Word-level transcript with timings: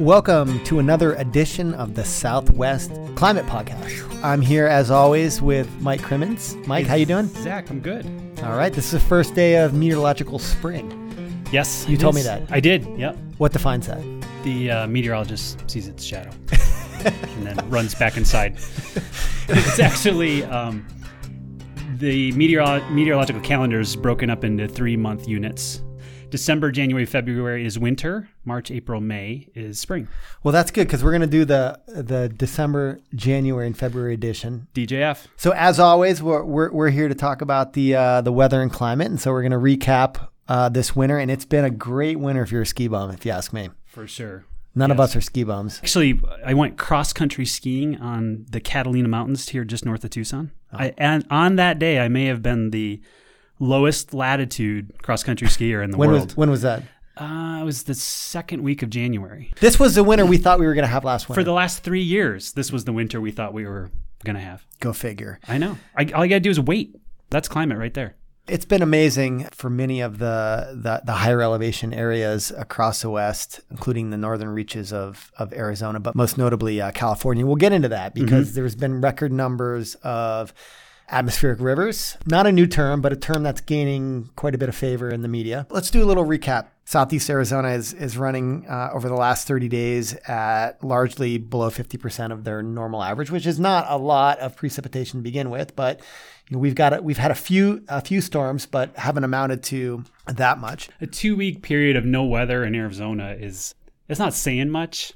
Welcome 0.00 0.62
to 0.64 0.80
another 0.80 1.14
edition 1.14 1.72
of 1.74 1.94
the 1.94 2.04
Southwest 2.04 2.90
Climate 3.14 3.46
Podcast. 3.46 4.24
I'm 4.24 4.40
here 4.40 4.66
as 4.66 4.90
always 4.90 5.40
with 5.40 5.70
Mike 5.80 6.02
Crimmins. 6.02 6.56
Mike, 6.66 6.86
how 6.86 6.96
you 6.96 7.06
doing? 7.06 7.26
Zach, 7.28 7.70
I'm 7.70 7.78
good. 7.80 8.04
All 8.42 8.56
right, 8.56 8.72
this 8.72 8.86
is 8.86 8.90
the 8.90 9.00
first 9.08 9.34
day 9.34 9.56
of 9.62 9.72
meteorological 9.72 10.38
spring. 10.40 11.44
Yes, 11.52 11.86
You 11.88 11.96
told 11.96 12.16
me 12.16 12.22
that. 12.22 12.42
I 12.50 12.58
did. 12.58 12.84
Yep. 12.98 13.16
What 13.38 13.52
defines 13.52 13.86
that? 13.86 14.02
The 14.42 14.70
uh, 14.70 14.86
meteorologist 14.88 15.70
sees 15.70 15.86
its 15.86 16.02
shadow 16.04 16.30
and 17.04 17.46
then 17.46 17.70
runs 17.70 17.94
back 17.94 18.16
inside. 18.16 18.54
it's 19.48 19.78
actually 19.78 20.42
um, 20.44 20.84
the 21.98 22.32
meteoro- 22.32 22.88
meteorological 22.90 23.40
calendar 23.42 23.78
is 23.78 23.94
broken 23.94 24.28
up 24.28 24.42
into 24.42 24.66
three 24.66 24.96
month 24.96 25.28
units. 25.28 25.82
December, 26.34 26.72
January, 26.72 27.06
February 27.06 27.64
is 27.64 27.78
winter. 27.78 28.28
March, 28.44 28.68
April, 28.68 29.00
May 29.00 29.50
is 29.54 29.78
spring. 29.78 30.08
Well, 30.42 30.50
that's 30.50 30.72
good 30.72 30.88
because 30.88 31.04
we're 31.04 31.12
going 31.12 31.20
to 31.20 31.28
do 31.28 31.44
the 31.44 31.78
the 31.86 32.28
December, 32.28 33.00
January, 33.14 33.68
and 33.68 33.78
February 33.78 34.14
edition. 34.14 34.66
DJF. 34.74 35.28
So 35.36 35.52
as 35.52 35.78
always, 35.78 36.20
we're 36.20 36.42
we're, 36.42 36.72
we're 36.72 36.90
here 36.90 37.06
to 37.06 37.14
talk 37.14 37.40
about 37.40 37.74
the 37.74 37.94
uh, 37.94 38.20
the 38.20 38.32
weather 38.32 38.60
and 38.60 38.72
climate, 38.72 39.06
and 39.06 39.20
so 39.20 39.30
we're 39.30 39.48
going 39.48 39.52
to 39.52 39.58
recap 39.58 40.26
uh, 40.48 40.68
this 40.70 40.96
winter. 40.96 41.18
And 41.18 41.30
it's 41.30 41.44
been 41.44 41.64
a 41.64 41.70
great 41.70 42.18
winter 42.18 42.42
if 42.42 42.50
you're 42.50 42.62
a 42.62 42.66
ski 42.66 42.88
bum, 42.88 43.12
if 43.12 43.24
you 43.24 43.30
ask 43.30 43.52
me. 43.52 43.70
For 43.86 44.08
sure. 44.08 44.44
None 44.74 44.90
of 44.90 44.98
us 44.98 45.14
are 45.14 45.20
ski 45.20 45.44
bums. 45.44 45.78
Actually, 45.78 46.20
I 46.44 46.52
went 46.52 46.76
cross 46.76 47.12
country 47.12 47.46
skiing 47.46 47.96
on 48.00 48.44
the 48.50 48.58
Catalina 48.58 49.06
Mountains 49.06 49.48
here 49.50 49.64
just 49.64 49.84
north 49.84 50.02
of 50.02 50.10
Tucson. 50.10 50.50
I, 50.72 50.92
and 50.98 51.24
on 51.30 51.54
that 51.56 51.78
day, 51.78 52.00
I 52.00 52.08
may 52.08 52.24
have 52.24 52.42
been 52.42 52.70
the 52.70 53.00
lowest 53.58 54.12
latitude 54.14 54.92
cross 55.02 55.22
country 55.22 55.48
skier 55.48 55.82
in 55.82 55.90
the 55.90 55.96
When 55.96 56.10
world. 56.10 56.26
was 56.28 56.36
when 56.36 56.50
was 56.50 56.62
that? 56.62 56.82
uh, 57.16 57.58
it 57.60 57.64
was 57.64 57.84
the 57.84 57.94
second 57.94 58.62
week 58.62 58.82
of 58.82 58.90
January. 58.90 59.52
This 59.60 59.78
was 59.78 59.94
the 59.94 60.02
winter 60.04 60.26
we 60.26 60.36
thought 60.38 60.58
we 60.58 60.66
were 60.66 60.74
going 60.74 60.82
to 60.84 60.88
have 60.90 61.04
last 61.04 61.28
winter. 61.28 61.40
For 61.40 61.44
the 61.44 61.52
last 61.52 61.82
three 61.84 62.02
years, 62.02 62.52
this 62.52 62.72
was 62.72 62.84
the 62.84 62.92
winter 62.92 63.20
we 63.20 63.30
thought 63.30 63.54
we 63.54 63.64
were 63.66 63.90
going 64.24 64.34
to 64.36 64.42
have. 64.42 64.64
Go 64.80 64.92
figure. 64.92 65.38
I 65.46 65.58
know. 65.58 65.78
I, 65.96 66.06
all 66.06 66.24
you 66.24 66.30
got 66.30 66.36
to 66.36 66.40
do 66.40 66.50
is 66.50 66.58
wait. 66.58 66.96
That's 67.30 67.46
climate 67.48 67.78
right 67.78 67.94
there. 67.94 68.16
It's 68.46 68.66
been 68.66 68.82
amazing 68.82 69.48
for 69.52 69.70
many 69.70 70.00
of 70.02 70.18
the, 70.18 70.78
the, 70.82 71.00
the 71.06 71.12
higher 71.12 71.40
elevation 71.40 71.94
areas 71.94 72.50
across 72.50 73.00
the 73.00 73.08
West, 73.08 73.60
including 73.70 74.10
the 74.10 74.18
northern 74.18 74.48
reaches 74.50 74.92
of, 74.92 75.32
of 75.38 75.52
Arizona, 75.54 75.98
but 75.98 76.14
most 76.14 76.36
notably 76.36 76.78
uh, 76.80 76.90
California. 76.90 77.46
We'll 77.46 77.56
get 77.56 77.72
into 77.72 77.88
that 77.88 78.14
because 78.14 78.54
there's 78.54 78.74
been 78.76 79.00
record 79.00 79.32
numbers 79.32 79.94
of 80.02 80.52
atmospheric 81.08 81.60
rivers. 81.60 82.16
Not 82.26 82.46
a 82.46 82.52
new 82.52 82.66
term, 82.66 83.00
but 83.00 83.12
a 83.12 83.16
term 83.16 83.42
that's 83.42 83.60
gaining 83.60 84.30
quite 84.36 84.54
a 84.54 84.58
bit 84.58 84.68
of 84.68 84.74
favor 84.74 85.10
in 85.10 85.22
the 85.22 85.28
media. 85.28 85.66
Let's 85.70 85.90
do 85.90 86.02
a 86.02 86.06
little 86.06 86.24
recap. 86.24 86.68
Southeast 86.86 87.30
Arizona 87.30 87.70
is, 87.70 87.94
is 87.94 88.18
running 88.18 88.66
uh, 88.68 88.90
over 88.92 89.08
the 89.08 89.14
last 89.14 89.46
30 89.48 89.68
days 89.68 90.14
at 90.28 90.82
largely 90.84 91.38
below 91.38 91.70
50% 91.70 92.30
of 92.30 92.44
their 92.44 92.62
normal 92.62 93.02
average, 93.02 93.30
which 93.30 93.46
is 93.46 93.58
not 93.58 93.86
a 93.88 93.96
lot 93.96 94.38
of 94.40 94.54
precipitation 94.54 95.20
to 95.20 95.22
begin 95.22 95.48
with, 95.48 95.74
but 95.76 96.00
you 96.48 96.56
know, 96.56 96.60
we've 96.60 96.74
got 96.74 96.92
a, 96.92 97.00
we've 97.00 97.16
had 97.16 97.30
a 97.30 97.34
few 97.34 97.82
a 97.88 98.02
few 98.02 98.20
storms, 98.20 98.66
but 98.66 98.94
haven't 98.96 99.24
amounted 99.24 99.62
to 99.64 100.04
that 100.26 100.58
much. 100.58 100.90
A 101.00 101.06
two 101.06 101.36
week 101.36 101.62
period 101.62 101.96
of 101.96 102.04
no 102.04 102.24
weather 102.24 102.64
in 102.64 102.74
Arizona 102.74 103.34
is 103.38 103.74
it's 104.08 104.20
not 104.20 104.34
saying 104.34 104.68
much. 104.68 105.14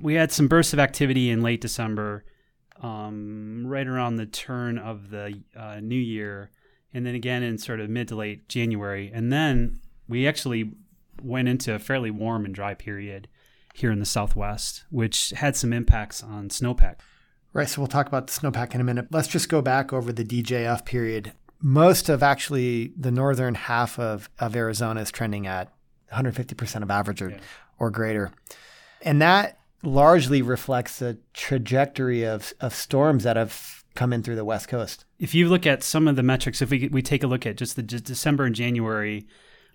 We 0.00 0.14
had 0.14 0.30
some 0.30 0.48
bursts 0.48 0.74
of 0.74 0.78
activity 0.78 1.30
in 1.30 1.42
late 1.42 1.62
December, 1.62 2.24
um, 2.82 3.64
right 3.66 3.86
around 3.86 4.16
the 4.16 4.26
turn 4.26 4.78
of 4.78 5.10
the 5.10 5.42
uh, 5.56 5.80
new 5.80 5.94
year, 5.98 6.50
and 6.92 7.04
then 7.06 7.14
again 7.14 7.42
in 7.42 7.58
sort 7.58 7.80
of 7.80 7.88
mid 7.90 8.08
to 8.08 8.16
late 8.16 8.48
January, 8.48 9.10
and 9.12 9.32
then 9.32 9.80
we 10.08 10.26
actually 10.26 10.72
went 11.22 11.48
into 11.48 11.74
a 11.74 11.78
fairly 11.78 12.10
warm 12.10 12.44
and 12.44 12.54
dry 12.54 12.74
period 12.74 13.28
here 13.74 13.90
in 13.90 13.98
the 13.98 14.06
Southwest, 14.06 14.84
which 14.90 15.30
had 15.30 15.56
some 15.56 15.72
impacts 15.72 16.22
on 16.22 16.48
snowpack. 16.48 16.96
Right. 17.52 17.68
So 17.68 17.80
we'll 17.80 17.88
talk 17.88 18.06
about 18.06 18.26
the 18.26 18.32
snowpack 18.32 18.74
in 18.74 18.80
a 18.80 18.84
minute. 18.84 19.06
Let's 19.10 19.28
just 19.28 19.48
go 19.48 19.62
back 19.62 19.92
over 19.92 20.12
the 20.12 20.24
DJF 20.24 20.84
period. 20.84 21.32
Most 21.62 22.08
of 22.10 22.22
actually 22.22 22.92
the 22.98 23.10
northern 23.10 23.54
half 23.54 23.98
of, 23.98 24.28
of 24.38 24.54
Arizona 24.54 25.00
is 25.00 25.10
trending 25.10 25.46
at 25.46 25.72
150% 26.12 26.82
of 26.82 26.90
average 26.90 27.22
or, 27.22 27.30
Yeah. 27.30 27.38
or 27.78 27.90
greater. 27.90 28.30
And 29.02 29.22
that 29.22 29.58
largely 29.82 30.42
reflects 30.42 30.98
the 30.98 31.18
trajectory 31.32 32.24
of, 32.24 32.52
of 32.60 32.74
storms 32.74 33.24
that 33.24 33.36
have 33.36 33.84
come 33.94 34.12
in 34.12 34.22
through 34.22 34.36
the 34.36 34.44
West 34.44 34.68
Coast. 34.68 35.04
if 35.18 35.34
you 35.34 35.48
look 35.48 35.66
at 35.66 35.82
some 35.82 36.06
of 36.06 36.16
the 36.16 36.22
metrics, 36.22 36.60
if 36.60 36.70
we 36.70 36.88
we 36.88 37.02
take 37.02 37.22
a 37.22 37.26
look 37.26 37.46
at 37.46 37.56
just 37.56 37.76
the 37.76 37.82
just 37.82 38.04
December 38.04 38.44
and 38.44 38.54
January 38.54 39.26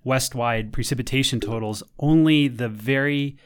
west-wide 0.03 0.71
precipitation 0.71 1.39
totals, 1.39 1.83
only 1.99 2.47
the 2.47 2.69
very 2.69 3.37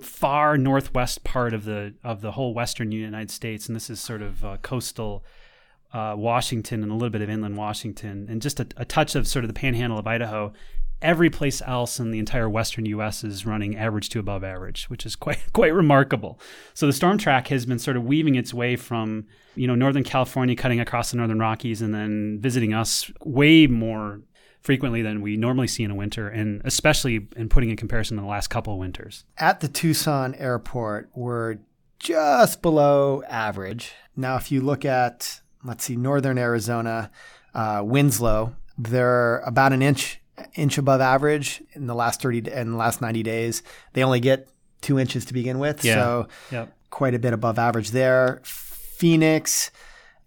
far 0.00 0.58
northwest 0.58 1.24
part 1.24 1.54
of 1.54 1.64
the 1.64 1.94
of 2.02 2.20
the 2.20 2.32
whole 2.32 2.54
western 2.54 2.90
United 2.90 3.30
States, 3.30 3.66
and 3.66 3.76
this 3.76 3.90
is 3.90 4.00
sort 4.00 4.22
of 4.22 4.44
uh, 4.44 4.56
coastal 4.62 5.24
uh, 5.92 6.14
Washington 6.16 6.82
and 6.82 6.90
a 6.90 6.94
little 6.94 7.10
bit 7.10 7.22
of 7.22 7.30
inland 7.30 7.56
Washington, 7.56 8.26
and 8.28 8.42
just 8.42 8.58
a, 8.60 8.66
a 8.76 8.84
touch 8.84 9.14
of 9.14 9.28
sort 9.28 9.44
of 9.44 9.48
the 9.48 9.54
panhandle 9.54 9.98
of 9.98 10.06
Idaho. 10.06 10.52
Every 11.04 11.28
place 11.28 11.60
else 11.66 12.00
in 12.00 12.10
the 12.10 12.18
entire 12.18 12.48
western 12.48 12.86
U.S. 12.86 13.22
is 13.22 13.44
running 13.44 13.76
average 13.76 14.08
to 14.08 14.18
above 14.18 14.42
average, 14.42 14.86
which 14.86 15.04
is 15.04 15.14
quite 15.14 15.38
quite 15.52 15.74
remarkable. 15.74 16.40
So 16.72 16.86
the 16.86 16.92
storm 16.92 17.18
track 17.18 17.48
has 17.48 17.66
been 17.66 17.78
sort 17.78 17.96
of 17.96 18.04
weaving 18.04 18.36
its 18.36 18.54
way 18.54 18.74
from 18.74 19.26
you 19.54 19.66
know 19.66 19.74
northern 19.74 20.02
California, 20.02 20.56
cutting 20.56 20.80
across 20.80 21.10
the 21.10 21.18
northern 21.18 21.38
Rockies, 21.38 21.82
and 21.82 21.94
then 21.94 22.38
visiting 22.40 22.72
us 22.72 23.12
way 23.22 23.66
more 23.66 24.22
frequently 24.62 25.02
than 25.02 25.20
we 25.20 25.36
normally 25.36 25.68
see 25.68 25.84
in 25.84 25.90
a 25.90 25.94
winter, 25.94 26.26
and 26.26 26.62
especially 26.64 27.28
in 27.36 27.50
putting 27.50 27.68
in 27.68 27.76
comparison 27.76 28.16
to 28.16 28.22
the 28.22 28.26
last 28.26 28.48
couple 28.48 28.72
of 28.72 28.78
winters. 28.78 29.24
At 29.36 29.60
the 29.60 29.68
Tucson 29.68 30.34
airport, 30.36 31.10
we're 31.14 31.58
just 31.98 32.62
below 32.62 33.22
average. 33.28 33.92
Now, 34.16 34.36
if 34.36 34.50
you 34.50 34.62
look 34.62 34.86
at, 34.86 35.40
let's 35.62 35.84
see, 35.84 35.96
northern 35.96 36.38
Arizona, 36.38 37.10
uh, 37.54 37.82
Winslow, 37.84 38.56
they're 38.78 39.40
about 39.40 39.74
an 39.74 39.82
inch 39.82 40.20
inch 40.54 40.78
above 40.78 41.00
average 41.00 41.62
in 41.74 41.86
the 41.86 41.94
last 41.94 42.20
30 42.22 42.50
in 42.52 42.72
the 42.72 42.76
last 42.76 43.00
90 43.00 43.22
days. 43.22 43.62
They 43.92 44.02
only 44.02 44.20
get 44.20 44.48
two 44.80 44.98
inches 44.98 45.24
to 45.26 45.34
begin 45.34 45.58
with, 45.58 45.84
Yeah. 45.84 45.94
so 45.94 46.28
Yep. 46.50 46.72
quite 46.90 47.14
a 47.14 47.18
bit 47.18 47.32
above 47.32 47.58
average 47.58 47.90
there. 47.90 48.40
Phoenix 48.44 49.70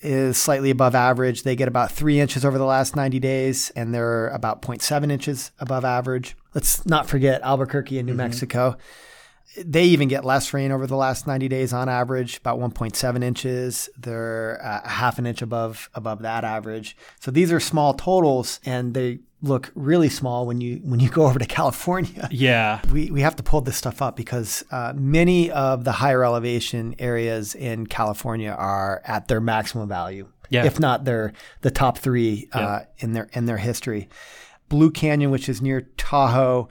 is 0.02 0.38
slightly 0.38 0.70
above 0.70 0.96
average. 0.96 1.44
They 1.44 1.56
get 1.56 1.68
about 1.68 1.92
three 1.92 2.20
inches 2.20 2.46
over 2.46 2.58
the 2.58 2.66
last 2.66 2.96
90 2.96 3.20
days, 3.20 3.72
and 3.76 3.94
they're 3.94 4.28
about 4.30 4.62
0.7 4.62 5.12
inches 5.12 5.52
above 5.60 5.84
average. 5.86 6.36
Let's 6.54 6.86
not 6.86 7.08
forget 7.08 7.42
Albuquerque 7.42 7.98
and 7.98 8.06
New 8.06 8.12
mm-hmm. 8.14 8.18
Mexico. 8.18 8.78
They 9.66 9.86
even 9.86 10.08
get 10.08 10.24
less 10.26 10.54
rain 10.54 10.72
over 10.72 10.86
the 10.88 10.96
last 10.96 11.26
90 11.28 11.48
days 11.48 11.74
on 11.74 11.90
average, 11.90 12.38
about 12.38 12.60
1.7 12.60 13.24
inches. 13.24 13.90
They're 13.98 14.60
uh, 14.64 14.82
a 14.86 14.90
half 14.90 15.18
an 15.20 15.26
inch 15.26 15.42
above 15.42 15.90
above 15.96 16.22
that 16.22 16.44
average. 16.44 16.96
So 17.20 17.32
these 17.32 17.52
are 17.52 17.60
small 17.60 17.94
totals, 17.94 18.60
and 18.66 18.94
they 18.94 19.20
look 19.42 19.72
really 19.76 20.10
small 20.10 20.48
when 20.48 20.62
you 20.62 20.78
when 20.84 21.00
you 21.00 21.10
go 21.10 21.26
over 21.28 21.38
to 21.40 21.46
California 21.60 22.28
Yeah. 22.32 22.82
we, 22.92 23.12
we 23.12 23.22
have 23.22 23.36
to 23.36 23.44
pull 23.44 23.62
this 23.62 23.78
stuff 23.78 24.02
up 24.02 24.16
because 24.16 24.64
uh, 24.72 24.94
many 24.96 25.52
of 25.52 25.84
the 25.84 25.92
higher 25.92 26.24
elevation 26.24 26.96
areas 26.98 27.54
in 27.54 27.86
California 27.86 28.50
are 28.50 29.00
at 29.06 29.28
their 29.28 29.40
maximum 29.40 29.88
value, 29.88 30.28
Yeah. 30.50 30.66
if 30.66 30.80
not 30.80 31.06
their 31.06 31.34
the 31.62 31.70
top 31.72 32.00
three 32.00 32.50
uh, 32.52 32.82
in 32.98 33.14
their 33.14 33.30
in 33.34 33.46
their 33.46 33.58
history. 33.58 34.10
Blue 34.70 34.90
Canyon, 34.92 35.30
which 35.32 35.48
is 35.50 35.62
near 35.62 35.82
Tahoe, 35.98 36.68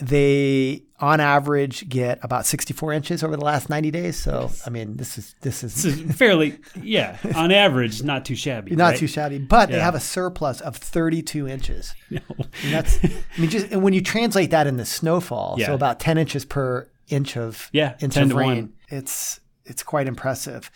they 0.00 0.84
on 1.00 1.18
average 1.18 1.88
get 1.88 2.18
about 2.22 2.44
64 2.46 2.92
inches 2.92 3.24
over 3.24 3.34
the 3.36 3.44
last 3.44 3.70
90 3.70 3.90
days. 3.90 4.16
So 4.16 4.50
I 4.66 4.70
mean, 4.70 4.96
this 4.96 5.16
is 5.18 5.34
this 5.40 5.64
is 5.64 5.74
This 5.82 5.98
is 5.98 6.16
fairly, 6.16 6.58
yeah, 6.80 7.16
on 7.34 7.50
average, 7.52 8.02
not 8.02 8.24
too 8.24 8.34
shabby. 8.36 8.76
not 8.76 8.90
right? 8.90 8.98
too 8.98 9.06
shabby, 9.06 9.38
but 9.38 9.70
they 9.70 9.80
have 9.80 9.94
a 9.94 10.00
surplus 10.00 10.60
of 10.60 10.76
32 10.76 11.48
inches. 11.48 11.94
No. 12.10 12.20
And 12.64 12.72
that's, 12.74 12.98
I 13.04 13.40
mean, 13.40 13.48
just 13.50 13.70
and 13.72 13.82
when 13.82 13.92
you 13.92 14.00
translate 14.02 14.50
that 14.50 14.66
into 14.66 14.84
snowfall, 14.84 15.58
so 15.58 15.74
about 15.74 16.00
ten 16.00 16.18
inches 16.18 16.44
per 16.44 16.88
inch 17.08 17.36
of 17.36 17.68
Yeah, 17.72 17.94
inch 18.00 18.14
10 18.14 18.30
of 18.32 18.36
rain, 18.36 18.48
one. 18.48 18.72
it's 18.88 19.40
it's 19.64 19.82
quite 19.82 20.06
impressive. 20.08 20.70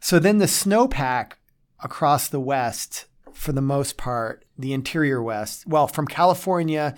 So 0.00 0.18
then 0.20 0.38
the 0.38 0.46
snowpack 0.46 1.32
across 1.82 2.28
the 2.28 2.38
west, 2.40 3.06
for 3.32 3.50
the 3.52 3.60
most 3.60 3.96
part, 3.96 4.44
the 4.56 4.72
interior 4.72 5.20
west, 5.22 5.66
well, 5.66 5.88
from 5.88 6.06
California, 6.06 6.94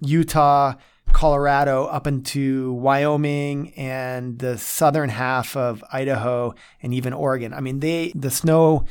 Utah, 0.00 0.74
Colorado, 1.14 1.86
up 1.86 2.06
into 2.06 2.74
Wyoming 2.74 3.72
and 3.74 4.38
the 4.38 4.58
southern 4.58 5.08
half 5.08 5.56
of 5.56 5.82
Idaho 5.92 6.54
and 6.82 6.92
even 6.92 7.12
Oregon. 7.12 7.54
I 7.54 7.60
mean, 7.60 7.80
they 7.80 8.12
the 8.14 8.30
snow 8.30 8.84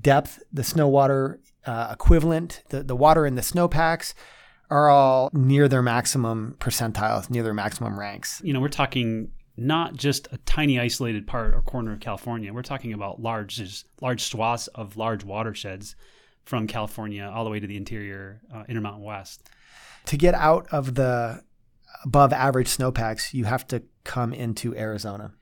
depth, 0.00 0.42
the 0.52 0.64
snow 0.64 0.88
water 0.88 1.40
uh, 1.66 1.88
equivalent, 1.92 2.62
the, 2.70 2.82
the 2.82 2.96
water 2.96 3.26
in 3.26 3.34
the 3.34 3.42
snowpacks 3.42 4.14
are 4.70 4.88
all 4.88 5.30
near 5.32 5.68
their 5.68 5.82
maximum 5.82 6.56
percentiles, 6.58 7.30
near 7.30 7.42
their 7.42 7.54
maximum 7.54 7.98
ranks. 7.98 8.40
You 8.44 8.52
know, 8.52 8.60
we're 8.60 8.68
talking 8.68 9.30
not 9.56 9.94
just 9.94 10.28
a 10.32 10.38
tiny 10.38 10.78
isolated 10.78 11.26
part 11.26 11.54
or 11.54 11.62
corner 11.62 11.92
of 11.92 12.00
California. 12.00 12.52
We're 12.52 12.62
talking 12.62 12.92
about 12.92 13.20
large, 13.20 13.84
large 14.00 14.22
swaths 14.22 14.66
of 14.68 14.96
large 14.96 15.24
watersheds 15.24 15.96
from 16.44 16.66
California 16.66 17.30
all 17.32 17.44
the 17.44 17.50
way 17.50 17.58
to 17.58 17.66
the 17.66 17.76
interior 17.76 18.40
uh, 18.54 18.64
Intermountain 18.68 19.02
West. 19.02 19.48
To 20.06 20.16
get 20.16 20.34
out 20.34 20.68
of 20.70 20.94
the 20.94 21.42
above 22.06 22.32
average 22.32 22.68
snowpacks, 22.68 23.34
you 23.34 23.44
have 23.44 23.66
to 23.66 23.82
come 24.04 24.32
into 24.32 24.74
Arizona. 24.76 25.32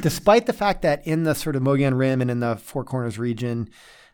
Despite 0.00 0.46
the 0.46 0.52
fact 0.52 0.82
that 0.82 1.06
in 1.06 1.24
the 1.24 1.34
sort 1.34 1.56
of 1.56 1.62
Mogollon 1.62 1.94
Rim 1.94 2.20
and 2.20 2.30
in 2.30 2.40
the 2.40 2.56
Four 2.56 2.84
Corners 2.84 3.18
region, 3.18 3.70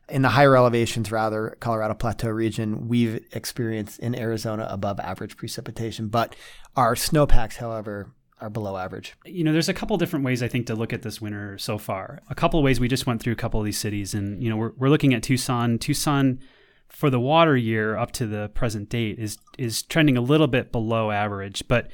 in 0.09 0.23
the 0.23 0.31
higher 0.31 0.57
elevations, 0.57 1.13
rather, 1.13 1.57
Colorado 1.61 1.95
Plateau 1.95 2.31
region, 2.31 2.89
we've 2.89 3.25
experienced 3.33 3.99
in 3.99 4.15
Arizona 4.15 4.67
above 4.71 4.99
average 5.01 5.37
precipitation. 5.37 6.09
But 6.09 6.35
our 6.77 6.97
snowpacks, 6.97 7.57
however, 7.57 8.13
are 8.41 8.49
below 8.49 8.77
average. 8.77 9.15
You 9.25 9.45
know, 9.45 9.53
there's 9.53 9.69
a 9.69 9.75
couple 9.75 9.97
different 9.97 10.25
ways 10.25 10.43
I 10.43 10.49
think 10.49 10.67
to 10.69 10.77
look 10.77 10.93
at 10.93 11.03
this 11.03 11.21
winter 11.21 11.59
so 11.59 11.79
far. 11.79 12.21
A 12.31 12.35
couple 12.35 12.61
of 12.61 12.65
ways 12.65 12.79
we 12.79 12.89
just 12.89 13.07
went 13.07 13.21
through 13.21 13.33
a 13.33 13.37
couple 13.37 13.61
of 13.61 13.67
these 13.67 13.79
cities, 13.79 14.15
and 14.15 14.43
you 14.43 14.49
know, 14.49 14.57
we're 14.57 14.73
we're 14.77 14.89
looking 14.89 15.15
at 15.15 15.23
Tucson. 15.25 15.79
Tucson 15.79 16.39
for 16.89 17.11
the 17.11 17.21
water 17.21 17.57
year 17.57 17.97
up 17.97 18.13
to 18.13 18.27
the 18.27 18.49
present 18.51 18.89
date 18.89 19.19
is 19.19 19.39
is 19.59 19.83
trending 19.83 20.17
a 20.17 20.23
little 20.23 20.47
bit 20.47 20.73
below 20.73 21.11
average. 21.11 21.63
But 21.69 21.89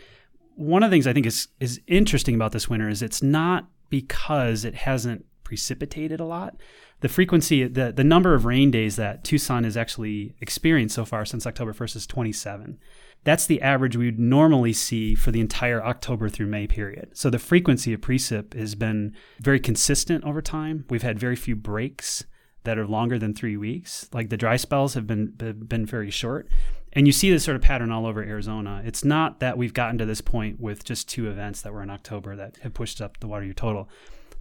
one 0.55 0.83
of 0.83 0.91
the 0.91 0.95
things 0.95 1.07
I 1.07 1.13
think 1.13 1.27
is 1.27 1.49
is 1.61 1.81
interesting 1.87 2.35
about 2.35 2.53
this 2.53 2.69
winter 2.69 2.89
is 2.89 3.03
it's 3.03 3.23
not 3.23 3.69
because 3.91 4.65
it 4.65 4.75
hasn't 4.75 5.27
precipitated 5.43 6.21
a 6.21 6.25
lot. 6.25 6.57
The 7.01 7.09
frequency, 7.09 7.67
the 7.67 7.93
the 7.93 8.05
number 8.05 8.35
of 8.35 8.45
rain 8.45 8.71
days 8.71 8.97
that 8.97 9.25
Tucson 9.25 9.65
has 9.65 9.77
actually 9.77 10.37
experienced 10.41 10.95
so 10.95 11.05
far 11.05 11.25
since 11.25 11.47
October 11.47 11.73
1st 11.73 11.97
is 11.97 12.07
27. 12.07 12.79
That's 13.25 13.47
the 13.47 13.63
average 13.63 13.97
we 13.97 14.07
would 14.07 14.19
normally 14.19 14.73
see 14.73 15.15
for 15.15 15.31
the 15.31 15.41
entire 15.41 15.83
October 15.83 16.29
through 16.29 16.47
May 16.47 16.67
period. 16.67 17.11
So 17.15 17.31
the 17.31 17.39
frequency 17.39 17.93
of 17.93 18.01
precip 18.01 18.55
has 18.55 18.75
been 18.75 19.15
very 19.41 19.61
consistent 19.61 20.25
over 20.25 20.43
time. 20.43 20.85
We've 20.91 21.03
had 21.03 21.19
very 21.19 21.37
few 21.37 21.57
breaks 21.57 22.25
that 22.65 22.79
are 22.79 22.87
longer 22.87 23.19
than 23.19 23.35
three 23.35 23.57
weeks. 23.57 24.09
Like 24.13 24.29
the 24.31 24.37
dry 24.37 24.57
spells 24.57 24.95
have 24.95 25.07
been 25.07 25.33
been 25.37 25.87
very 25.87 26.11
short, 26.11 26.49
and 26.93 27.07
you 27.07 27.13
see 27.13 27.31
this 27.31 27.45
sort 27.45 27.57
of 27.57 27.63
pattern 27.63 27.91
all 27.91 28.07
over 28.07 28.23
Arizona. 28.23 28.83
It's 28.85 29.05
not 29.05 29.41
that 29.41 29.57
we've 29.57 29.75
gotten 29.75 29.99
to 29.99 30.07
this 30.07 30.21
point 30.21 30.61
with 30.61 30.85
just 30.85 31.09
two 31.09 31.29
events 31.29 31.63
that 31.63 31.73
were 31.73 31.83
in 31.83 31.91
October 31.91 32.37
that 32.37 32.57
have 32.63 32.75
pushed 32.75 33.01
up 33.01 33.21
the 33.21 33.27
water 33.27 33.45
year 33.45 33.55
total. 33.55 33.89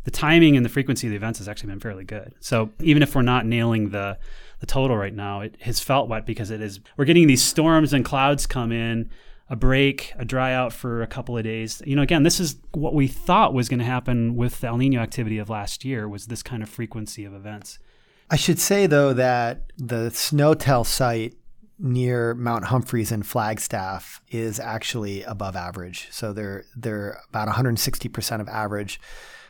The 0.06 0.12
timing 0.12 0.58
and 0.58 0.66
the 0.66 0.70
frequency 0.70 1.08
of 1.08 1.12
the 1.12 1.16
events 1.16 1.40
has 1.40 1.48
actually 1.48 1.70
been 1.70 1.80
fairly 1.80 2.04
good. 2.04 2.34
So 2.42 2.72
even 2.81 3.02
if 3.02 3.16
we're 3.16 3.22
not 3.22 3.46
nailing 3.46 3.90
the 3.90 4.18
the 4.60 4.66
total 4.66 4.98
right 4.98 5.14
now, 5.14 5.42
it 5.42 5.58
has 5.62 5.80
felt 5.80 6.10
wet 6.10 6.25
because 6.25 6.50
it 6.50 6.62
is. 6.62 6.80
We're 6.98 7.06
getting 7.06 7.28
these 7.28 7.44
storms 7.44 7.94
and 7.94 8.06
clouds 8.06 8.46
come 8.46 8.72
in, 8.72 9.10
a 9.50 9.56
break, 9.56 10.14
a 10.18 10.25
dry 10.25 10.54
out 10.54 10.72
for 10.72 11.02
a 11.02 11.08
couple 11.08 11.38
of 11.38 11.44
days. 11.44 11.81
You 11.86 11.96
know, 11.96 12.02
again, 12.02 12.24
this 12.24 12.40
is 12.40 12.56
what 12.72 12.94
we 12.94 13.08
thought 13.08 13.54
was 13.54 13.68
going 13.68 13.80
to 13.80 13.86
happen 13.86 14.36
with 14.36 14.62
the 14.62 14.68
El 14.68 14.78
Nino 14.78 15.02
activity 15.02 15.38
of 15.38 15.50
last 15.50 15.84
year 15.84 16.08
was 16.08 16.28
this 16.28 16.44
kind 16.44 16.64
of 16.64 16.70
frequency 16.70 17.25
of 17.25 17.34
events. 17.34 17.80
I 18.30 18.36
should 18.36 18.60
say 18.60 18.88
though 18.88 19.14
that 19.14 19.72
the 19.78 20.10
SNOTEL 20.10 20.86
site 20.86 21.36
near 21.80 22.34
Mount 22.34 22.66
Humphreys 22.66 23.12
and 23.12 23.25
Flagstaff 23.25 24.22
is 24.31 24.60
actually 24.60 25.24
above 25.24 25.56
average. 25.56 26.08
So 26.12 26.34
they're 26.34 26.66
they're 26.75 27.22
about 27.30 27.48
160% 27.50 28.42
of 28.42 28.48
average. 28.48 29.00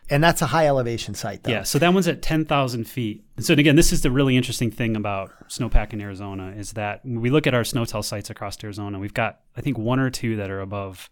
And 0.09 0.21
that's 0.21 0.41
a 0.41 0.47
high 0.47 0.67
elevation 0.67 1.13
site, 1.13 1.43
though. 1.43 1.51
Yeah, 1.51 1.63
so 1.63 1.79
that 1.79 1.93
one's 1.93 2.09
at 2.09 2.21
10,000 2.21 2.83
feet. 2.83 3.23
So 3.39 3.53
again, 3.53 3.77
this 3.77 3.93
is 3.93 4.01
the 4.01 4.11
really 4.11 4.35
interesting 4.35 4.69
thing 4.69 4.97
about 4.97 5.31
snowpack 5.47 5.93
in 5.93 6.01
Arizona 6.01 6.53
is 6.57 6.73
that 6.73 7.05
when 7.05 7.21
we 7.21 7.29
look 7.29 7.47
at 7.47 7.53
our 7.53 7.63
SNOTEL 7.63 8.03
sites 8.03 8.29
across 8.29 8.61
Arizona, 8.61 8.99
we've 8.99 9.13
got, 9.13 9.39
I 9.55 9.61
think, 9.61 9.77
one 9.77 9.99
or 9.99 10.09
two 10.09 10.35
that 10.35 10.49
are 10.49 10.59
above 10.59 11.09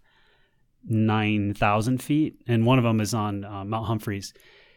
9,000 0.89 2.03
feet, 2.03 2.41
and 2.47 2.65
one 2.65 2.79
of 2.79 2.83
them 2.83 2.99
is 2.99 3.13
on 3.13 3.45
uh, 3.45 3.63
Mount 3.63 3.87
Humphreys. 3.87 4.33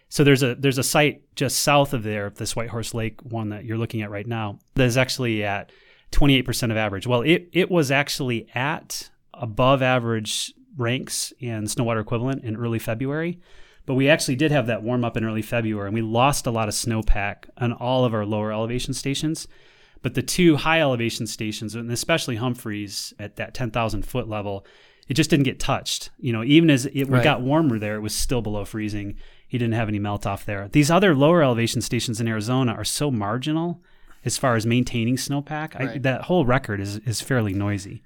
So 0.09 0.23
there's 0.25 0.43
a 0.43 0.55
there's 0.55 0.79
a 0.79 0.83
site 0.83 1.23
just 1.35 1.61
south 1.61 1.93
of 1.93 2.03
there, 2.03 2.31
this 2.31 2.55
White 2.55 2.71
Horse 2.71 2.95
Lake 2.95 3.21
one 3.23 3.49
that 3.49 3.65
you're 3.65 3.79
looking 3.79 4.03
at 4.03 4.11
right 4.11 4.27
now, 4.27 4.59
that 4.75 4.85
is 4.85 4.97
actually 4.97 5.43
at 5.45 5.73
28% 6.13 6.71
of 6.71 6.77
average. 6.77 7.07
Well, 7.07 7.23
it 7.23 7.49
it 7.53 7.71
was 7.71 7.91
actually 7.91 8.49
at 8.55 9.11
above 9.33 9.83
average 9.83 10.55
ranks 10.77 11.33
in 11.41 11.67
snow 11.67 11.85
water 11.85 12.01
equivalent 12.01 12.45
in 12.45 12.57
early 12.57 12.79
February. 12.79 13.41
But 13.87 13.95
we 13.95 14.09
actually 14.09 14.37
did 14.37 14.51
have 14.51 14.67
that 14.69 14.83
warm 14.83 15.05
up 15.05 15.17
in 15.17 15.25
early 15.25 15.43
February, 15.43 15.89
and 15.89 15.95
we 15.95 16.01
lost 16.01 16.47
a 16.47 16.51
lot 16.51 16.69
of 16.69 16.75
snowpack 16.75 17.51
on 17.59 17.73
all 17.73 18.05
of 18.05 18.15
our 18.15 18.25
lower 18.25 18.51
elevation 18.51 18.95
stations. 18.95 19.47
But 20.01 20.15
the 20.15 20.23
two 20.23 20.57
high 20.57 20.81
elevation 20.81 21.27
stations, 21.27 21.75
and 21.75 21.91
especially 21.91 22.37
Humphreys 22.37 23.13
at 23.19 23.37
that 23.37 23.55
10,000 23.55 24.03
foot 24.07 24.29
level, 24.29 24.67
it 25.09 25.15
just 25.15 25.29
didn't 25.31 25.45
get 25.45 25.61
touched. 25.61 26.11
You 26.19 26.33
know, 26.33 26.43
even 26.45 26.71
as 26.71 26.87
it 26.87 27.05
right. 27.05 27.23
got 27.23 27.43
warmer 27.43 27.79
there, 27.79 27.97
it 27.97 28.01
was 28.01 28.15
still 28.15 28.41
below 28.41 28.65
freezing. 28.65 29.17
He 29.55 29.59
didn't 29.59 29.75
have 29.75 29.89
any 29.89 30.01
melt 30.01 30.27
off 30.27 30.45
there. 30.45 30.67
These 30.73 30.91
other 30.91 31.15
lower 31.15 31.41
elevation 31.41 31.81
stations 31.81 32.21
in 32.21 32.27
Arizona 32.27 32.73
are 32.73 32.83
so 32.83 33.09
marginal 33.09 33.81
as 34.25 34.37
far 34.37 34.57
as 34.57 34.67
maintaining 34.67 35.15
snowpack. 35.15 35.79
Right. 35.79 35.91
I, 35.91 35.99
that 35.99 36.23
whole 36.23 36.45
record 36.45 36.81
is 36.81 36.97
is 36.99 37.21
fairly 37.21 37.55
noisy 37.55 38.03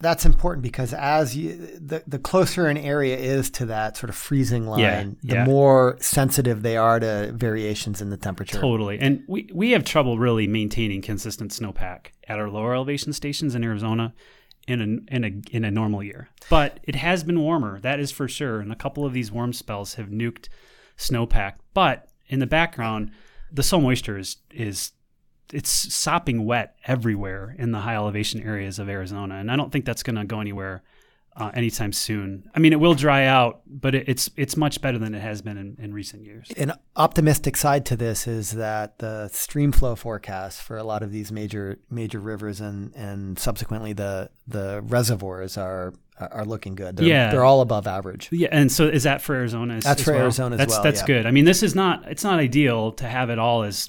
that's 0.00 0.24
important 0.24 0.62
because 0.62 0.94
as 0.94 1.36
you, 1.36 1.56
the 1.78 2.02
the 2.06 2.18
closer 2.18 2.68
an 2.68 2.76
area 2.76 3.16
is 3.16 3.50
to 3.50 3.66
that 3.66 3.96
sort 3.96 4.10
of 4.10 4.16
freezing 4.16 4.66
line, 4.66 4.80
yeah, 4.80 5.04
the 5.22 5.34
yeah. 5.34 5.44
more 5.44 5.96
sensitive 6.00 6.62
they 6.62 6.76
are 6.76 7.00
to 7.00 7.32
variations 7.34 8.00
in 8.00 8.10
the 8.10 8.16
temperature. 8.16 8.58
Totally, 8.58 8.98
and 8.98 9.24
we 9.26 9.50
we 9.52 9.72
have 9.72 9.84
trouble 9.84 10.18
really 10.18 10.46
maintaining 10.46 11.02
consistent 11.02 11.50
snowpack 11.50 12.12
at 12.28 12.38
our 12.38 12.48
lower 12.48 12.74
elevation 12.74 13.12
stations 13.12 13.54
in 13.54 13.64
Arizona 13.64 14.14
in 14.68 14.80
a 14.80 15.14
in 15.14 15.24
a 15.24 15.54
in 15.54 15.64
a 15.64 15.70
normal 15.70 16.02
year. 16.02 16.28
But 16.48 16.78
it 16.84 16.94
has 16.94 17.24
been 17.24 17.40
warmer, 17.40 17.80
that 17.80 17.98
is 17.98 18.12
for 18.12 18.28
sure, 18.28 18.60
and 18.60 18.70
a 18.70 18.76
couple 18.76 19.04
of 19.04 19.12
these 19.12 19.32
warm 19.32 19.52
spells 19.52 19.94
have 19.94 20.08
nuked 20.08 20.48
snowpack. 20.98 21.54
But 21.72 22.08
in 22.26 22.40
the 22.40 22.46
background, 22.46 23.12
the 23.50 23.62
soil 23.62 23.80
moisture 23.80 24.18
is 24.18 24.36
is 24.50 24.92
it's 25.52 25.70
sopping 25.70 26.44
wet 26.44 26.76
everywhere 26.86 27.54
in 27.58 27.72
the 27.72 27.78
high 27.78 27.94
elevation 27.94 28.42
areas 28.42 28.78
of 28.78 28.88
Arizona, 28.88 29.36
and 29.36 29.50
I 29.50 29.56
don't 29.56 29.72
think 29.72 29.86
that's 29.86 30.02
going 30.02 30.16
to 30.16 30.24
go 30.24 30.40
anywhere 30.40 30.82
uh, 31.38 31.50
anytime 31.54 31.92
soon. 31.92 32.50
I 32.54 32.58
mean, 32.58 32.72
it 32.72 32.80
will 32.80 32.94
dry 32.94 33.24
out, 33.24 33.60
but 33.66 33.94
it, 33.94 34.08
it's 34.08 34.28
it's 34.36 34.56
much 34.56 34.80
better 34.80 34.98
than 34.98 35.14
it 35.14 35.22
has 35.22 35.40
been 35.40 35.56
in, 35.56 35.76
in 35.80 35.94
recent 35.94 36.24
years. 36.24 36.50
An 36.56 36.72
optimistic 36.96 37.56
side 37.56 37.86
to 37.86 37.96
this 37.96 38.26
is 38.26 38.52
that 38.52 38.98
the 38.98 39.28
stream 39.28 39.70
flow 39.70 39.94
forecast 39.94 40.60
for 40.62 40.76
a 40.76 40.82
lot 40.82 41.02
of 41.02 41.12
these 41.12 41.30
major 41.30 41.78
major 41.88 42.18
rivers 42.18 42.60
and 42.60 42.92
and 42.94 43.38
subsequently 43.38 43.92
the 43.92 44.30
the 44.48 44.82
reservoirs 44.82 45.56
are 45.56 45.94
are 46.18 46.44
looking 46.44 46.74
good. 46.74 46.96
They're, 46.96 47.06
yeah, 47.06 47.30
they're 47.30 47.44
all 47.44 47.60
above 47.60 47.86
average. 47.86 48.28
Yeah, 48.32 48.48
and 48.50 48.70
so 48.70 48.88
is 48.88 49.04
that 49.04 49.22
for 49.22 49.36
Arizona? 49.36 49.74
As, 49.74 49.84
that's 49.84 50.00
as 50.00 50.04
for 50.04 50.12
well? 50.12 50.22
Arizona 50.22 50.56
as 50.56 50.58
that's, 50.58 50.72
well. 50.72 50.82
That's 50.82 51.00
yeah. 51.02 51.06
good. 51.06 51.26
I 51.26 51.30
mean, 51.30 51.44
this 51.44 51.62
is 51.62 51.76
not 51.76 52.04
it's 52.10 52.24
not 52.24 52.40
ideal 52.40 52.92
to 52.92 53.06
have 53.06 53.30
it 53.30 53.38
all 53.38 53.62
as 53.62 53.88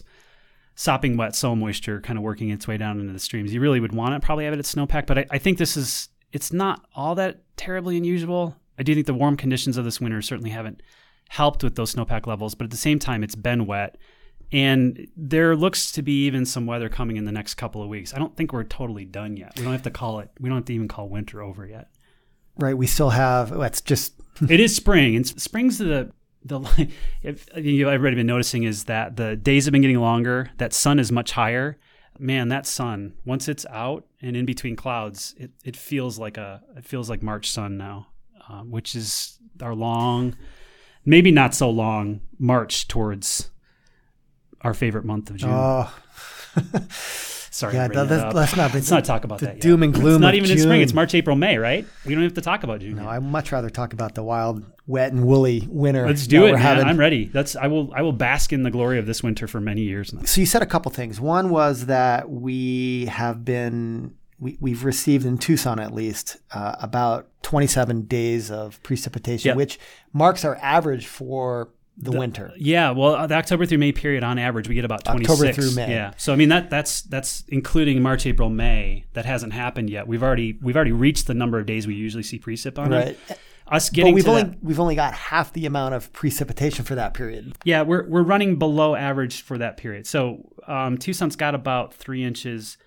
sopping 0.76 1.18
wet 1.18 1.36
soil 1.36 1.56
moisture 1.56 2.00
kind 2.00 2.18
of 2.18 2.24
working 2.24 2.52
its 2.52 2.68
way 2.68 2.78
down 2.78 3.00
into 3.00 3.12
the 3.12 3.20
streams. 3.20 3.52
You 3.54 3.60
really 3.60 3.80
would 3.80 3.94
want 3.94 4.14
to 4.14 4.26
probably 4.26 4.46
have 4.46 4.54
it 4.54 4.60
at 4.60 4.66
snowpack, 4.66 5.08
but 5.08 5.18
I, 5.18 5.26
I 5.32 5.38
think 5.40 5.58
this 5.58 5.76
is 5.76 6.10
it's 6.32 6.54
not 6.54 6.86
all 6.96 7.16
that 7.16 7.42
terribly 7.58 7.98
unusual. 7.98 8.56
I 8.78 8.84
do 8.84 8.94
think 8.94 9.08
the 9.08 9.14
warm 9.14 9.38
conditions 9.38 9.78
of 9.78 9.86
this 9.86 10.00
winter 10.00 10.22
certainly 10.22 10.52
haven't 10.52 10.82
helped 11.30 11.64
with 11.64 11.76
those 11.76 11.94
snowpack 11.94 12.28
levels, 12.28 12.56
but 12.56 12.66
at 12.66 12.72
the 12.72 12.78
same 12.78 13.00
time, 13.00 13.24
it's 13.24 13.36
been 13.36 13.66
wet. 13.66 13.98
And 14.52 15.08
there 15.16 15.56
looks 15.56 15.92
to 15.92 16.02
be 16.02 16.26
even 16.26 16.46
some 16.46 16.66
weather 16.66 16.90
coming 16.90 17.18
in 17.18 17.26
the 17.26 17.32
next 17.32 17.56
couple 17.56 17.84
of 17.84 17.90
weeks. 17.90 18.14
I 18.14 18.18
don't 18.18 18.36
think 18.36 18.52
we're 18.52 18.64
totally 18.64 19.06
done 19.06 19.38
yet. 19.38 19.54
We 19.58 19.64
don't 19.64 19.74
have 19.74 19.84
to 19.84 19.92
call 19.92 20.20
it, 20.20 20.30
we 20.40 20.50
don't 20.50 20.58
have 20.58 20.66
to 20.66 20.74
even 20.74 20.88
call 20.88 21.08
winter 21.10 21.42
over 21.42 21.66
yet. 21.66 21.90
Right. 22.58 22.78
We 22.78 22.88
still 22.88 23.12
have, 23.12 23.58
that's 23.58 23.82
just. 23.82 24.14
it 24.50 24.60
is 24.60 24.76
spring, 24.76 25.16
and 25.16 25.28
spring's 25.28 25.78
the 25.78 26.12
the 26.44 26.60
if 27.24 27.48
you 27.56 27.88
have 27.88 28.02
already 28.02 28.16
been 28.16 28.28
noticing 28.28 28.64
is 28.64 28.86
that 28.86 29.18
the 29.18 29.36
days 29.36 29.66
have 29.66 29.72
been 29.72 29.82
getting 29.82 30.00
longer. 30.00 30.50
That 30.58 30.74
sun 30.74 31.00
is 31.00 31.12
much 31.12 31.32
higher. 31.32 31.78
Man, 32.20 32.50
that 32.50 32.66
sun 32.66 33.14
once 33.26 33.48
it's 33.48 33.66
out 33.70 34.06
and 34.22 34.36
in 34.36 34.46
between 34.46 34.76
clouds, 34.76 35.34
it, 35.38 35.52
it 35.64 35.76
feels 35.76 36.20
like 36.20 36.38
a 36.38 36.62
it 36.76 36.86
feels 36.86 37.10
like 37.10 37.24
March 37.24 37.50
sun 37.50 37.78
now, 37.78 38.08
uh, 38.50 38.62
which 38.62 38.96
is 38.96 39.40
our 39.62 39.74
long, 39.74 40.36
maybe 41.06 41.32
not 41.32 41.56
so 41.56 41.70
long 41.70 42.22
march 42.38 42.88
towards 42.88 43.50
our 44.62 44.74
favorite 44.74 45.06
month 45.06 45.30
of 45.30 45.38
June. 45.38 45.50
Oh. 45.52 45.94
Sorry, 47.52 47.74
yeah, 47.74 47.88
that, 47.88 48.08
that's, 48.08 48.36
let's 48.36 48.56
not. 48.56 48.74
Let's 48.74 48.92
not 48.92 49.04
talk 49.06 49.24
about 49.24 49.40
the 49.40 49.48
that. 49.48 49.60
Doom 49.60 49.84
and 49.84 49.94
gloom. 49.94 50.16
It's 50.16 50.22
not 50.22 50.36
even 50.36 50.48
June. 50.48 50.58
in 50.58 50.64
spring. 50.64 50.82
It's 50.82 50.94
March, 50.94 51.14
April, 51.16 51.36
May, 51.36 51.58
right? 51.58 51.86
We 52.06 52.14
don't 52.14 52.24
have 52.24 52.36
to 52.36 52.42
talk 52.42 52.64
about 52.64 52.80
June. 52.80 52.96
No, 52.96 53.04
yet. 53.04 53.12
I'd 53.12 53.24
much 53.24 53.52
rather 53.52 53.70
talk 53.70 53.92
about 53.92 54.16
the 54.16 54.24
wild, 54.24 54.64
wet, 54.90 55.12
and 55.14 55.24
woolly 55.26 55.66
winter. 55.70 56.06
Let's 56.08 56.26
do 56.28 56.48
it, 56.48 56.54
man. 56.54 56.84
I'm 56.86 56.98
ready. 57.00 57.26
That's 57.26 57.56
I 57.56 57.68
will. 57.68 57.94
I 57.94 58.02
will 58.02 58.12
bask 58.12 58.52
in 58.52 58.64
the 58.64 58.72
glory 58.72 58.98
of 59.00 59.06
this 59.06 59.22
winter 59.24 59.48
for 59.48 59.62
many 59.62 59.82
years 59.84 60.12
now. 60.12 60.24
So 60.24 60.42
you 60.42 60.48
said 60.48 60.62
a 60.62 60.66
couple 60.66 60.92
things. 60.92 61.22
One 61.22 61.50
was 61.50 61.86
that 61.86 62.30
we 62.30 63.06
have 63.06 63.46
been 63.46 64.16
we, 64.40 64.58
we've 64.60 64.84
received 64.84 65.26
in 65.26 65.38
Tucson 65.38 65.80
at 65.80 65.94
least 65.94 66.38
uh, 66.54 66.76
about 66.82 67.28
27 67.44 68.04
days 68.04 68.50
of 68.50 68.82
precipitation, 68.84 69.50
Yep. 69.50 69.58
which 69.58 69.80
marks 70.14 70.44
our 70.46 70.56
average 70.62 71.08
for 71.08 71.70
the, 71.98 72.12
The- 72.12 72.18
winter. 72.20 72.54
Yeah, 72.58 72.92
well, 72.92 73.28
the 73.28 73.36
October 73.36 73.66
through 73.66 73.80
May 73.80 73.92
period, 73.92 74.24
on 74.24 74.40
average, 74.40 74.70
we 74.70 74.76
get 74.76 74.86
about 74.86 75.04
twenty 75.04 75.26
six. 75.26 75.34
October 75.42 75.52
through 75.54 75.76
May. 75.76 75.92
Yeah, 75.92 76.14
so 76.16 76.32
I 76.32 76.38
mean 76.38 76.48
that 76.50 76.70
that's 76.70 77.02
that's 77.02 77.44
including 77.50 78.02
March, 78.02 78.26
April, 78.26 78.50
May. 78.50 79.04
That 79.14 79.26
hasn't 79.26 79.52
happened 79.52 79.90
yet. 79.90 80.08
We've 80.08 80.24
already 80.24 80.58
we've 80.62 80.76
already 80.78 80.94
reached 80.94 81.28
the 81.28 81.34
number 81.34 81.60
of 81.60 81.66
days 81.66 81.86
we 81.88 81.96
usually 81.96 82.24
see 82.24 82.40
precip 82.40 82.80
on 82.80 82.92
Right. 82.92 83.08
it. 83.30 83.40
Us 83.72 83.90
getting 83.90 84.14
But 84.14 84.16
we've 84.16 84.28
only 84.28 84.44
that, 84.44 84.64
we've 84.64 84.80
only 84.80 84.96
got 84.96 85.14
half 85.14 85.54
the 85.54 85.66
amount 85.66 85.96
of 85.96 86.12
precipitation 86.14 86.86
for 86.86 86.96
that 86.96 87.14
period. 87.14 87.56
yeah, 87.64 87.84
we're 87.84 88.08
we're 88.08 88.24
running 88.24 88.58
below 88.58 88.96
average 88.96 89.42
for 89.42 89.58
that 89.58 89.78
period. 89.78 90.08
So 90.08 90.50
um, 90.68 90.98
Tucson's 90.98 91.36
got 91.36 91.56
about 91.56 91.94
three 91.94 92.24
inches. 92.24 92.78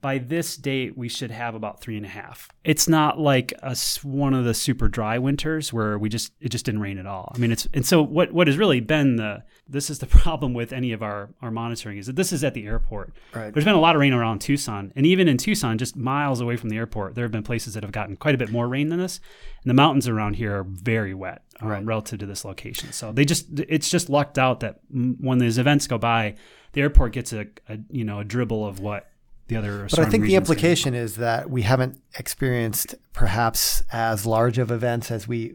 By 0.00 0.18
this 0.18 0.56
date 0.56 0.96
we 0.96 1.08
should 1.08 1.30
have 1.30 1.54
about 1.54 1.80
three 1.80 1.96
and 1.96 2.06
a 2.06 2.08
half. 2.08 2.48
It's 2.64 2.88
not 2.88 3.18
like 3.18 3.52
a, 3.62 3.76
one 4.02 4.34
of 4.34 4.44
the 4.44 4.54
super 4.54 4.88
dry 4.88 5.18
winters 5.18 5.72
where 5.72 5.98
we 5.98 6.08
just 6.08 6.32
it 6.40 6.48
just 6.48 6.64
didn't 6.64 6.80
rain 6.80 6.98
at 6.98 7.06
all. 7.06 7.32
I 7.34 7.38
mean, 7.38 7.52
it's 7.52 7.68
and 7.74 7.84
so 7.84 8.02
what 8.02 8.32
what 8.32 8.46
has 8.46 8.56
really 8.56 8.80
been 8.80 9.16
the 9.16 9.42
this 9.68 9.90
is 9.90 9.98
the 9.98 10.06
problem 10.20 10.54
with 10.54 10.72
any 10.72 10.92
of 10.92 11.02
our 11.02 11.30
our 11.42 11.50
monitoring 11.50 11.98
is 11.98 12.06
that 12.06 12.16
this 12.16 12.32
is 12.32 12.42
at 12.44 12.54
the 12.54 12.66
airport. 12.66 13.12
Right. 13.34 13.52
There's 13.52 13.64
been 13.64 13.74
a 13.74 13.80
lot 13.80 13.94
of 13.94 14.00
rain 14.00 14.12
around 14.12 14.40
Tucson, 14.40 14.92
and 14.96 15.04
even 15.06 15.28
in 15.28 15.36
Tucson, 15.36 15.78
just 15.78 15.96
miles 15.96 16.40
away 16.40 16.56
from 16.56 16.70
the 16.70 16.76
airport, 16.76 17.14
there 17.14 17.24
have 17.24 17.32
been 17.32 17.42
places 17.42 17.74
that 17.74 17.82
have 17.82 17.92
gotten 17.92 18.16
quite 18.16 18.34
a 18.34 18.38
bit 18.38 18.50
more 18.50 18.68
rain 18.68 18.88
than 18.88 18.98
this. 18.98 19.20
And 19.62 19.70
the 19.70 19.74
mountains 19.74 20.08
around 20.08 20.34
here 20.36 20.56
are 20.58 20.64
very 20.64 21.12
wet 21.12 21.42
um, 21.60 21.68
Right. 21.68 21.84
relative 21.84 22.18
to 22.20 22.26
this 22.26 22.44
location. 22.44 22.92
So 22.92 23.12
they 23.12 23.24
just 23.24 23.46
it's 23.68 23.90
just 23.90 24.08
lucked 24.08 24.38
out 24.38 24.60
that 24.60 24.80
when 24.90 25.38
these 25.38 25.58
events 25.58 25.86
go 25.86 25.98
by, 25.98 26.36
the 26.72 26.80
airport 26.80 27.12
gets 27.12 27.32
a, 27.32 27.46
a 27.68 27.78
you 27.90 28.04
know 28.04 28.20
a 28.20 28.24
dribble 28.24 28.66
of 28.66 28.80
what 28.80 29.08
the 29.50 29.56
other. 29.56 29.86
But 29.90 29.98
I 29.98 30.06
think 30.06 30.24
the 30.24 30.36
implication 30.36 30.94
is 30.94 31.16
that 31.16 31.50
we 31.50 31.62
haven't 31.62 32.00
experienced 32.18 32.94
perhaps 33.12 33.82
as 33.92 34.24
large 34.24 34.56
of 34.56 34.70
events 34.70 35.10
as 35.10 35.28
we 35.28 35.54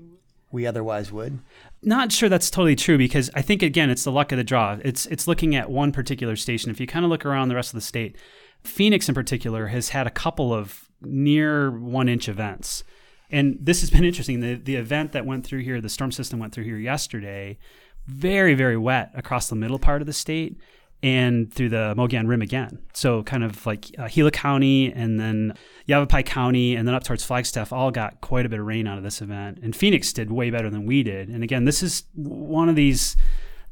we 0.51 0.67
otherwise 0.67 1.11
would. 1.11 1.39
not 1.81 2.11
sure 2.11 2.29
that's 2.29 2.49
totally 2.49 2.75
true 2.75 2.97
because 2.97 3.29
I 3.33 3.41
think 3.41 3.63
again 3.63 3.89
it's 3.89 4.03
the 4.03 4.11
luck 4.11 4.31
of 4.31 4.37
the 4.37 4.43
draw. 4.43 4.77
It's 4.83 5.07
it's 5.07 5.27
looking 5.27 5.55
at 5.55 5.69
one 5.71 5.91
particular 5.91 6.35
station. 6.35 6.69
If 6.69 6.79
you 6.79 6.85
kind 6.87 7.03
of 7.03 7.09
look 7.09 7.25
around 7.25 7.49
the 7.49 7.55
rest 7.55 7.73
of 7.73 7.77
the 7.77 7.85
state, 7.85 8.15
Phoenix 8.63 9.09
in 9.09 9.15
particular 9.15 9.67
has 9.67 9.89
had 9.89 10.05
a 10.05 10.11
couple 10.11 10.53
of 10.53 10.89
near 11.01 11.71
one 11.71 12.07
inch 12.07 12.29
events. 12.29 12.83
And 13.31 13.57
this 13.59 13.81
has 13.81 13.89
been 13.89 14.05
interesting. 14.05 14.41
The 14.41 14.55
the 14.55 14.75
event 14.75 15.11
that 15.13 15.25
went 15.25 15.45
through 15.45 15.61
here, 15.61 15.81
the 15.81 15.89
storm 15.89 16.11
system 16.11 16.39
went 16.39 16.53
through 16.53 16.65
here 16.65 16.77
yesterday, 16.77 17.57
very, 18.05 18.53
very 18.53 18.77
wet 18.77 19.11
across 19.15 19.49
the 19.49 19.55
middle 19.55 19.79
part 19.79 20.01
of 20.01 20.05
the 20.05 20.13
state 20.13 20.57
and 21.03 21.53
through 21.53 21.69
the 21.69 21.93
Mogollon 21.95 22.27
Rim 22.27 22.41
again. 22.41 22.79
So 22.93 23.23
kind 23.23 23.43
of 23.43 23.65
like 23.65 23.85
uh, 23.97 24.07
Gila 24.07 24.31
County 24.31 24.91
and 24.91 25.19
then 25.19 25.53
Yavapai 25.85 26.23
County 26.23 26.75
and 26.75 26.87
then 26.87 26.95
up 26.95 27.03
towards 27.03 27.23
Flagstaff 27.23 27.71
all 27.71 27.91
got 27.91 28.21
quite 28.21 28.45
a 28.45 28.49
bit 28.49 28.59
of 28.59 28.65
rain 28.65 28.87
out 28.87 28.97
of 28.97 29.03
this 29.03 29.21
event. 29.21 29.59
And 29.61 29.75
Phoenix 29.75 30.11
did 30.13 30.31
way 30.31 30.49
better 30.49 30.69
than 30.69 30.85
we 30.85 31.03
did. 31.03 31.29
And 31.29 31.43
again, 31.43 31.65
this 31.65 31.83
is 31.83 32.03
one 32.15 32.69
of 32.69 32.75
these 32.75 33.15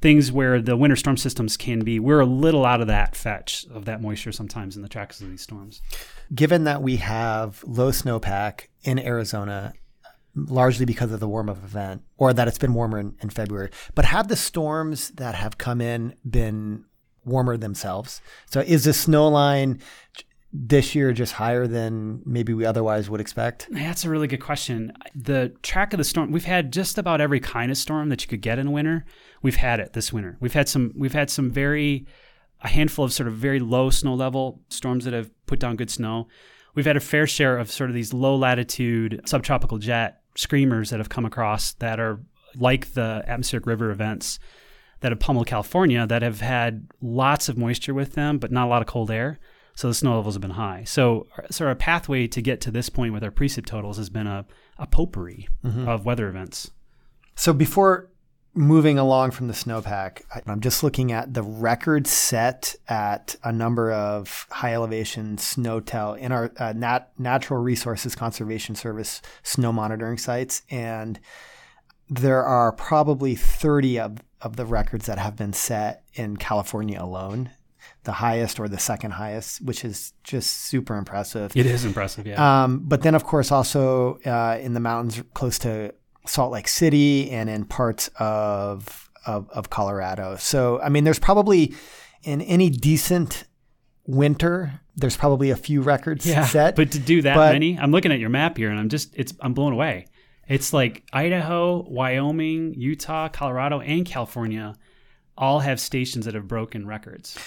things 0.03 0.33
where 0.33 0.61
the 0.61 0.75
winter 0.75 0.97
storm 0.97 1.15
systems 1.15 1.55
can 1.55 1.79
be 1.79 1.97
we're 1.97 2.19
a 2.19 2.25
little 2.25 2.65
out 2.65 2.81
of 2.81 2.87
that 2.87 3.15
fetch 3.15 3.65
of 3.71 3.85
that 3.85 4.01
moisture 4.01 4.33
sometimes 4.33 4.75
in 4.75 4.81
the 4.81 4.89
tracks 4.89 5.21
of 5.21 5.29
these 5.29 5.41
storms. 5.41 5.81
Given 6.35 6.65
that 6.65 6.83
we 6.83 6.97
have 6.97 7.63
low 7.65 7.89
snowpack 7.89 8.67
in 8.83 8.99
Arizona, 8.99 9.73
largely 10.35 10.85
because 10.85 11.13
of 11.13 11.21
the 11.21 11.27
warm 11.27 11.49
up 11.49 11.57
event, 11.63 12.01
or 12.17 12.33
that 12.33 12.49
it's 12.49 12.57
been 12.57 12.73
warmer 12.73 12.99
in, 12.99 13.15
in 13.21 13.29
February, 13.29 13.69
but 13.95 14.03
have 14.03 14.27
the 14.27 14.35
storms 14.35 15.09
that 15.11 15.35
have 15.35 15.57
come 15.57 15.79
in 15.79 16.15
been 16.29 16.83
warmer 17.25 17.57
themselves? 17.57 18.21
So 18.49 18.61
is 18.61 18.83
the 18.85 18.93
snow 18.93 19.27
line 19.27 19.79
this 20.53 20.93
year 20.93 21.11
just 21.13 21.33
higher 21.33 21.65
than 21.65 22.21
maybe 22.25 22.53
we 22.53 22.65
otherwise 22.65 23.09
would 23.09 23.19
expect? 23.19 23.67
That's 23.71 24.05
a 24.05 24.09
really 24.09 24.27
good 24.27 24.41
question. 24.41 24.93
The 25.15 25.51
track 25.63 25.93
of 25.93 25.97
the 25.97 26.03
storm, 26.03 26.31
we've 26.31 26.45
had 26.45 26.71
just 26.71 26.97
about 26.97 27.21
every 27.21 27.39
kind 27.39 27.71
of 27.71 27.77
storm 27.77 28.09
that 28.09 28.21
you 28.21 28.27
could 28.27 28.41
get 28.41 28.59
in 28.59 28.71
winter. 28.71 29.05
We've 29.41 29.55
had 29.55 29.79
it 29.79 29.93
this 29.93 30.13
winter. 30.13 30.37
We've 30.39 30.53
had 30.53 30.69
some 30.69 30.93
we've 30.95 31.13
had 31.13 31.29
some 31.29 31.49
very 31.49 32.05
a 32.61 32.67
handful 32.67 33.03
of 33.03 33.11
sort 33.11 33.27
of 33.27 33.33
very 33.33 33.59
low 33.59 33.89
snow 33.89 34.13
level 34.13 34.61
storms 34.69 35.05
that 35.05 35.13
have 35.13 35.31
put 35.47 35.59
down 35.59 35.75
good 35.75 35.89
snow. 35.89 36.27
We've 36.75 36.85
had 36.85 36.97
a 36.97 37.01
fair 37.01 37.27
share 37.27 37.57
of 37.57 37.71
sort 37.71 37.89
of 37.89 37.93
these 37.93 38.13
low 38.13 38.35
latitude 38.35 39.21
subtropical 39.25 39.79
jet 39.79 40.21
screamers 40.35 40.91
that 40.91 40.99
have 40.99 41.09
come 41.09 41.25
across 41.25 41.73
that 41.73 41.99
are 41.99 42.19
like 42.55 42.93
the 42.93 43.23
atmospheric 43.27 43.65
river 43.65 43.91
events 43.91 44.39
that 45.03 45.11
have 45.11 45.19
pummeled 45.19 45.47
California 45.47 46.07
that 46.07 46.21
have 46.21 46.39
had 46.39 46.87
lots 47.01 47.49
of 47.49 47.57
moisture 47.57 47.93
with 47.93 48.13
them, 48.13 48.37
but 48.37 48.53
not 48.53 48.67
a 48.67 48.69
lot 48.69 48.81
of 48.81 48.87
cold 48.87 49.11
air. 49.11 49.37
So 49.75 49.89
the 49.89 49.93
snow 49.93 50.15
levels 50.15 50.35
have 50.35 50.41
been 50.41 50.51
high. 50.51 50.85
So, 50.85 51.27
so 51.51 51.67
our 51.67 51.75
pathway 51.75 52.25
to 52.27 52.41
get 52.41 52.61
to 52.61 52.71
this 52.71 52.87
point 52.87 53.11
with 53.11 53.21
our 53.21 53.29
precip 53.29 53.65
totals 53.65 53.97
has 53.97 54.09
been 54.09 54.27
a, 54.27 54.45
a 54.77 54.87
potpourri 54.87 55.49
of 55.89 56.05
weather 56.05 56.29
events. 56.29 56.71
So 57.35 57.51
before 57.51 58.09
moving 58.53 58.97
along 58.97 59.31
from 59.31 59.47
the 59.47 59.53
snowpack, 59.53 60.21
I'm 60.47 60.61
just 60.61 60.83
looking 60.83 61.11
at 61.11 61.33
the 61.33 61.43
record 61.43 62.07
set 62.07 62.73
at 62.87 63.35
a 63.43 63.51
number 63.51 63.91
of 63.91 64.47
high 64.51 64.73
elevation 64.73 65.37
SNOTEL 65.37 66.17
in 66.17 66.31
our 66.31 66.49
uh, 66.57 66.71
nat- 66.73 67.09
Natural 67.17 67.61
Resources 67.61 68.15
Conservation 68.15 68.75
Service 68.75 69.21
snow 69.41 69.73
monitoring 69.73 70.17
sites, 70.17 70.61
and 70.69 71.19
there 72.19 72.43
are 72.43 72.71
probably 72.71 73.35
30 73.35 73.99
of, 73.99 74.17
of 74.41 74.55
the 74.55 74.65
records 74.65 75.05
that 75.05 75.17
have 75.17 75.35
been 75.35 75.53
set 75.53 76.03
in 76.13 76.37
California 76.37 77.01
alone. 77.01 77.51
The 78.03 78.13
highest 78.13 78.59
or 78.59 78.67
the 78.67 78.79
second 78.79 79.11
highest, 79.11 79.61
which 79.61 79.85
is 79.85 80.13
just 80.23 80.65
super 80.65 80.97
impressive. 80.97 81.55
It 81.55 81.65
is 81.65 81.85
impressive, 81.85 82.27
yeah. 82.27 82.63
Um, 82.63 82.81
but 82.83 83.01
then, 83.01 83.15
of 83.15 83.23
course, 83.23 83.51
also 83.51 84.19
uh, 84.25 84.57
in 84.61 84.73
the 84.73 84.79
mountains 84.79 85.21
close 85.33 85.57
to 85.59 85.93
Salt 86.25 86.51
Lake 86.51 86.67
City 86.67 87.29
and 87.31 87.49
in 87.49 87.65
parts 87.65 88.09
of, 88.17 89.09
of 89.25 89.49
of 89.51 89.69
Colorado. 89.69 90.35
So, 90.37 90.81
I 90.81 90.89
mean, 90.89 91.03
there's 91.05 91.19
probably 91.19 91.73
in 92.23 92.41
any 92.41 92.69
decent 92.69 93.45
winter, 94.05 94.81
there's 94.95 95.17
probably 95.17 95.49
a 95.49 95.55
few 95.55 95.81
records 95.81 96.25
yeah, 96.25 96.45
set. 96.45 96.75
but 96.75 96.91
to 96.91 96.99
do 96.99 97.21
that 97.21 97.35
many, 97.37 97.77
I'm 97.77 97.91
looking 97.91 98.11
at 98.11 98.19
your 98.19 98.29
map 98.29 98.57
here, 98.57 98.69
and 98.69 98.79
I'm 98.79 98.89
just 98.89 99.13
it's 99.15 99.33
I'm 99.41 99.53
blown 99.53 99.73
away. 99.73 100.07
It's 100.47 100.73
like 100.73 101.03
Idaho, 101.13 101.83
Wyoming, 101.89 102.73
Utah, 102.75 103.29
Colorado, 103.29 103.79
and 103.79 104.05
California 104.05 104.75
all 105.37 105.59
have 105.61 105.79
stations 105.79 106.25
that 106.25 106.33
have 106.35 106.47
broken 106.47 106.85
records. 106.85 107.37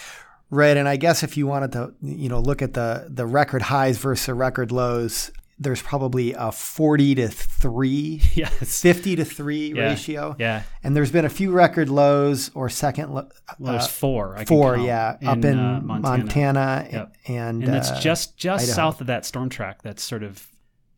Right, 0.51 0.77
and 0.77 0.89
I 0.89 0.97
guess 0.97 1.23
if 1.23 1.37
you 1.37 1.47
wanted 1.47 1.73
to, 1.73 1.93
you 2.03 2.29
know, 2.29 2.41
look 2.41 2.63
at 2.63 2.73
the 2.75 3.07
the 3.09 3.27
record 3.27 3.63
highs 3.63 3.99
versus 3.99 4.27
the 4.27 4.35
record 4.35 4.71
lows, 4.73 5.31
there's 5.59 5.83
probably 5.83 6.33
a 6.35 6.53
40 6.53 7.15
to 7.17 7.29
3, 7.29 8.21
Yes. 8.35 8.81
50 8.83 9.17
to 9.17 9.25
3 9.25 9.73
Yeah. 9.75 9.83
ratio. 9.89 10.37
Yeah. 10.39 10.63
And 10.85 10.95
there's 10.95 11.11
been 11.11 11.25
a 11.25 11.29
few 11.31 11.51
record 11.51 11.89
lows 11.89 12.51
or 12.55 12.69
second 12.69 13.13
lo- 13.13 13.29
Well, 13.59 13.73
there's 13.73 13.85
uh, 13.87 13.89
four. 13.89 14.37
I 14.37 14.45
four, 14.45 14.77
yeah, 14.79 15.17
up 15.27 15.45
in 15.45 15.59
uh, 15.59 15.81
Montana, 15.83 16.87
Yep. 16.93 17.17
and 17.27 17.63
and 17.65 17.73
that's 17.75 17.91
uh, 17.91 18.01
just 18.01 18.37
just 18.37 18.65
Idaho. 18.65 18.77
south 18.77 19.01
of 19.01 19.07
that 19.09 19.25
storm 19.25 19.49
track 19.49 19.83
that's 19.83 20.03
sort 20.03 20.23
of 20.23 20.47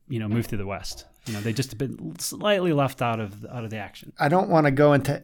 you 0.09 0.19
know 0.19 0.29
moved 0.29 0.49
through 0.51 0.59
the 0.59 0.67
west. 0.67 1.07
You 1.27 1.35
know, 1.35 1.41
they 1.41 1.53
just 1.53 1.71
have 1.71 1.79
been 1.79 2.19
slightly 2.19 2.73
left 2.73 3.03
out 3.03 3.21
of 3.21 3.45
out 3.47 3.65
of 3.65 3.71
the 3.71 3.77
action. 3.77 4.13
I 4.19 4.29
don't 4.29 4.49
want 4.49 4.67
to 4.67 4.71
go 4.71 4.93
into 4.95 5.23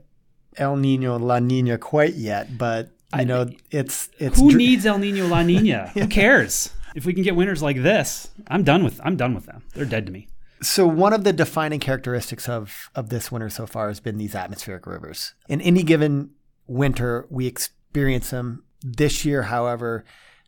El 0.57 0.77
Nino 0.77 1.19
La 1.19 1.39
Nina 1.39 1.79
quite 1.79 2.15
yet, 2.15 2.59
but 2.59 2.87
you 3.15 3.21
I- 3.21 3.25
know, 3.25 3.49
it's 3.71 4.09
it's 4.19 4.39
Who 4.39 4.51
dr- 4.51 4.59
needs 4.59 4.85
El 4.87 4.99
Nino 4.99 5.27
La 5.27 5.43
Nina? 5.43 5.89
Who 5.95 6.07
cares? 6.07 6.71
If 6.95 7.05
we 7.07 7.13
can 7.15 7.23
get 7.25 7.35
winters 7.35 7.63
like 7.63 7.83
this, 7.83 8.29
I'm 8.49 8.63
done 8.65 8.85
with 8.85 9.01
I'm 9.03 9.17
done 9.17 9.35
with 9.35 9.47
them. 9.47 9.63
They're 9.75 9.85
dead 9.85 10.07
to 10.07 10.13
me. 10.13 10.29
So 10.63 10.87
one 10.87 11.13
of 11.13 11.25
the 11.25 11.33
defining 11.33 11.81
characteristics 11.81 12.49
of 12.49 12.91
of 12.95 13.09
this 13.09 13.33
winter 13.33 13.49
so 13.51 13.67
far 13.67 13.89
has 13.89 14.01
been 14.01 14.19
these 14.19 14.35
atmospheric 14.35 14.87
rivers. 14.87 15.35
In 15.49 15.61
any 15.61 15.83
given 15.83 16.31
winter, 16.67 17.27
we 17.31 17.47
experience 17.47 18.31
them. 18.31 18.65
This 18.83 19.25
year, 19.25 19.45
however, 19.45 20.05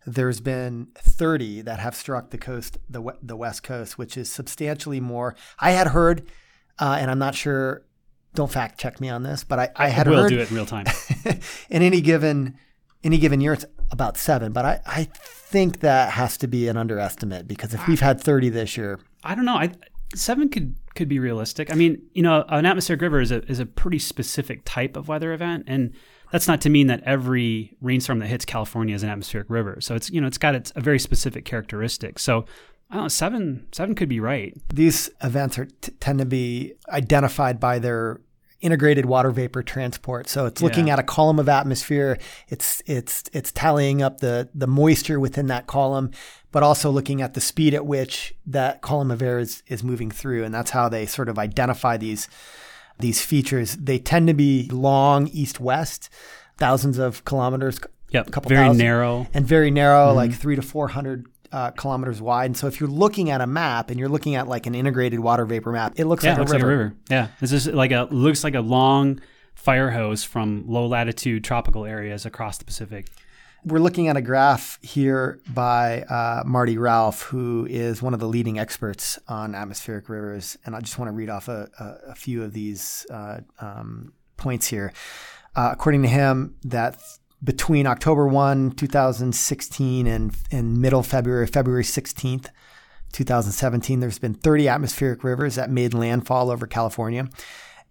there's 0.07 0.41
been 0.41 0.89
30 0.97 1.63
that 1.63 1.81
have 1.81 1.95
struck 1.95 2.31
the 2.31 2.39
coast, 2.39 2.79
the 2.89 3.03
the 3.23 3.37
west 3.37 3.63
coast, 3.63 3.99
which 3.99 4.17
is 4.17 4.31
substantially 4.31 5.01
more. 5.01 5.35
I 5.59 5.73
had 5.73 5.89
heard, 5.89 6.27
uh, 6.79 6.97
and 7.01 7.11
I'm 7.11 7.19
not 7.19 7.35
sure. 7.35 7.83
Don't 8.35 8.51
fact 8.51 8.79
check 8.79 9.01
me 9.01 9.09
on 9.09 9.23
this, 9.23 9.45
but 9.45 9.59
I, 9.59 9.71
I 9.77 9.89
had 9.89 10.09
we'll 10.09 10.23
heard 10.23 10.29
do 10.29 10.39
it 10.39 10.51
in 10.51 10.57
real 10.57 10.67
time. 10.67 10.87
in 11.71 11.83
any 11.83 12.01
given 12.01 12.59
any 13.03 13.19
given 13.19 13.41
year 13.41 13.53
it's 13.53 13.65
about 13.93 14.17
seven 14.17 14.51
but 14.53 14.65
I, 14.65 14.81
I 14.85 15.05
think 15.15 15.79
that 15.81 16.11
has 16.13 16.37
to 16.39 16.49
be 16.49 16.67
an 16.67 16.77
underestimate 16.77 17.47
because 17.47 17.73
if 17.73 17.87
we've 17.87 18.01
had 18.01 18.21
30 18.21 18.49
this 18.49 18.77
year 18.77 18.99
I 19.27 19.35
don't 19.35 19.45
know. 19.45 19.57
I 19.57 19.73
seven 20.15 20.49
could 20.49 20.77
could 20.95 21.09
be 21.09 21.19
realistic. 21.19 21.71
I 21.71 21.75
mean, 21.75 22.01
you 22.13 22.23
know, 22.23 22.45
an 22.49 22.65
atmospheric 22.65 23.03
river 23.03 23.21
is 23.21 23.33
a 23.33 23.45
is 23.51 23.59
a 23.59 23.67
pretty 23.67 23.99
specific 23.99 24.63
type 24.65 24.97
of 24.97 25.09
weather 25.09 25.33
event, 25.33 25.65
and 25.67 25.93
that's 26.33 26.49
not 26.49 26.61
to 26.62 26.71
mean 26.71 26.87
that 26.88 27.02
every 27.04 27.76
rainstorm 27.80 28.18
that 28.21 28.26
hits 28.28 28.45
California 28.45 28.95
is 28.95 29.02
an 29.02 29.09
atmospheric 29.11 29.49
river. 29.50 29.80
So 29.80 29.95
it's 29.95 30.11
you 30.11 30.21
know 30.21 30.26
it's 30.26 30.38
got 30.38 30.54
its 30.54 30.73
a 30.76 30.80
very 30.80 30.99
specific 30.99 31.45
characteristic. 31.45 32.18
So 32.18 32.45
I 32.90 32.95
don't 32.95 33.04
know, 33.04 33.09
seven 33.09 33.66
seven 33.73 33.95
could 33.95 34.09
be 34.09 34.21
right. 34.21 34.54
these 34.73 35.11
events 35.23 35.59
are 35.59 35.66
t- 35.66 35.92
tend 36.00 36.18
to 36.21 36.25
be 36.26 36.75
identified 36.88 37.59
by 37.61 37.78
their 37.78 38.21
integrated 38.61 39.04
water 39.04 39.30
vapor 39.30 39.62
transport 39.62 40.28
so 40.30 40.47
it's 40.47 40.62
looking 40.62 40.87
Yeah. 40.87 40.95
at 40.95 40.99
a 40.99 41.02
column 41.02 41.38
of 41.38 41.47
atmosphere 41.47 42.18
it's 42.49 42.83
it's 42.87 43.25
it's 43.35 43.52
tallying 43.52 44.00
up 44.00 44.21
the 44.21 44.49
the 44.54 44.66
moisture 44.66 45.21
within 45.21 45.49
that 45.49 45.66
column 45.66 46.11
but 46.52 46.62
also 46.62 46.90
looking 46.90 47.21
at 47.21 47.35
the 47.35 47.40
speed 47.40 47.75
at 47.75 47.85
which 47.85 48.35
that 48.47 48.80
column 48.80 49.11
of 49.11 49.21
air 49.21 49.38
is, 49.38 49.62
is 49.66 49.85
moving 49.85 50.11
through 50.11 50.42
and 50.42 50.54
that's 50.54 50.71
how 50.71 50.88
they 50.88 51.04
sort 51.04 51.28
of 51.28 51.38
identify 51.38 51.99
these 51.99 52.28
these 52.99 53.21
features 53.21 53.76
they 53.76 53.99
tend 53.99 54.26
to 54.29 54.35
be 54.35 54.69
long 54.73 55.29
east 55.29 55.61
west 55.61 56.09
thousands 56.59 56.99
of 56.99 57.25
kilometers 57.25 57.79
Yep, 58.11 58.29
a 58.29 58.31
couple 58.31 58.49
very 58.50 58.67
thousand. 58.67 58.79
narrow. 58.79 59.26
and 59.35 59.45
very 59.45 59.71
narrow, 59.73 60.12
like 60.12 60.33
three 60.33 60.55
to 60.57 60.62
four 60.62 60.87
hundred 60.88 61.26
uh, 61.50 61.73
kilometers 61.73 62.23
wide. 62.23 62.47
And 62.47 62.57
so, 62.57 62.69
if 62.69 62.79
you're 62.81 62.88
looking 62.88 63.31
at 63.31 63.41
a 63.41 63.47
map 63.49 63.91
and 63.91 63.99
you're 63.99 64.09
looking 64.09 64.37
at 64.37 64.47
like 64.47 64.67
an 64.67 64.75
integrated 64.76 65.19
water 65.19 65.45
vapor 65.45 65.73
map, 65.73 65.95
it 65.97 66.05
looks 66.07 66.23
Yeah, 66.25 66.31
like, 66.31 66.38
it 66.38 66.41
looks 66.43 66.50
a 66.53 66.55
like 66.55 66.62
a 66.62 66.67
river. 66.67 66.83
river. 66.85 66.97
Yeah, 67.11 67.29
this 67.41 67.50
is 67.53 67.67
like 67.67 67.91
a 67.91 68.07
looks 68.12 68.45
like 68.45 68.55
a 68.55 68.61
long 68.61 69.21
fire 69.57 69.91
hose 69.91 70.23
from 70.23 70.65
low 70.69 70.87
latitude 70.87 71.43
tropical 71.43 71.85
areas 71.85 72.25
across 72.25 72.59
the 72.59 72.65
Pacific. 72.65 73.09
We're 73.67 73.81
looking 73.81 74.07
at 74.07 74.17
a 74.17 74.23
graph 74.23 74.79
here 74.81 75.41
by 75.53 76.03
uh, 76.03 76.45
Marty 76.47 76.79
Ralph, 76.79 77.23
who 77.23 77.67
is 77.69 78.01
one 78.01 78.15
of 78.15 78.21
the 78.21 78.29
leading 78.29 78.61
experts 78.61 79.19
on 79.27 79.57
atmospheric 79.57 80.09
rivers. 80.09 80.57
And 80.65 80.77
I 80.77 80.81
just 80.81 81.01
want 81.01 81.09
to 81.09 81.13
read 81.13 81.29
off 81.29 81.49
a, 81.49 81.69
a, 81.81 82.11
a 82.13 82.15
few 82.15 82.45
of 82.45 82.53
these 82.53 83.05
uh, 83.11 83.41
um, 83.61 84.13
points 84.37 84.69
here. 84.69 84.93
Uh, 85.57 85.71
according 85.73 86.03
to 86.03 86.09
him, 86.09 86.55
that 86.63 86.97
between 87.43 87.89
October 87.89 88.29
1, 88.29 88.71
2016 88.71 90.07
and, 90.07 90.37
and 90.53 90.81
middle 90.81 91.03
February, 91.03 91.49
February 91.49 91.83
16th, 91.83 92.47
2017, 93.11 93.99
there's 93.99 94.21
been 94.21 94.35
30 94.35 94.69
atmospheric 94.69 95.25
rivers 95.25 95.57
that 95.57 95.71
made 95.71 95.93
landfall 95.93 96.53
over 96.53 96.69
California. 96.69 97.29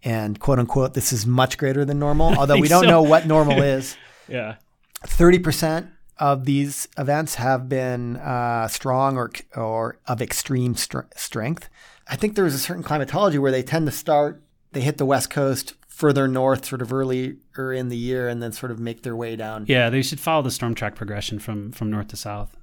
And 0.02 0.40
quote 0.40 0.58
unquote, 0.58 0.94
this 0.94 1.12
is 1.12 1.26
much 1.26 1.58
greater 1.58 1.84
than 1.84 1.98
normal, 1.98 2.34
although 2.38 2.56
we 2.56 2.68
don't 2.68 2.84
so. 2.84 2.88
know 2.88 3.02
what 3.02 3.26
normal 3.26 3.60
is. 3.62 3.94
yeah. 4.26 4.56
30% 5.04 5.90
of 6.18 6.44
these 6.44 6.88
events 6.96 7.34
have 7.36 7.68
been 7.68 8.16
uh, 8.16 8.68
strong 8.68 9.16
or, 9.16 9.30
or 9.54 9.98
of 10.06 10.22
extreme 10.22 10.74
str- 10.74 11.00
strength. 11.14 11.68
I 12.08 12.16
think 12.16 12.34
there 12.34 12.46
is 12.46 12.54
a 12.54 12.58
certain 12.58 12.82
climatology 12.82 13.38
where 13.38 13.52
they 13.52 13.62
tend 13.62 13.86
to 13.86 13.92
start, 13.92 14.42
they 14.72 14.80
hit 14.80 14.98
the 14.98 15.04
West 15.04 15.30
Coast 15.30 15.74
further 15.88 16.28
north, 16.28 16.64
sort 16.66 16.82
of 16.82 16.92
earlier 16.92 17.36
in 17.72 17.88
the 17.88 17.96
year, 17.96 18.28
and 18.28 18.42
then 18.42 18.52
sort 18.52 18.70
of 18.70 18.78
make 18.78 19.02
their 19.02 19.16
way 19.16 19.34
down. 19.34 19.64
Yeah, 19.66 19.90
they 19.90 20.02
should 20.02 20.20
follow 20.20 20.42
the 20.42 20.50
storm 20.50 20.74
track 20.74 20.94
progression 20.94 21.38
from, 21.38 21.72
from 21.72 21.90
north 21.90 22.08
to 22.08 22.16
south. 22.16 22.54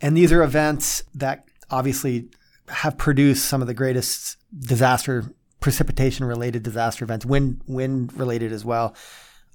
And 0.00 0.16
these 0.16 0.30
are 0.30 0.42
events 0.42 1.02
that 1.14 1.48
obviously 1.70 2.28
have 2.68 2.98
produced 2.98 3.46
some 3.46 3.60
of 3.60 3.66
the 3.66 3.74
greatest 3.74 4.36
disaster 4.58 5.24
precipitation 5.60 6.26
related 6.26 6.62
disaster 6.62 7.04
events, 7.04 7.24
wind 7.24 7.60
wind 7.66 8.12
related 8.18 8.52
as 8.52 8.64
well 8.64 8.94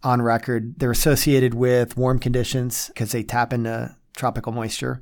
on 0.04 0.22
record. 0.22 0.80
They're 0.80 0.92
associated 0.92 1.54
with 1.54 1.98
warm 1.98 2.20
conditions 2.20 2.88
because 2.90 3.12
they 3.12 3.24
tap 3.24 3.54
into 3.54 3.96
tropical 4.16 4.52
moisture. 4.52 5.02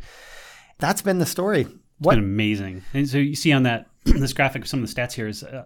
That's 0.80 1.02
been 1.02 1.20
the 1.20 1.26
story. 1.26 1.68
What 2.00 2.14
it's 2.14 2.18
been 2.18 2.24
amazing. 2.24 2.84
And 2.94 3.08
so 3.10 3.18
you 3.18 3.36
see 3.36 3.52
on 3.52 3.64
that 3.64 3.88
this 4.06 4.34
graphic, 4.34 4.64
of 4.64 4.68
some 4.68 4.82
of 4.82 4.94
the 4.94 5.02
stats 5.02 5.14
here 5.14 5.28
is 5.28 5.44
uh, 5.44 5.66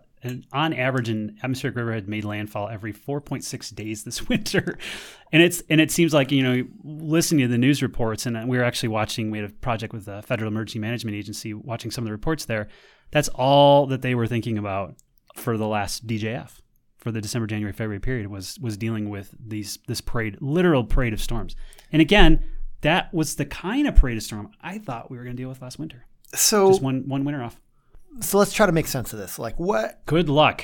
on 0.51 0.73
average, 0.73 1.09
an 1.09 1.37
atmospheric 1.43 1.75
river 1.75 1.93
had 1.93 2.07
made 2.07 2.23
landfall 2.23 2.69
every 2.69 2.93
4.6 2.93 3.75
days 3.75 4.03
this 4.03 4.27
winter, 4.29 4.77
and 5.31 5.43
it's 5.43 5.61
and 5.69 5.79
it 5.79 5.91
seems 5.91 6.13
like 6.13 6.31
you 6.31 6.41
know 6.41 6.63
listening 6.83 7.41
to 7.41 7.47
the 7.47 7.57
news 7.57 7.83
reports, 7.83 8.25
and 8.25 8.49
we 8.49 8.57
were 8.57 8.63
actually 8.63 8.89
watching. 8.89 9.31
We 9.31 9.39
had 9.39 9.49
a 9.49 9.53
project 9.53 9.93
with 9.93 10.05
the 10.05 10.21
Federal 10.23 10.47
Emergency 10.47 10.79
Management 10.79 11.15
Agency, 11.15 11.53
watching 11.53 11.91
some 11.91 12.03
of 12.03 12.07
the 12.07 12.13
reports 12.13 12.45
there. 12.45 12.69
That's 13.11 13.27
all 13.29 13.85
that 13.87 14.01
they 14.01 14.15
were 14.15 14.27
thinking 14.27 14.57
about 14.57 14.95
for 15.35 15.57
the 15.57 15.67
last 15.67 16.07
DJF 16.07 16.59
for 17.03 17.11
the 17.11 17.19
December, 17.19 17.45
January, 17.45 17.73
February 17.73 17.99
period 17.99 18.27
was 18.27 18.57
was 18.61 18.77
dealing 18.77 19.09
with 19.09 19.35
these 19.37 19.77
this 19.87 19.99
parade, 19.99 20.37
literal 20.39 20.85
parade 20.85 21.11
of 21.11 21.21
storms. 21.21 21.53
And 21.91 22.01
again, 22.01 22.45
that 22.79 23.13
was 23.13 23.35
the 23.35 23.45
kind 23.45 23.87
of 23.87 23.95
parade 23.95 24.15
of 24.15 24.23
storm 24.23 24.51
I 24.61 24.77
thought 24.77 25.11
we 25.11 25.17
were 25.17 25.25
going 25.25 25.35
to 25.35 25.41
deal 25.41 25.49
with 25.49 25.61
last 25.61 25.77
winter. 25.77 26.05
So 26.33 26.69
just 26.69 26.81
one 26.81 27.03
one 27.09 27.25
winter 27.25 27.43
off. 27.43 27.59
So 28.21 28.37
let's 28.37 28.53
try 28.53 28.67
to 28.67 28.71
make 28.71 28.87
sense 28.87 29.11
of 29.11 29.19
this. 29.19 29.37
Like 29.37 29.59
what? 29.59 30.01
Good 30.05 30.29
luck. 30.29 30.63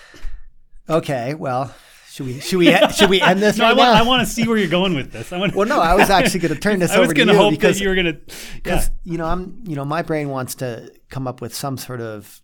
okay, 0.88 1.34
well, 1.34 1.74
should 2.08 2.24
we 2.24 2.40
should 2.40 2.58
we 2.58 2.74
should 2.94 3.10
we 3.10 3.20
end 3.20 3.42
this? 3.42 3.56
no, 3.58 3.64
right 3.64 3.72
I 3.72 3.74
want 3.74 3.92
now? 3.92 4.02
I 4.02 4.06
want 4.06 4.26
to 4.26 4.32
see 4.32 4.48
where 4.48 4.56
you're 4.56 4.68
going 4.68 4.94
with 4.94 5.12
this. 5.12 5.30
I 5.30 5.36
want. 5.36 5.54
Well, 5.54 5.68
no, 5.68 5.78
I 5.78 5.94
was 5.94 6.08
actually 6.08 6.40
going 6.40 6.54
to 6.54 6.60
turn 6.60 6.78
this 6.78 6.90
I 6.90 7.00
was 7.00 7.10
over 7.10 7.14
to 7.14 7.34
hope 7.34 7.50
because 7.50 7.76
that 7.76 7.82
you 7.82 7.90
were 7.90 7.94
going 7.96 8.06
to. 8.06 8.20
because 8.54 8.90
you 9.02 9.18
know 9.18 9.26
I'm 9.26 9.62
you 9.66 9.76
know 9.76 9.84
my 9.84 10.00
brain 10.00 10.30
wants 10.30 10.54
to 10.56 10.90
come 11.10 11.28
up 11.28 11.42
with 11.42 11.54
some 11.54 11.76
sort 11.76 12.00
of 12.00 12.40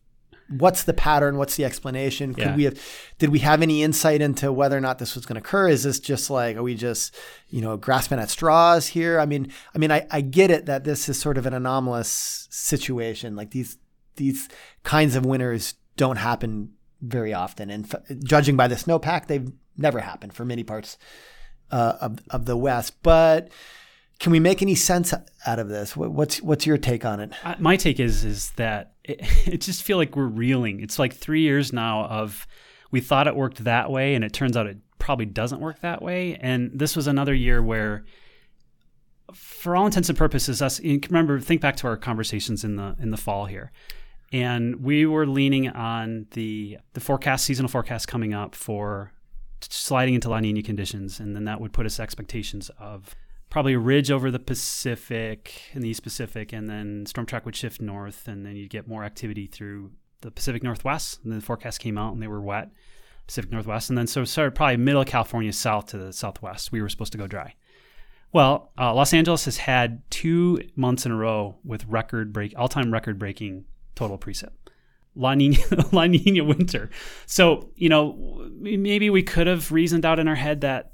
what's 0.59 0.83
the 0.83 0.93
pattern? 0.93 1.37
What's 1.37 1.57
the 1.57 1.65
explanation? 1.65 2.35
Could 2.35 2.45
Yeah. 2.45 2.57
we 2.57 2.65
have, 2.65 2.81
did 3.19 3.31
we 3.31 3.39
have 3.39 3.63
any 3.63 3.83
insight 3.83 4.21
into 4.21 4.53
whether 4.53 4.77
or 4.77 4.81
not 4.81 4.99
this 4.99 5.15
was 5.15 5.25
going 5.25 5.41
to 5.41 5.47
occur? 5.47 5.69
Is 5.69 5.85
this 5.85 6.01
just 6.01 6.29
like, 6.29 6.57
are 6.57 6.63
we 6.63 6.75
just, 6.75 7.15
you 7.49 7.61
know, 7.61 7.77
grasping 7.77 8.19
at 8.19 8.31
straws 8.31 8.89
here? 8.89 9.21
I 9.21 9.27
mean, 9.27 9.53
I 9.75 9.79
mean, 9.79 9.93
I, 9.93 10.07
I 10.11 10.21
get 10.23 10.51
it 10.51 10.67
that 10.67 10.83
this 10.85 11.09
is 11.09 11.19
sort 11.19 11.39
of 11.39 11.47
an 11.47 11.55
anomalous 11.55 12.49
situation. 12.51 13.37
Like 13.37 13.51
these, 13.53 13.79
these 14.17 14.49
kinds 14.83 15.15
of 15.15 15.25
winters 15.25 15.75
don't 15.97 16.17
happen 16.17 16.73
very 17.01 17.33
often. 17.33 17.71
And 17.71 17.85
f- 17.93 18.03
judging 18.25 18.57
by 18.57 18.67
the 18.67 18.75
snowpack, 18.75 19.27
they've 19.29 19.51
never 19.77 20.01
happened 20.01 20.35
for 20.35 20.45
many 20.45 20.65
parts 20.65 20.99
uh, 21.71 21.95
of, 22.01 22.19
of 22.31 22.45
the 22.47 22.57
West. 22.57 23.03
But 23.03 23.51
can 24.19 24.33
we 24.33 24.41
make 24.41 24.61
any 24.61 24.75
sense 24.75 25.15
out 25.47 25.59
of 25.59 25.69
this? 25.69 25.97
What's, 25.97 26.43
what's 26.43 26.67
your 26.67 26.77
take 26.77 27.05
on 27.05 27.21
it? 27.21 27.33
My 27.59 27.77
take 27.77 28.01
is 28.01 28.25
is 28.25 28.51
that 28.57 28.93
it, 29.11 29.21
it 29.47 29.61
just 29.61 29.83
feel 29.83 29.97
like 29.97 30.17
we're 30.17 30.27
reeling. 30.27 30.81
It's 30.81 30.99
like 30.99 31.15
three 31.15 31.43
years 31.43 31.73
now 31.73 32.05
of 32.07 32.47
we 32.91 33.01
thought 33.01 33.27
it 33.27 33.37
worked 33.37 33.65
that 33.65 33.91
way, 33.91 34.15
and 34.15 34.25
it 34.25 34.33
turns 34.33 34.57
out 34.57 34.67
it 34.67 34.79
probably 34.99 35.27
doesn't 35.27 35.61
work 35.61 35.81
that 35.81 36.03
way. 36.03 36.37
And 36.41 36.71
this 36.75 36.97
was 36.97 37.07
another 37.07 37.35
year 37.35 37.63
where, 37.63 38.05
for 39.33 39.77
all 39.77 39.87
intents 39.87 40.09
and 40.09 40.19
purposes, 40.19 40.61
us 40.61 40.81
remember 40.81 41.39
think 41.41 41.61
back 41.61 41.77
to 41.77 41.87
our 41.87 41.97
conversations 41.97 42.65
in 42.65 42.77
the 42.77 42.97
in 43.01 43.11
the 43.11 43.17
fall 43.17 43.47
here, 43.47 43.73
and 44.33 44.83
we 44.83 45.07
were 45.07 45.27
leaning 45.27 45.69
on 45.69 46.27
the 46.33 46.79
the 46.95 47.01
forecast 47.01 47.45
seasonal 47.45 47.69
forecast 47.69 48.09
coming 48.09 48.35
up 48.35 48.55
for 48.55 49.13
sliding 49.61 50.15
into 50.15 50.29
La 50.29 50.41
Nina 50.41 50.63
conditions, 50.63 51.21
and 51.21 51.37
then 51.37 51.45
that 51.45 51.61
would 51.61 51.73
put 51.73 51.87
us 51.87 52.01
expectations 52.01 52.71
of 52.79 53.15
probably 53.51 53.75
a 53.75 53.79
ridge 53.79 54.11
over 54.11 54.31
the 54.31 54.39
Pacific 54.39 55.63
in 55.73 55.83
the 55.83 55.89
East 55.89 56.03
Pacific, 56.03 56.53
and 56.53 56.71
then 56.71 57.05
storm 57.07 57.27
track 57.27 57.45
would 57.45 57.57
shift 57.57 57.81
north, 57.81 58.29
and 58.29 58.47
then 58.47 58.57
you'd 58.57 58.71
get 58.71 58.89
more 58.89 59.05
activity 59.05 59.47
through 59.47 59.91
the 60.21 60.31
Pacific 60.31 60.63
Northwest. 60.63 61.21
And 61.23 61.33
then 61.33 61.41
the 61.41 61.45
forecast 61.45 61.81
came 61.81 61.99
out, 61.99 62.13
and 62.13 62.23
they 62.23 62.29
were 62.29 62.41
wet, 62.41 62.71
Pacific 63.27 63.51
Northwest, 63.51 63.91
and 63.91 63.99
then 63.99 64.07
so 64.07 64.25
started 64.25 64.55
probably 64.55 64.77
middle 64.77 65.03
of 65.03 65.09
California 65.09 65.53
south 65.53 65.87
to 65.87 65.99
the 65.99 66.13
southwest. 66.13 66.73
We 66.73 66.81
were 66.81 66.89
supposed 66.89 67.13
to 67.13 67.19
go 67.19 67.27
dry. 67.27 67.55
Well, 68.33 68.71
uh, 68.79 68.95
Los 68.95 69.13
Angeles 69.13 69.45
has 69.47 69.57
had 69.57 70.09
two 70.11 70.61
months 70.77 71.05
in 71.05 71.13
a 71.13 71.17
row 71.17 71.59
with 71.65 71.85
record 71.87 72.33
break, 72.33 72.55
all 72.57 72.69
time 72.69 72.93
record 72.93 73.19
breaking 73.19 73.65
total 73.97 74.19
precip. 74.19 74.51
La 75.17 75.35
Nina, 75.35 75.59
La 75.93 76.07
Nina 76.07 76.45
winter. 76.45 76.91
So, 77.27 77.71
you 77.75 77.89
know, 77.89 78.49
maybe 78.57 79.11
we 79.11 79.25
could 79.25 79.49
have 79.49 79.73
reasoned 79.73 80.07
out 80.07 80.21
in 80.21 80.29
our 80.29 80.37
head 80.37 80.61
that 80.61 80.93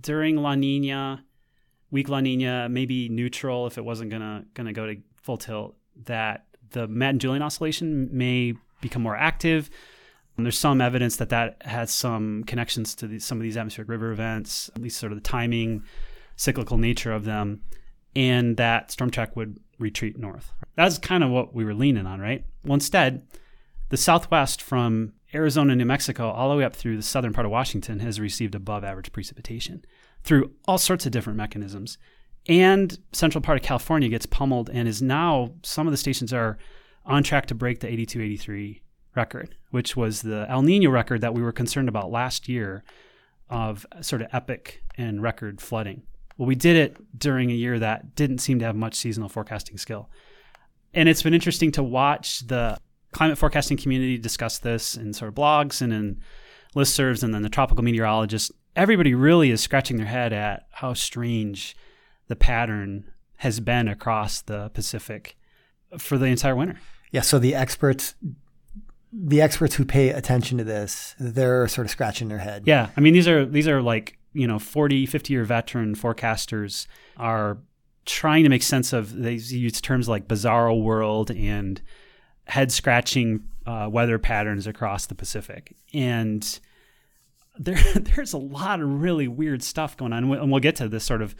during 0.00 0.36
La 0.36 0.56
Nina, 0.56 1.24
weak 1.92 2.08
La 2.08 2.20
Nina, 2.20 2.68
maybe 2.68 3.08
neutral 3.08 3.68
if 3.68 3.78
it 3.78 3.84
wasn't 3.84 4.10
gonna 4.10 4.44
gonna 4.54 4.72
go 4.72 4.86
to 4.86 4.96
full 5.14 5.36
tilt, 5.36 5.76
that 6.06 6.46
the 6.70 6.88
Madden 6.88 7.20
Julian 7.20 7.42
oscillation 7.42 8.08
may 8.10 8.54
become 8.80 9.02
more 9.02 9.16
active. 9.16 9.70
And 10.36 10.46
there's 10.46 10.58
some 10.58 10.80
evidence 10.80 11.16
that 11.16 11.28
that 11.28 11.62
has 11.62 11.92
some 11.92 12.42
connections 12.44 12.94
to 12.96 13.06
the, 13.06 13.18
some 13.18 13.36
of 13.36 13.42
these 13.42 13.58
atmospheric 13.58 13.90
river 13.90 14.10
events, 14.10 14.70
at 14.74 14.80
least 14.80 14.98
sort 14.98 15.12
of 15.12 15.18
the 15.18 15.28
timing, 15.28 15.84
cyclical 16.36 16.78
nature 16.78 17.12
of 17.12 17.24
them, 17.24 17.62
and 18.16 18.56
that 18.56 18.90
storm 18.90 19.10
track 19.10 19.36
would 19.36 19.60
retreat 19.78 20.18
north. 20.18 20.50
That's 20.74 20.96
kind 20.96 21.22
of 21.22 21.30
what 21.30 21.54
we 21.54 21.64
were 21.66 21.74
leaning 21.74 22.06
on, 22.06 22.18
right? 22.18 22.46
Well, 22.64 22.74
instead, 22.74 23.26
the 23.90 23.98
southwest 23.98 24.62
from 24.62 25.12
Arizona, 25.34 25.74
New 25.74 25.84
Mexico, 25.84 26.30
all 26.30 26.50
the 26.50 26.56
way 26.56 26.64
up 26.64 26.74
through 26.74 26.96
the 26.96 27.02
southern 27.02 27.32
part 27.32 27.46
of 27.46 27.52
Washington 27.52 28.00
has 28.00 28.20
received 28.20 28.54
above 28.54 28.84
average 28.84 29.12
precipitation 29.12 29.84
through 30.22 30.52
all 30.66 30.78
sorts 30.78 31.06
of 31.06 31.12
different 31.12 31.36
mechanisms. 31.36 31.98
And 32.48 32.98
central 33.12 33.40
part 33.40 33.58
of 33.58 33.64
California 33.64 34.08
gets 34.08 34.26
pummeled 34.26 34.68
and 34.70 34.88
is 34.88 35.00
now, 35.00 35.52
some 35.62 35.86
of 35.86 35.92
the 35.92 35.96
stations 35.96 36.32
are 36.32 36.58
on 37.06 37.22
track 37.22 37.46
to 37.46 37.54
break 37.54 37.80
the 37.80 37.88
82 37.88 38.20
83 38.20 38.82
record, 39.14 39.56
which 39.70 39.96
was 39.96 40.22
the 40.22 40.46
El 40.48 40.62
Nino 40.62 40.90
record 40.90 41.20
that 41.20 41.34
we 41.34 41.42
were 41.42 41.52
concerned 41.52 41.88
about 41.88 42.10
last 42.10 42.48
year 42.48 42.82
of 43.50 43.86
sort 44.00 44.22
of 44.22 44.28
epic 44.32 44.82
and 44.96 45.22
record 45.22 45.60
flooding. 45.60 46.02
Well, 46.36 46.46
we 46.46 46.54
did 46.54 46.76
it 46.76 47.18
during 47.18 47.50
a 47.50 47.54
year 47.54 47.78
that 47.78 48.14
didn't 48.16 48.38
seem 48.38 48.58
to 48.60 48.64
have 48.64 48.74
much 48.74 48.94
seasonal 48.94 49.28
forecasting 49.28 49.78
skill. 49.78 50.08
And 50.94 51.08
it's 51.08 51.22
been 51.22 51.34
interesting 51.34 51.72
to 51.72 51.82
watch 51.82 52.46
the 52.46 52.78
climate 53.12 53.38
forecasting 53.38 53.76
community 53.76 54.18
discuss 54.18 54.58
this 54.58 54.96
in 54.96 55.12
sort 55.12 55.28
of 55.28 55.34
blogs 55.34 55.80
and 55.80 55.92
in 55.92 56.20
listservs, 56.74 57.22
and 57.22 57.34
then 57.34 57.42
the 57.42 57.48
tropical 57.48 57.84
meteorologists. 57.84 58.50
Everybody 58.74 59.14
really 59.14 59.50
is 59.50 59.60
scratching 59.60 59.98
their 59.98 60.06
head 60.06 60.32
at 60.32 60.66
how 60.70 60.94
strange 60.94 61.76
the 62.28 62.36
pattern 62.36 63.04
has 63.36 63.60
been 63.60 63.88
across 63.88 64.40
the 64.40 64.70
Pacific 64.70 65.36
for 65.98 66.16
the 66.16 66.26
entire 66.26 66.56
winter. 66.56 66.78
Yeah. 67.10 67.20
So 67.20 67.38
the 67.38 67.54
experts, 67.54 68.14
the 69.12 69.42
experts 69.42 69.74
who 69.74 69.84
pay 69.84 70.08
attention 70.10 70.56
to 70.58 70.64
this, 70.64 71.14
they're 71.18 71.68
sort 71.68 71.86
of 71.86 71.90
scratching 71.90 72.28
their 72.28 72.38
head. 72.38 72.62
Yeah. 72.64 72.88
I 72.96 73.00
mean, 73.00 73.12
these 73.12 73.28
are 73.28 73.44
these 73.44 73.68
are 73.68 73.82
like, 73.82 74.16
you 74.32 74.46
know, 74.46 74.58
40, 74.58 75.04
50 75.04 75.32
year 75.32 75.44
veteran 75.44 75.94
forecasters 75.94 76.86
are 77.18 77.58
trying 78.06 78.44
to 78.44 78.48
make 78.48 78.62
sense 78.62 78.92
of 78.92 79.14
they 79.14 79.34
use 79.34 79.80
terms 79.80 80.08
like 80.08 80.26
bizarro 80.26 80.82
world 80.82 81.30
and 81.30 81.82
head 82.46 82.72
scratching 82.72 83.44
uh, 83.66 83.88
weather 83.90 84.18
patterns 84.18 84.66
across 84.66 85.06
the 85.06 85.14
Pacific. 85.14 85.76
And 85.94 86.60
there 87.58 87.80
there's 87.94 88.32
a 88.32 88.38
lot 88.38 88.80
of 88.80 89.02
really 89.02 89.28
weird 89.28 89.62
stuff 89.62 89.96
going 89.96 90.12
on. 90.12 90.24
And 90.32 90.50
we'll 90.50 90.60
get 90.60 90.76
to 90.76 90.88
this 90.88 91.04
sort 91.04 91.22
of 91.22 91.34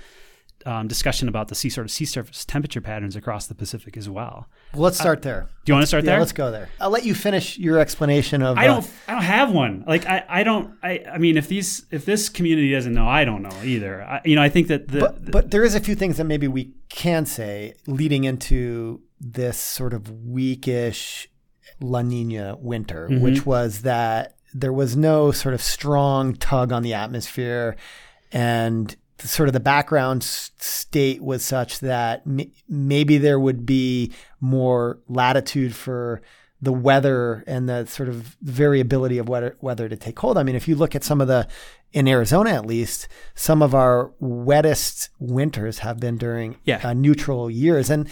um, 0.64 0.86
discussion 0.86 1.28
about 1.28 1.48
the 1.48 1.54
sea 1.54 1.68
sort 1.68 1.84
of 1.84 1.90
sea 1.90 2.04
surface 2.04 2.44
temperature 2.44 2.80
patterns 2.80 3.16
across 3.16 3.46
the 3.46 3.54
Pacific 3.54 3.96
as 3.96 4.08
well. 4.08 4.46
well 4.72 4.82
let's 4.82 4.98
start 4.98 5.22
there. 5.22 5.48
Do 5.64 5.70
you 5.70 5.74
want 5.74 5.82
to 5.82 5.86
start 5.86 6.04
Yeah, 6.04 6.12
there? 6.12 6.20
let's 6.20 6.32
go 6.32 6.50
there. 6.50 6.68
I'll 6.80 6.90
let 6.90 7.04
you 7.04 7.14
finish 7.14 7.58
your 7.58 7.78
explanation 7.78 8.42
of. 8.42 8.58
I 8.58 8.68
uh, 8.68 8.74
don't. 8.74 8.90
I 9.08 9.12
don't 9.12 9.22
have 9.22 9.52
one. 9.52 9.84
Like 9.86 10.06
I. 10.06 10.24
I 10.28 10.42
don't. 10.44 10.74
I. 10.82 11.04
I 11.12 11.18
mean, 11.18 11.36
if 11.36 11.48
these. 11.48 11.86
If 11.90 12.04
this 12.04 12.28
community 12.28 12.72
doesn't 12.72 12.92
know, 12.92 13.08
I 13.08 13.24
don't 13.24 13.42
know 13.42 13.62
either. 13.64 14.02
I, 14.02 14.20
you 14.24 14.36
know, 14.36 14.42
I 14.42 14.48
think 14.48 14.68
that 14.68 14.88
the. 14.88 15.00
but, 15.00 15.30
but 15.30 15.50
there 15.50 15.64
is 15.64 15.74
a 15.74 15.80
few 15.80 15.94
things 15.94 16.16
that 16.18 16.24
maybe 16.24 16.48
we 16.48 16.72
can 16.88 17.26
say 17.26 17.74
leading 17.86 18.24
into 18.24 19.00
this 19.24 19.56
sort 19.56 19.94
of 19.94 20.11
weakish 20.26 21.28
La 21.80 22.02
Nina 22.02 22.56
winter, 22.58 23.08
Mm-hmm. 23.08 23.22
which 23.22 23.46
was 23.46 23.82
that 23.82 24.37
there 24.52 24.72
was 24.72 24.96
no 24.96 25.30
sort 25.32 25.54
of 25.54 25.62
strong 25.62 26.35
tug 26.35 26.72
on 26.72 26.82
the 26.82 26.92
atmosphere, 26.94 27.76
and 28.32 28.96
the, 29.18 29.28
sort 29.28 29.48
of 29.48 29.52
the 29.52 29.61
background 29.61 30.22
state 30.24 31.22
was 31.22 31.44
such 31.44 31.78
that 31.80 32.22
m- 32.26 32.50
maybe 32.68 33.16
there 33.18 33.38
would 33.38 33.64
be 33.64 34.12
more 34.40 34.98
latitude 35.08 35.74
for 35.74 36.20
the 36.61 36.72
weather 36.72 37.42
and 37.46 37.68
the 37.68 37.87
sort 37.87 38.08
of 38.08 38.37
variability 38.42 39.18
of 39.18 39.28
weather, 39.28 39.56
weather 39.61 39.88
to 39.88 39.96
take 39.96 40.18
hold. 40.18 40.37
I 40.38 40.42
mean, 40.42 40.54
if 40.56 40.68
you 40.68 40.74
look 40.76 40.94
at 40.94 41.02
some 41.04 41.20
of 41.20 41.28
the, 41.28 41.48
in 41.92 42.06
Arizona 42.06 42.50
at 42.50 42.66
least, 42.66 43.08
some 43.35 43.62
of 43.62 43.74
our 43.74 44.12
wettest 44.20 45.08
winters 45.18 45.78
have 45.80 45.98
been 45.98 46.16
during 46.18 46.56
Yeah. 46.64 46.80
uh, 46.85 46.92
neutral 46.94 47.50
years. 47.50 47.90
And 47.90 48.08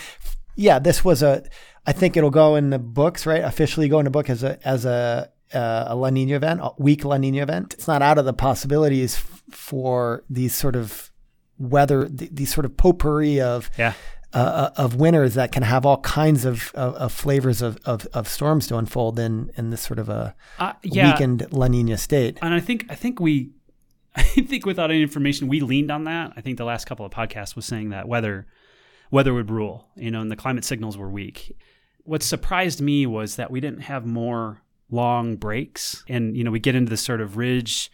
yeah, 0.56 0.78
this 0.78 1.04
was 1.04 1.22
a, 1.22 1.44
I 1.86 1.92
think 1.92 2.16
it'll 2.16 2.30
go 2.30 2.56
in 2.56 2.70
the 2.70 2.78
books, 2.78 3.26
right? 3.26 3.42
Officially 3.42 3.88
go 3.88 3.98
in 3.98 4.04
the 4.04 4.10
book 4.10 4.28
as 4.30 4.42
a, 4.42 4.58
as 4.66 4.84
a, 4.84 5.30
uh, 5.54 5.84
a 5.88 5.96
La 5.96 6.10
Nina 6.10 6.36
event, 6.36 6.60
a 6.62 6.70
weak 6.78 7.04
La 7.04 7.16
Nina 7.16 7.42
event. 7.42 7.74
It's 7.74 7.88
not 7.88 8.02
out 8.02 8.18
of 8.18 8.24
the 8.24 8.32
possibilities 8.32 9.16
f- 9.16 9.42
for 9.50 10.24
these 10.30 10.54
sort 10.54 10.76
of 10.76 11.10
weather, 11.58 12.08
th- 12.08 12.30
these 12.32 12.52
sort 12.54 12.64
of 12.64 12.76
potpourri 12.76 13.40
of, 13.40 13.70
yeah. 13.78 13.94
uh, 14.32 14.70
of 14.76 14.96
winters 14.96 15.34
that 15.34 15.50
can 15.52 15.62
have 15.62 15.84
all 15.84 15.98
kinds 16.02 16.44
of, 16.44 16.70
of, 16.74 16.94
of 16.94 17.12
flavors 17.12 17.62
of, 17.62 17.78
of, 17.84 18.06
of 18.12 18.28
storms 18.28 18.66
to 18.68 18.76
unfold 18.76 19.18
in, 19.18 19.50
in 19.56 19.70
this 19.70 19.80
sort 19.80 19.98
of 19.98 20.08
a 20.08 20.34
Uh, 20.58 20.72
yeah. 20.82 21.10
weakened 21.12 21.46
La 21.52 21.66
Nina 21.66 21.96
state. 21.98 22.38
and 22.42 22.54
I 22.54 22.60
think 22.60 22.86
I 22.88 22.94
think 22.94 23.18
we 23.20 23.50
I 24.16 24.22
think 24.22 24.66
without 24.66 24.90
any 24.90 25.02
information 25.02 25.46
we 25.48 25.60
leaned 25.60 25.90
on 25.90 26.04
that. 26.04 26.32
I 26.36 26.40
think 26.40 26.58
the 26.58 26.64
last 26.64 26.84
couple 26.86 27.06
of 27.06 27.12
podcasts 27.12 27.54
was 27.56 27.64
saying 27.66 27.90
that 27.90 28.08
weather 28.08 28.46
weather 29.10 29.34
would 29.34 29.50
rule, 29.50 29.88
you 29.96 30.10
know, 30.10 30.20
and 30.20 30.30
the 30.30 30.36
climate 30.36 30.64
signals 30.64 30.96
were 30.96 31.08
weak. 31.08 31.56
What 32.04 32.22
surprised 32.22 32.80
me 32.80 33.06
was 33.06 33.36
that 33.36 33.50
we 33.50 33.60
didn't 33.60 33.82
have 33.82 34.06
more 34.06 34.62
long 34.90 35.36
breaks 35.36 36.04
and 36.08 36.36
you 36.36 36.44
know, 36.44 36.50
we 36.50 36.58
get 36.58 36.74
into 36.74 36.90
this 36.90 37.02
sort 37.02 37.20
of 37.20 37.36
ridge 37.36 37.90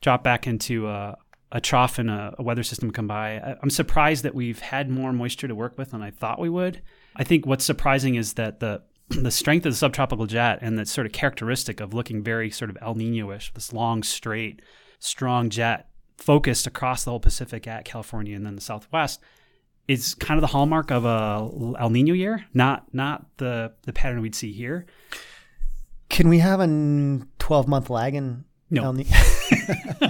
drop 0.00 0.22
back 0.22 0.46
into 0.46 0.88
a, 0.88 1.16
a 1.52 1.60
trough 1.60 1.98
and 1.98 2.10
a, 2.10 2.34
a 2.38 2.42
weather 2.42 2.62
system 2.62 2.90
come 2.90 3.06
by. 3.06 3.38
I, 3.38 3.56
I'm 3.62 3.70
surprised 3.70 4.24
that 4.24 4.34
we've 4.34 4.60
had 4.60 4.90
more 4.90 5.12
moisture 5.12 5.48
to 5.48 5.54
work 5.54 5.78
with 5.78 5.92
than 5.92 6.02
I 6.02 6.10
thought 6.10 6.38
we 6.38 6.50
would. 6.50 6.82
I 7.14 7.24
think 7.24 7.46
what's 7.46 7.64
surprising 7.64 8.14
is 8.16 8.34
that 8.34 8.60
the 8.60 8.82
the 9.08 9.30
strength 9.30 9.64
of 9.64 9.72
the 9.72 9.76
subtropical 9.76 10.26
jet 10.26 10.58
and 10.62 10.78
that 10.78 10.88
sort 10.88 11.06
of 11.06 11.12
characteristic 11.12 11.80
of 11.80 11.94
looking 11.94 12.22
very 12.22 12.50
sort 12.50 12.70
of 12.70 12.78
El 12.82 12.96
Nino-ish, 12.96 13.52
this 13.54 13.72
long, 13.72 14.02
straight, 14.02 14.60
strong 14.98 15.48
jet 15.48 15.88
focused 16.18 16.66
across 16.66 17.04
the 17.04 17.10
whole 17.10 17.20
Pacific 17.20 17.66
at 17.68 17.84
California 17.84 18.34
and 18.34 18.44
then 18.44 18.56
the 18.56 18.60
Southwest 18.60 19.20
is 19.88 20.14
kind 20.14 20.36
of 20.38 20.40
the 20.42 20.48
hallmark 20.48 20.90
of 20.90 21.04
a 21.04 21.48
El 21.80 21.90
Nino 21.90 22.12
year, 22.14 22.44
not 22.54 22.84
not 22.92 23.26
the 23.38 23.72
the 23.82 23.92
pattern 23.92 24.20
we'd 24.20 24.34
see 24.34 24.52
here. 24.52 24.86
Can 26.08 26.28
we 26.28 26.38
have 26.38 26.60
a 26.60 26.66
12 27.38 27.68
month 27.68 27.90
lag 27.90 28.14
in 28.14 28.44
No. 28.70 28.84
El 28.84 28.92
Ni- 28.94 29.06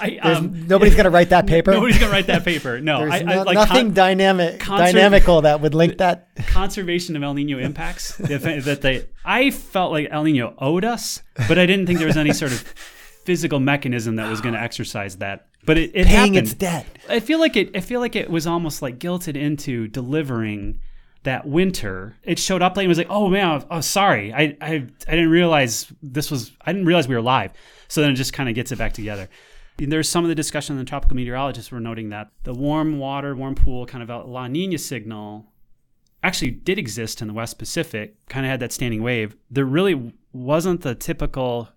I, 0.00 0.18
um, 0.22 0.66
nobody's 0.66 0.94
going 0.94 1.04
to 1.04 1.10
write 1.10 1.30
that 1.30 1.46
paper. 1.46 1.72
Nobody's 1.72 1.98
gonna 1.98 2.12
write 2.12 2.26
that 2.26 2.44
paper. 2.44 2.80
No, 2.84 3.00
There's 3.00 3.12
I, 3.22 3.32
I, 3.32 3.42
like 3.42 3.54
nothing 3.54 3.86
con- 3.86 3.94
dynamic, 3.94 4.60
conser- 4.60 4.92
dynamical 4.92 5.42
that 5.42 5.60
would 5.60 5.74
link 5.74 5.98
that. 5.98 6.28
conservation 6.48 7.16
of 7.16 7.22
El 7.22 7.34
Nino 7.34 7.58
impacts. 7.58 8.16
that 8.18 8.78
they, 8.82 9.06
I 9.24 9.50
felt 9.50 9.92
like 9.92 10.08
El 10.10 10.24
Nino 10.24 10.54
owed 10.58 10.84
us, 10.84 11.22
but 11.48 11.58
I 11.58 11.66
didn't 11.66 11.86
think 11.86 11.98
there 11.98 12.08
was 12.08 12.16
any 12.16 12.32
sort 12.32 12.52
of 12.52 12.60
physical 12.60 13.60
mechanism 13.60 14.16
that 14.16 14.28
was 14.28 14.40
going 14.40 14.54
to 14.58 14.60
exercise 14.60 15.16
that. 15.18 15.46
But 15.66 15.78
it, 15.78 15.90
it 15.94 16.06
Paying 16.06 16.34
happened. 16.34 16.36
its 16.36 16.54
debt. 16.54 16.86
I 17.08 17.20
feel 17.20 17.38
like 17.38 17.56
it. 17.56 17.76
I 17.76 17.80
feel 17.80 18.00
like 18.00 18.16
it 18.16 18.30
was 18.30 18.46
almost 18.46 18.82
like 18.82 18.98
guilted 18.98 19.36
into 19.36 19.88
delivering 19.88 20.78
that 21.22 21.46
winter. 21.46 22.16
It 22.22 22.38
showed 22.38 22.60
up 22.62 22.76
late 22.76 22.84
and 22.84 22.88
was 22.88 22.98
like, 22.98 23.06
"Oh 23.10 23.28
man, 23.28 23.64
oh 23.70 23.80
sorry, 23.80 24.32
I 24.32 24.56
I, 24.60 24.86
I 25.08 25.10
didn't 25.10 25.30
realize 25.30 25.92
this 26.02 26.30
was. 26.30 26.52
I 26.60 26.72
didn't 26.72 26.86
realize 26.86 27.08
we 27.08 27.14
were 27.14 27.22
live." 27.22 27.52
So 27.88 28.00
then 28.00 28.10
it 28.10 28.14
just 28.14 28.32
kind 28.32 28.48
of 28.48 28.54
gets 28.54 28.72
it 28.72 28.78
back 28.78 28.92
together. 28.92 29.28
There's 29.76 30.08
some 30.08 30.24
of 30.24 30.28
the 30.28 30.34
discussion. 30.34 30.76
The 30.76 30.84
tropical 30.84 31.16
meteorologists 31.16 31.72
were 31.72 31.80
noting 31.80 32.10
that 32.10 32.28
the 32.44 32.54
warm 32.54 32.98
water, 32.98 33.34
warm 33.34 33.54
pool, 33.54 33.86
kind 33.86 34.08
of 34.08 34.28
La 34.28 34.46
Nina 34.46 34.78
signal 34.78 35.46
actually 36.22 36.52
did 36.52 36.78
exist 36.78 37.20
in 37.20 37.28
the 37.28 37.34
West 37.34 37.58
Pacific. 37.58 38.16
Kind 38.28 38.46
of 38.46 38.50
had 38.50 38.60
that 38.60 38.72
standing 38.72 39.02
wave. 39.02 39.36
There 39.50 39.64
really 39.64 40.12
wasn't 40.32 40.82
the 40.82 40.94
typical 40.94 41.70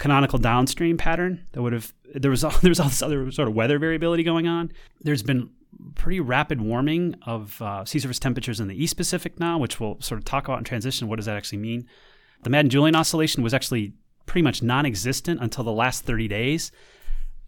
canonical 0.00 0.38
downstream 0.38 0.96
pattern 0.96 1.46
that 1.52 1.62
would 1.62 1.74
have 1.74 1.92
there 2.14 2.30
was 2.30 2.42
all, 2.42 2.50
there 2.62 2.70
was 2.70 2.80
all 2.80 2.88
this 2.88 3.02
other 3.02 3.30
sort 3.30 3.46
of 3.46 3.54
weather 3.54 3.78
variability 3.78 4.24
going 4.24 4.48
on. 4.48 4.72
There's 5.00 5.22
been 5.22 5.50
pretty 5.94 6.18
rapid 6.18 6.60
warming 6.60 7.14
of 7.22 7.62
uh, 7.62 7.84
sea 7.84 8.00
surface 8.00 8.18
temperatures 8.18 8.58
in 8.58 8.66
the 8.66 8.82
East 8.82 8.96
Pacific 8.96 9.38
now, 9.38 9.58
which 9.58 9.78
we'll 9.78 10.00
sort 10.00 10.18
of 10.18 10.24
talk 10.24 10.48
about 10.48 10.58
in 10.58 10.64
transition. 10.64 11.06
What 11.06 11.16
does 11.16 11.26
that 11.26 11.36
actually 11.36 11.58
mean? 11.58 11.86
The 12.42 12.50
Madden 12.50 12.70
Julian 12.70 12.96
oscillation 12.96 13.42
was 13.42 13.54
actually 13.54 13.92
pretty 14.26 14.42
much 14.42 14.62
non-existent 14.62 15.40
until 15.40 15.62
the 15.62 15.72
last 15.72 16.04
30 16.04 16.26
days. 16.26 16.72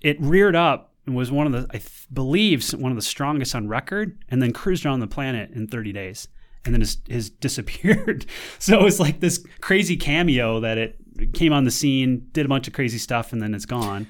It 0.01 0.21
reared 0.21 0.55
up 0.55 0.93
and 1.07 1.17
was 1.17 1.33
one 1.33 1.47
of 1.47 1.53
the 1.53 1.67
I 1.71 1.79
th- 1.79 2.07
believe 2.13 2.71
one 2.73 2.93
of 2.93 2.97
the 2.97 3.03
strongest 3.03 3.55
on 3.55 3.67
record, 3.67 4.19
and 4.29 4.43
then 4.43 4.53
cruised 4.53 4.85
around 4.85 5.01
the 5.01 5.07
planet 5.07 5.51
in 5.51 5.67
30 5.67 5.93
days, 5.93 6.29
and 6.65 6.75
then 6.75 6.81
has, 6.81 6.99
has 7.11 7.31
disappeared. 7.47 8.27
so 8.59 8.79
it 8.79 8.85
was 8.85 9.01
like 9.01 9.21
this 9.21 9.45
crazy 9.61 9.97
cameo 9.97 10.61
that 10.61 10.79
it 10.79 11.02
came 11.27 11.53
on 11.53 11.65
the 11.65 11.71
scene, 11.71 12.29
did 12.33 12.47
a 12.47 12.49
bunch 12.49 12.67
of 12.67 12.75
crazy 12.75 12.99
stuff, 12.99 13.33
and 13.33 13.41
then 13.41 13.55
it's 13.55 13.67
gone. 13.67 14.07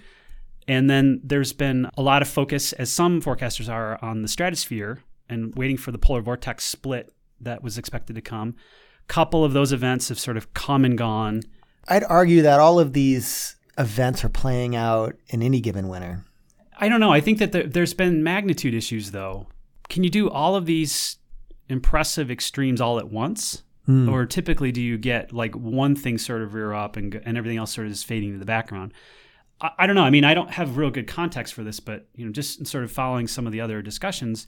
And 0.69 0.89
then 0.89 1.21
there's 1.25 1.53
been 1.53 1.91
a 1.97 2.03
lot 2.03 2.23
of 2.23 2.29
focus, 2.29 2.73
as 2.75 2.91
some 2.91 3.21
forecasters 3.21 3.73
are, 3.73 4.03
on 4.03 4.23
the 4.23 4.29
stratosphere 4.29 5.03
and 5.29 5.55
waiting 5.57 5.77
for 5.77 5.91
the 5.91 5.99
polar 5.99 6.21
vortex 6.21 6.65
split 6.65 7.13
that 7.41 7.63
was 7.63 7.79
expected 7.79 8.15
to 8.15 8.23
come. 8.23 8.55
A 9.05 9.13
Couple 9.13 9.45
of 9.45 9.53
those 9.53 9.73
events 9.73 10.09
have 10.09 10.19
sort 10.19 10.37
of 10.37 10.55
come 10.55 10.85
and 10.85 10.97
gone. 10.97 11.43
I'd 11.89 12.05
argue 12.05 12.43
that 12.43 12.61
all 12.61 12.79
of 12.79 12.93
these 12.93 13.57
events 13.79 14.25
are 14.25 14.29
playing 14.29 14.77
out 14.77 15.17
in 15.29 15.43
any 15.43 15.61
given 15.61 15.89
winter. 15.89 16.25
I 16.79 16.89
don't 16.89 17.01
know. 17.01 17.13
I 17.13 17.21
think 17.21 17.39
that 17.39 17.53
there, 17.53 17.67
there's 17.67 17.95
been 17.95 18.23
magnitude 18.23 18.75
issues, 18.75 19.11
though. 19.11 19.49
Can 19.89 20.05
you 20.05 20.11
do 20.11 20.31
all 20.31 20.55
of 20.55 20.67
these 20.67 21.17
impressive 21.69 22.31
extremes 22.31 22.81
all 22.81 22.99
at 22.99 23.11
once? 23.11 23.63
Hmm. 23.87 24.09
Or 24.09 24.27
typically, 24.27 24.71
do 24.71 24.81
you 24.81 24.97
get 24.97 25.33
like 25.33 25.55
one 25.55 25.97
thing 25.97 26.19
sort 26.19 26.43
of 26.43 26.55
rear 26.55 26.73
up 26.73 26.97
and, 26.97 27.15
and 27.25 27.37
everything 27.37 27.59
else 27.59 27.75
sort 27.75 27.87
of 27.87 27.93
is 27.93 28.05
fading 28.05 28.33
to 28.33 28.39
the 28.39 28.45
background? 28.45 28.93
I, 29.61 29.71
I 29.79 29.87
don't 29.87 29.97
know. 29.97 30.05
I 30.05 30.11
mean, 30.11 30.25
I 30.25 30.35
don't 30.35 30.51
have 30.51 30.77
real 30.77 30.91
good 30.91 31.09
context 31.09 31.55
for 31.55 31.65
this, 31.65 31.81
but 31.81 32.07
you 32.15 32.25
know, 32.25 32.33
just 32.33 32.67
sort 32.67 32.85
of 32.85 32.93
following 32.93 33.27
some 33.27 33.47
of 33.47 33.53
the 33.53 33.61
other 33.61 33.83
discussions, 33.83 34.47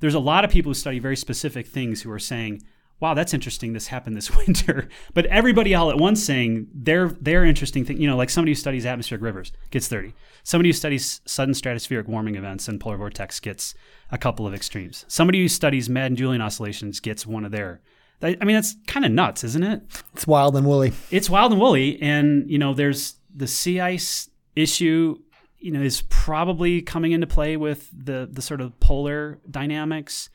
there's 0.00 0.14
a 0.14 0.20
lot 0.20 0.44
of 0.44 0.50
people 0.50 0.70
who 0.70 0.74
study 0.74 0.98
very 0.98 1.16
specific 1.16 1.66
things 1.66 2.02
who 2.02 2.10
are 2.10 2.18
saying, 2.18 2.62
"Wow, 3.00 3.14
that's 3.14 3.32
interesting. 3.32 3.72
This 3.72 3.86
happened 3.86 4.14
this 4.14 4.36
winter." 4.46 4.88
But 5.14 5.24
everybody 5.26 5.74
all 5.74 5.90
at 5.90 5.96
once 5.96 6.22
saying 6.22 6.68
their 6.74 7.08
their 7.08 7.46
interesting 7.46 7.86
thing. 7.86 7.98
You 7.98 8.08
know, 8.08 8.16
like 8.16 8.28
somebody 8.28 8.50
who 8.50 8.56
studies 8.56 8.84
atmospheric 8.84 9.22
rivers 9.22 9.52
gets 9.70 9.88
30. 9.88 10.12
Somebody 10.42 10.68
who 10.68 10.74
studies 10.74 11.22
sudden 11.24 11.54
stratospheric 11.54 12.08
warming 12.08 12.34
events 12.34 12.68
and 12.68 12.78
polar 12.78 12.98
vortex 12.98 13.40
gets 13.40 13.74
a 14.10 14.18
couple 14.18 14.46
of 14.46 14.52
extremes. 14.52 15.06
Somebody 15.08 15.40
who 15.40 15.48
studies 15.48 15.88
Madden 15.88 16.14
Julian 16.16 16.42
oscillations 16.42 17.00
gets 17.00 17.26
one 17.26 17.46
of 17.46 17.52
their. 17.52 17.80
I 18.22 18.36
I 18.40 18.44
mean, 18.44 18.56
that's 18.56 18.76
kind 18.86 19.04
of 19.04 19.12
nuts, 19.12 19.44
isn't 19.44 19.62
it? 19.62 19.82
It's 20.14 20.26
wild 20.26 20.56
and 20.56 20.66
woolly. 20.66 20.92
it's 21.10 21.28
wild 21.30 21.52
and 21.52 21.60
woolly 21.60 22.00
and 22.02 22.50
you 22.50 22.58
know 22.58 22.74
there's 22.74 23.16
the 23.34 23.46
sea 23.46 23.80
ice 23.80 24.30
issue 24.54 25.18
you 25.58 25.70
know 25.70 25.80
is 25.82 26.02
probably 26.08 26.80
coming 26.82 27.12
into 27.12 27.26
play 27.26 27.56
with 27.56 27.90
the 27.92 28.28
the 28.30 28.40
sort 28.42 28.60
of 28.60 28.78
polar 28.80 29.38
dynamics 29.50 30.30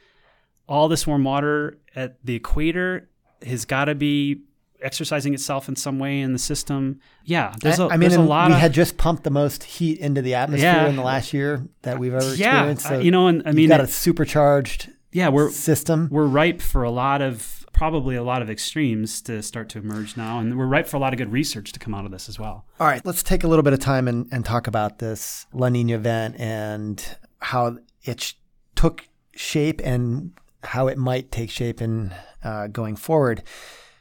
all 0.67 0.87
this 0.87 1.05
warm 1.07 1.23
water 1.23 1.79
at 1.95 2.17
the 2.23 2.35
equator 2.35 3.09
has 3.45 3.65
got 3.65 3.85
to 3.85 3.95
be 3.95 4.41
exercising 4.83 5.33
itself 5.33 5.67
in 5.69 5.75
some 5.75 5.99
way 5.99 6.21
in 6.21 6.33
the 6.33 6.39
system 6.39 6.99
yeah 7.23 7.53
there's 7.61 7.79
a 7.79 7.83
I, 7.85 7.97
mean, 7.97 8.09
there's 8.09 8.15
a 8.15 8.21
lot 8.21 8.49
we 8.49 8.53
of 8.55 8.59
had 8.59 8.73
just 8.73 8.97
pumped 8.97 9.23
the 9.23 9.29
most 9.31 9.63
heat 9.63 9.99
into 9.99 10.21
the 10.21 10.35
atmosphere 10.35 10.71
Yeah. 10.71 10.87
in 10.89 10.95
the 10.95 11.03
last 11.03 11.33
year 11.33 11.67
that 11.83 11.97
we've 11.99 12.13
ever 12.13 12.35
yeah 12.35 12.69
experienced. 12.71 12.85
So 12.87 12.95
uh, 12.95 12.99
you 12.99 13.11
know 13.11 13.27
and 13.27 13.43
i 13.45 13.51
mean 13.51 13.69
got 13.69 13.81
a 13.81 13.87
supercharged 13.87 14.89
yeah 15.11 15.29
we're 15.29 15.49
system. 15.51 16.07
we're 16.11 16.25
ripe 16.27 16.61
for 16.61 16.83
a 16.83 16.91
lot 16.91 17.21
of 17.21 17.60
probably 17.81 18.15
a 18.15 18.21
lot 18.21 18.43
of 18.43 18.49
extremes 18.49 19.23
to 19.23 19.41
start 19.41 19.67
to 19.67 19.79
emerge 19.79 20.15
now 20.15 20.37
and 20.37 20.55
we're 20.55 20.67
ripe 20.67 20.85
for 20.87 20.97
a 20.97 20.99
lot 20.99 21.13
of 21.13 21.17
good 21.17 21.31
research 21.31 21.71
to 21.71 21.79
come 21.79 21.95
out 21.95 22.05
of 22.05 22.11
this 22.11 22.29
as 22.29 22.37
well 22.37 22.63
All 22.79 22.85
right, 22.85 23.03
let's 23.03 23.23
take 23.23 23.43
a 23.43 23.47
little 23.47 23.63
bit 23.63 23.73
of 23.73 23.79
time 23.79 24.07
and, 24.07 24.27
and 24.31 24.45
talk 24.45 24.67
about 24.67 24.99
this 24.99 25.47
La 25.51 25.67
Nina 25.69 25.95
event 25.95 26.35
and 26.39 27.03
how 27.39 27.77
it 28.03 28.21
sh- 28.21 28.33
took 28.75 29.07
shape 29.35 29.81
and 29.83 30.31
how 30.63 30.89
it 30.89 30.99
might 30.99 31.31
take 31.31 31.49
shape 31.49 31.81
in 31.81 32.13
uh, 32.43 32.67
going 32.67 32.95
forward. 32.95 33.41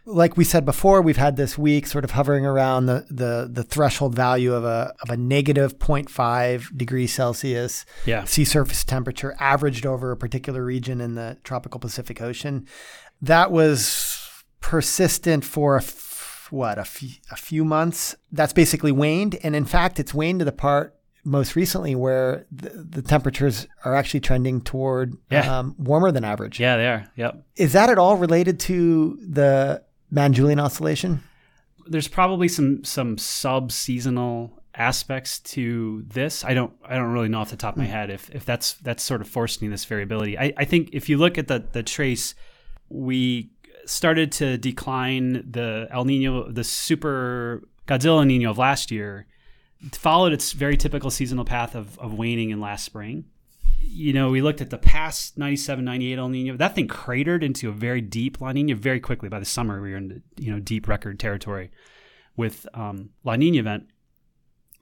like 0.05 0.37
we 0.37 0.45
said 0.45 0.65
before, 0.67 1.01
we've 1.01 1.17
had 1.17 1.37
this 1.37 1.57
week 1.57 1.87
sort 1.87 2.05
of 2.05 2.11
hovering 2.11 2.45
around 2.45 2.85
the 2.85 3.07
the, 3.11 3.49
the 3.51 3.63
threshold 3.63 4.15
value 4.15 4.53
of 4.53 4.65
a 4.65 4.93
of 5.03 5.09
a 5.09 5.17
negative 5.17 5.79
0.5 5.79 6.77
degrees 6.77 7.15
Celsius 7.15 7.87
Yeah. 8.05 8.25
sea 8.25 8.45
surface 8.45 8.85
temperature 8.85 9.35
averaged 9.41 9.87
over 9.87 10.11
a 10.11 10.17
particular 10.19 10.63
region 10.65 11.01
in 11.01 11.15
the 11.15 11.39
tropical 11.45 11.81
Pacific 11.81 12.21
Ocean. 12.21 12.67
That 13.23 13.53
was 13.53 14.17
persistent 14.61 15.45
for 15.45 15.77
a 15.77 15.81
f- 15.83 16.49
what 16.51 16.79
a 16.79 16.85
few, 16.85 17.11
a 17.31 17.37
few 17.37 17.65
months. 17.65 18.17
That's 18.33 18.53
basically 18.53 18.93
waned, 18.93 19.37
and 19.43 19.55
in 19.55 19.65
fact, 19.65 20.01
it's 20.01 20.13
waned 20.15 20.41
to 20.41 20.45
the 20.45 20.53
part 20.53 20.97
most 21.23 21.55
recently 21.55 21.95
where 21.95 22.47
the, 22.51 22.71
the 22.71 23.03
temperatures 23.03 23.67
are 23.85 23.95
actually 23.95 24.21
trending 24.21 24.61
toward 24.63 25.15
Yeah. 25.31 25.59
um, 25.59 25.75
warmer 25.79 26.11
than 26.11 26.25
average. 26.25 26.59
Yeah, 26.59 26.77
they 26.79 26.87
are. 26.87 27.07
Yep. 27.17 27.45
Is 27.57 27.73
that 27.75 27.91
at 27.91 27.99
all 27.99 28.17
related 28.17 28.59
to 28.61 29.19
the 29.29 29.83
Madden 30.11 30.33
Julian 30.33 30.59
Oscillation? 30.59 31.23
There's 31.87 32.09
probably 32.09 32.49
some 32.49 32.85
some 32.85 33.19
sub 33.19 33.71
seasonal 33.71 34.63
aspects 34.75 35.41
to 35.41 36.05
this. 36.09 36.43
I 36.45 36.55
don't 36.55 36.73
I 36.85 36.95
don't 36.97 37.13
really 37.13 37.29
know 37.29 37.41
off 37.41 37.51
the 37.51 37.57
top 37.57 37.75
of 37.75 37.79
my 37.79 37.85
head 37.87 38.09
if, 38.11 38.31
if 38.31 38.45
that's 38.47 38.75
that's 38.75 39.03
sort 39.03 39.21
of 39.21 39.29
forcing 39.29 39.71
this 39.71 39.85
variability. 39.85 40.39
I, 40.39 40.53
I 40.57 40.65
think 40.65 40.91
if 40.93 41.09
you 41.09 41.19
look 41.19 41.37
at 41.37 41.49
the 41.49 41.63
the 41.73 41.83
trace, 41.83 42.35
we 42.91 43.51
started 43.87 44.33
to 44.33 44.59
decline 44.59 45.45
the 45.51 45.89
El 45.91 46.05
Nino, 46.05 46.51
the 46.51 46.65
super 46.65 47.63
Godzilla 47.87 48.27
Nino 48.27 48.51
of 48.51 48.59
last 48.59 48.91
year, 48.91 49.27
followed 49.93 50.33
its 50.33 50.53
very 50.53 50.77
typical 50.77 51.11
seasonal 51.11 51.45
path 51.45 51.75
of, 51.75 51.99
of 51.99 52.15
waning 52.15 52.51
in 52.51 52.61
last 52.61 52.85
spring. 52.85 53.25
You 53.83 54.13
know, 54.13 54.29
we 54.29 54.43
looked 54.43 54.61
at 54.61 54.71
the 54.71 54.79
past 54.79 55.39
97, 55.39 55.85
98 55.85 56.19
El 56.19 56.29
Nino. 56.29 56.57
That 56.57 56.75
thing 56.75 56.87
cratered 56.87 57.43
into 57.43 57.69
a 57.71 57.73
very 57.73 58.01
deep 58.01 58.41
La 58.41 58.53
Nina 58.53 58.75
very 58.75 59.01
quickly. 59.01 59.29
By 59.29 59.39
the 59.39 59.47
summer, 59.47 59.81
we 59.81 59.91
were 59.91 59.97
in 59.97 60.23
you 60.39 60.53
know 60.53 60.61
deep 60.61 60.87
record 60.87 61.19
territory 61.19 61.71
with 62.37 62.67
um, 62.75 63.11
La 63.25 63.37
Nina 63.37 63.59
event. 63.59 63.89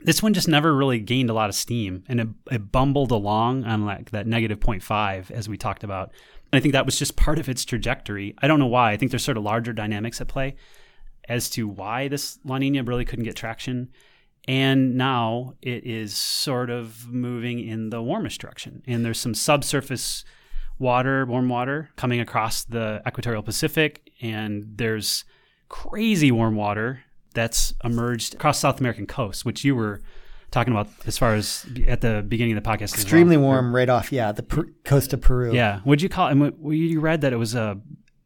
This 0.01 0.23
one 0.23 0.33
just 0.33 0.47
never 0.47 0.75
really 0.75 1.01
gained 1.01 1.31
a 1.31 1.33
lot 1.35 1.49
of 1.49 1.57
steam, 1.57 2.05
and 2.09 2.21
it, 2.21 2.29
it 2.53 2.73
bumbled 2.73 3.11
along 3.11 3.64
on 3.64 3.85
like 3.85 4.11
that 4.11 4.27
negative 4.27 4.61
0.5 4.61 5.31
as 5.31 5.49
we 5.49 5.57
talked 5.57 5.83
about. 5.83 6.12
And 6.53 6.59
I 6.59 6.63
think 6.63 6.73
that 6.73 6.87
was 6.87 6.99
just 6.99 7.17
part 7.17 7.39
of 7.39 7.49
its 7.49 7.65
trajectory. 7.65 8.35
I 8.39 8.49
don't 8.49 8.59
know 8.59 8.67
why. 8.67 8.93
I 8.93 8.97
think 8.97 9.11
there's 9.11 9.25
sort 9.25 9.37
of 9.37 9.45
larger 9.45 9.73
dynamics 9.73 10.21
at 10.21 10.29
play 10.29 10.57
as 11.29 11.51
to 11.51 11.69
why 11.69 12.09
this 12.09 12.39
La 12.45 12.59
Nina 12.59 12.83
really 12.83 13.05
couldn't 13.05 13.25
get 13.25 13.37
traction. 13.37 13.91
And 14.47 14.97
now 14.97 15.55
it 15.61 15.85
is 15.85 16.17
sort 16.17 16.71
of 16.71 17.07
moving 17.13 17.61
in 17.61 17.91
the 17.91 18.03
warmest 18.03 18.41
direction. 18.41 18.83
And 18.87 19.05
there's 19.05 19.21
some 19.21 19.35
subsurface 19.35 20.25
water, 20.79 21.27
warm 21.27 21.51
water, 21.51 21.91
coming 21.97 22.19
across 22.19 22.65
the 22.65 23.03
equatorial 23.07 23.43
Pacific. 23.43 24.11
And 24.23 24.65
there's 24.77 25.27
crazy 25.69 26.31
warm 26.31 26.57
water 26.57 27.05
that's 27.35 27.75
emerged 27.85 28.35
across 28.35 28.59
South 28.59 28.81
American 28.81 29.07
coast, 29.07 29.45
which 29.45 29.65
you 29.65 29.77
were 29.77 30.01
talking 30.51 30.73
about 30.73 30.89
as 31.07 31.19
far 31.19 31.35
as 31.35 31.67
at 31.87 32.01
the 32.01 32.25
beginning 32.27 32.57
of 32.57 32.63
the 32.63 32.69
podcast. 32.69 32.83
as 32.85 32.93
well. 32.97 33.03
Extremely 33.03 33.37
warm 33.37 33.75
right 33.75 33.89
off, 33.89 34.13
yeah, 34.13 34.33
the 34.33 34.43
per- 34.43 34.69
coast 34.85 35.13
of 35.13 35.21
Peru. 35.21 35.55
Yeah. 35.55 35.81
Would 35.85 36.03
you 36.03 36.09
call 36.09 36.29
it? 36.29 36.33
And 36.33 36.75
you 36.75 37.01
read 37.01 37.21
that 37.23 37.33
it 37.33 37.37
was 37.37 37.55
a. 37.55 37.81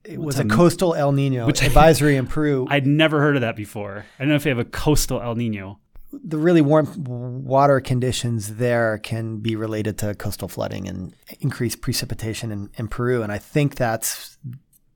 It 0.04 0.18
was 0.18 0.40
a 0.40 0.44
coastal 0.44 0.96
El 0.96 1.12
Nino 1.12 1.46
Which- 1.46 1.62
advisory 1.62 2.16
in 2.20 2.26
Peru. 2.26 2.66
I'd 2.68 2.86
never 2.88 3.20
heard 3.20 3.36
of 3.36 3.42
that 3.42 3.54
before. 3.54 4.04
I 4.18 4.22
don't 4.22 4.30
know 4.30 4.34
if 4.34 4.42
they 4.42 4.50
have 4.50 4.58
a 4.58 4.64
coastal 4.64 5.22
El 5.22 5.36
Nino. 5.36 5.78
the 6.12 6.38
really 6.38 6.60
warm 6.60 7.44
water 7.44 7.80
conditions 7.80 8.56
there 8.56 8.98
can 8.98 9.38
be 9.38 9.54
related 9.54 9.98
to 9.98 10.14
coastal 10.16 10.48
flooding 10.48 10.88
and 10.88 11.14
increased 11.40 11.80
precipitation 11.80 12.50
in, 12.50 12.68
in 12.74 12.88
Peru. 12.88 13.22
And 13.22 13.30
I 13.30 13.38
think 13.38 13.76
that's 13.76 14.36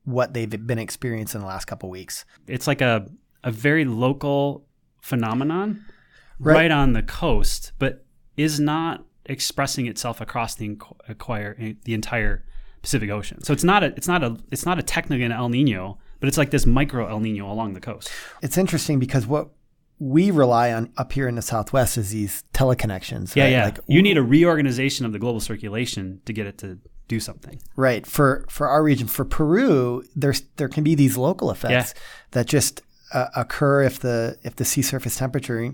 what 0.04 0.34
they've 0.34 0.50
been 0.66 0.78
experiencing 0.80 1.40
the 1.40 1.46
last 1.46 1.66
couple 1.66 1.88
weeks. 1.88 2.24
It's 2.48 2.66
like 2.66 2.80
a 2.80 3.06
a 3.44 3.52
very 3.52 3.84
local 3.84 4.66
phenomenon, 5.02 5.84
Right. 6.38 6.54
right, 6.54 6.70
on 6.70 6.92
the 6.92 7.02
coast, 7.02 7.72
but 7.78 8.04
is 8.36 8.60
not 8.60 9.04
expressing 9.24 9.86
itself 9.86 10.20
across 10.20 10.54
the 10.54 10.78
acquire 11.08 11.56
the 11.84 11.94
entire 11.94 12.44
Pacific 12.82 13.10
Ocean. 13.10 13.42
So 13.42 13.52
it's 13.52 13.64
not 13.64 13.82
a 13.82 13.86
it's 13.96 14.06
not 14.06 14.22
a 14.22 14.36
it's 14.50 14.64
not 14.64 14.78
a 14.78 14.82
technically 14.82 15.24
an 15.24 15.32
El 15.32 15.48
Nino, 15.48 15.98
but 16.20 16.28
it's 16.28 16.38
like 16.38 16.50
this 16.50 16.66
micro 16.66 17.08
El 17.08 17.20
Nino 17.20 17.50
along 17.50 17.74
the 17.74 17.80
coast. 17.80 18.10
It's 18.42 18.56
interesting 18.56 18.98
because 18.98 19.26
what 19.26 19.48
we 19.98 20.30
rely 20.30 20.72
on 20.72 20.92
up 20.96 21.12
here 21.12 21.26
in 21.26 21.34
the 21.36 21.42
Southwest 21.42 21.96
is 21.96 22.10
these 22.10 22.44
teleconnections. 22.52 23.34
Yeah, 23.34 23.44
right? 23.44 23.50
yeah. 23.50 23.64
Like, 23.64 23.78
you 23.86 24.02
need 24.02 24.18
a 24.18 24.22
reorganization 24.22 25.06
of 25.06 25.12
the 25.12 25.18
global 25.18 25.40
circulation 25.40 26.20
to 26.26 26.32
get 26.32 26.46
it 26.46 26.58
to 26.58 26.78
do 27.08 27.18
something. 27.18 27.60
Right. 27.76 28.06
For 28.06 28.44
for 28.48 28.68
our 28.68 28.82
region, 28.82 29.06
for 29.06 29.24
Peru, 29.24 30.04
there's 30.14 30.42
there 30.56 30.68
can 30.68 30.84
be 30.84 30.94
these 30.94 31.16
local 31.16 31.50
effects 31.50 31.94
that 32.32 32.46
just 32.46 32.82
uh, 33.12 33.28
occur 33.34 33.82
if 33.82 34.00
the 34.00 34.38
if 34.42 34.56
the 34.56 34.64
sea 34.64 34.82
surface 34.82 35.16
temperature, 35.16 35.72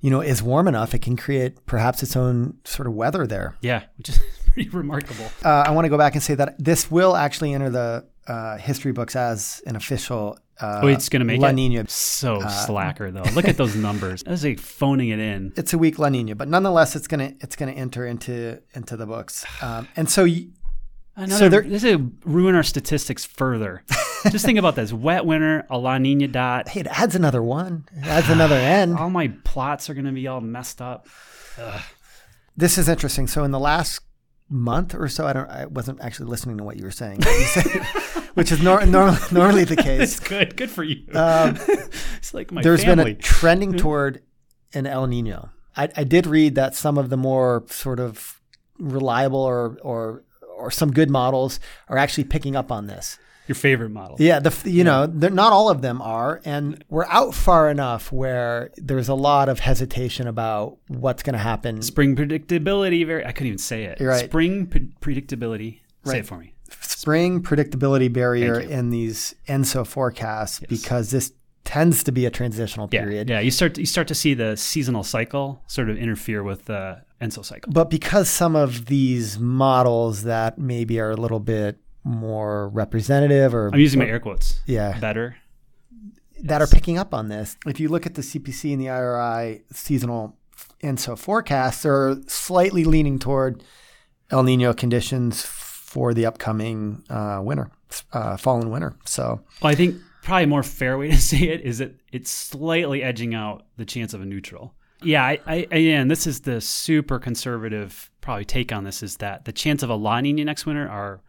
you 0.00 0.10
know, 0.10 0.20
is 0.20 0.42
warm 0.42 0.68
enough. 0.68 0.94
It 0.94 1.00
can 1.02 1.16
create 1.16 1.64
perhaps 1.66 2.02
its 2.02 2.16
own 2.16 2.58
sort 2.64 2.86
of 2.86 2.94
weather 2.94 3.26
there. 3.26 3.56
Yeah, 3.60 3.84
which 3.98 4.10
is 4.10 4.20
pretty 4.52 4.68
remarkable. 4.70 5.26
Uh, 5.44 5.64
I 5.66 5.70
want 5.70 5.84
to 5.84 5.88
go 5.88 5.98
back 5.98 6.14
and 6.14 6.22
say 6.22 6.34
that 6.34 6.56
this 6.58 6.90
will 6.90 7.16
actually 7.16 7.52
enter 7.54 7.70
the 7.70 8.06
uh, 8.26 8.56
history 8.58 8.92
books 8.92 9.16
as 9.16 9.62
an 9.66 9.76
official. 9.76 10.38
Uh, 10.60 10.80
Oh, 10.84 10.86
it's 10.86 11.10
going 11.10 11.20
to 11.20 11.26
make 11.26 11.38
La 11.40 11.50
Nina. 11.50 11.86
so 11.88 12.40
slacker 12.48 13.10
though. 13.10 13.22
Look 13.34 13.46
at 13.46 13.56
those 13.58 13.76
numbers. 13.88 14.22
That's 14.22 14.42
like 14.42 14.58
phoning 14.58 15.10
it 15.10 15.18
in. 15.18 15.52
It's 15.56 15.74
a 15.74 15.78
weak 15.78 15.98
La 15.98 16.08
Nina, 16.08 16.34
but 16.34 16.48
nonetheless, 16.48 16.96
it's 16.96 17.06
gonna 17.06 17.34
it's 17.40 17.56
gonna 17.56 17.72
enter 17.72 18.06
into 18.06 18.62
into 18.74 18.96
the 18.96 19.04
books. 19.06 19.44
Um, 19.62 19.86
and 19.96 20.08
so 20.10 20.24
y- 20.24 20.46
Another, 21.16 21.48
there- 21.50 21.62
this 21.62 21.84
is 21.84 21.98
ruin 22.24 22.54
our 22.54 22.62
statistics 22.62 23.24
further. 23.24 23.82
Just 24.30 24.44
think 24.44 24.58
about 24.58 24.74
this: 24.76 24.92
wet 24.92 25.24
winter, 25.26 25.66
a 25.70 25.78
La 25.78 25.98
Nina 25.98 26.28
dot. 26.28 26.68
hey, 26.68 26.80
it 26.80 26.86
adds 26.88 27.14
another 27.14 27.42
one. 27.42 27.84
It 27.96 28.06
adds 28.06 28.28
another 28.30 28.56
N. 28.56 28.94
All 28.96 29.10
my 29.10 29.28
plots 29.44 29.88
are 29.90 29.94
going 29.94 30.06
to 30.06 30.12
be 30.12 30.26
all 30.26 30.40
messed 30.40 30.80
up. 30.82 31.06
This 32.56 32.78
is 32.78 32.88
interesting. 32.88 33.26
So 33.26 33.44
in 33.44 33.50
the 33.50 33.58
last 33.60 34.00
month 34.48 34.94
or 34.94 35.08
so, 35.08 35.26
I 35.26 35.32
don't, 35.32 35.50
I 35.50 35.66
wasn't 35.66 36.00
actually 36.00 36.30
listening 36.30 36.56
to 36.58 36.64
what 36.64 36.76
you 36.76 36.84
were 36.84 36.90
saying, 36.90 37.20
You 37.22 37.32
said- 37.44 37.66
which 38.34 38.52
is 38.52 38.62
nor- 38.62 38.84
normal, 38.86 39.18
normally 39.32 39.64
the 39.64 39.74
It's 39.78 40.18
case. 40.18 40.20
good. 40.20 40.56
Good 40.56 40.70
for 40.70 40.82
you. 40.84 41.04
Um, 41.14 41.58
it's 42.16 42.32
like 42.32 42.52
my 42.52 42.62
There's 42.62 42.84
family. 42.84 43.04
been 43.14 43.16
a 43.18 43.22
trending 43.22 43.72
toward 43.74 44.22
an 44.74 44.86
El 44.86 45.06
Nino. 45.06 45.50
I, 45.76 45.88
I 45.96 46.04
did 46.04 46.26
read 46.26 46.54
that 46.54 46.74
some 46.74 46.96
of 46.96 47.10
the 47.10 47.16
more 47.16 47.64
sort 47.68 48.00
of 48.00 48.40
reliable 48.78 49.40
or 49.40 49.76
or 49.82 50.22
or 50.56 50.70
some 50.70 50.90
good 50.90 51.10
models 51.10 51.60
are 51.88 51.98
actually 51.98 52.24
picking 52.24 52.56
up 52.56 52.72
on 52.72 52.86
this. 52.86 53.18
Your 53.48 53.54
favorite 53.54 53.90
model. 53.90 54.16
Yeah, 54.18 54.40
the 54.40 54.48
f- 54.50 54.66
you 54.66 54.82
know, 54.84 55.06
they're, 55.06 55.30
not 55.30 55.52
all 55.52 55.70
of 55.70 55.80
them 55.82 56.02
are, 56.02 56.40
and 56.44 56.82
we're 56.88 57.06
out 57.06 57.34
far 57.34 57.70
enough 57.70 58.10
where 58.10 58.70
there's 58.76 59.08
a 59.08 59.14
lot 59.14 59.48
of 59.48 59.60
hesitation 59.60 60.26
about 60.26 60.78
what's 60.88 61.22
going 61.22 61.34
to 61.34 61.38
happen. 61.38 61.80
Spring 61.82 62.16
predictability. 62.16 63.06
Very. 63.06 63.24
I 63.24 63.32
couldn't 63.32 63.46
even 63.48 63.58
say 63.58 63.84
it. 63.84 64.00
You're 64.00 64.10
right. 64.10 64.24
Spring 64.28 64.66
pre- 64.66 64.90
predictability. 65.00 65.80
Say 66.04 66.18
it 66.20 66.26
for 66.26 66.38
me. 66.38 66.54
spring 66.80 67.42
predictability 67.42 68.12
barrier 68.12 68.58
in 68.60 68.90
these 68.90 69.34
ENSO 69.48 69.86
forecasts 69.86 70.60
because 70.68 71.10
this 71.10 71.32
tends 71.64 72.04
to 72.04 72.12
be 72.12 72.26
a 72.26 72.30
transitional 72.30 72.88
Yeah. 72.92 73.02
period. 73.02 73.28
Yeah. 73.28 73.40
You 73.40 73.50
start. 73.50 73.76
You 73.78 73.86
start 73.86 74.06
to 74.08 74.14
see 74.14 74.34
the 74.34 74.56
seasonal 74.56 75.02
cycle 75.02 75.62
sort 75.66 75.90
of 75.90 75.96
interfere 75.98 76.42
with 76.44 76.66
the 76.66 77.02
ENSO 77.20 77.44
cycle. 77.44 77.72
But 77.72 77.90
because 77.90 78.28
some 78.30 78.54
of 78.54 78.86
these 78.86 79.38
models 79.38 80.22
that 80.24 80.58
maybe 80.58 81.00
are 81.00 81.10
a 81.10 81.16
little 81.16 81.40
bit 81.40 81.78
more 82.06 82.68
representative 82.68 83.52
or 83.52 83.70
I'm 83.74 83.80
using 83.80 83.98
my 83.98 84.06
air 84.06 84.20
quotes. 84.20 84.60
yeah 84.64 84.98
Better. 85.00 85.36
that 86.44 86.62
are 86.62 86.68
picking 86.68 86.98
up 86.98 87.12
on 87.12 87.28
this. 87.28 87.56
If 87.66 87.80
you 87.80 87.88
look 87.88 88.06
at 88.06 88.14
the 88.14 88.22
CPC 88.22 88.72
and 88.72 88.80
the 88.80 88.88
IRI 88.88 89.62
seasonal 89.72 90.36
ENSO 90.82 91.18
forecasts, 91.18 91.82
they're 91.82 92.16
slightly 92.28 92.84
leaning 92.84 93.18
toward 93.18 93.64
El 94.30 94.44
Nino 94.44 94.72
conditions 94.72 95.42
for 95.42 96.14
the 96.14 96.26
upcoming 96.26 97.02
uh, 97.10 97.40
winter, 97.42 97.70
uh, 98.12 98.36
fall 98.36 98.60
and 98.60 98.70
winter. 98.70 98.94
So 99.04 99.40
Well, 99.60 99.72
I 99.72 99.74
think 99.74 99.96
probably 100.22 100.44
a 100.44 100.46
more 100.46 100.62
fair 100.62 100.96
way 100.96 101.08
to 101.10 101.20
say 101.20 101.48
it 101.48 101.62
is 101.62 101.78
that 101.78 101.92
it's 102.12 102.30
slightly 102.30 103.02
edging 103.02 103.34
out 103.34 103.66
the 103.76 103.84
chance 103.84 104.14
of 104.14 104.20
a 104.20 104.24
neutral. 104.24 104.74
Yeah, 105.02 105.24
I, 105.24 105.40
I 105.46 105.54
again, 105.72 106.06
this 106.06 106.26
is 106.26 106.42
the 106.42 106.60
super 106.60 107.18
conservative 107.18 108.10
probably 108.20 108.44
take 108.44 108.72
on 108.72 108.84
this 108.84 109.02
is 109.02 109.16
that 109.16 109.44
the 109.44 109.52
chance 109.52 109.82
of 109.82 109.90
a 109.90 109.94
La 109.94 110.20
Nina 110.20 110.44
next 110.44 110.66
winter 110.66 110.88
are 110.88 111.20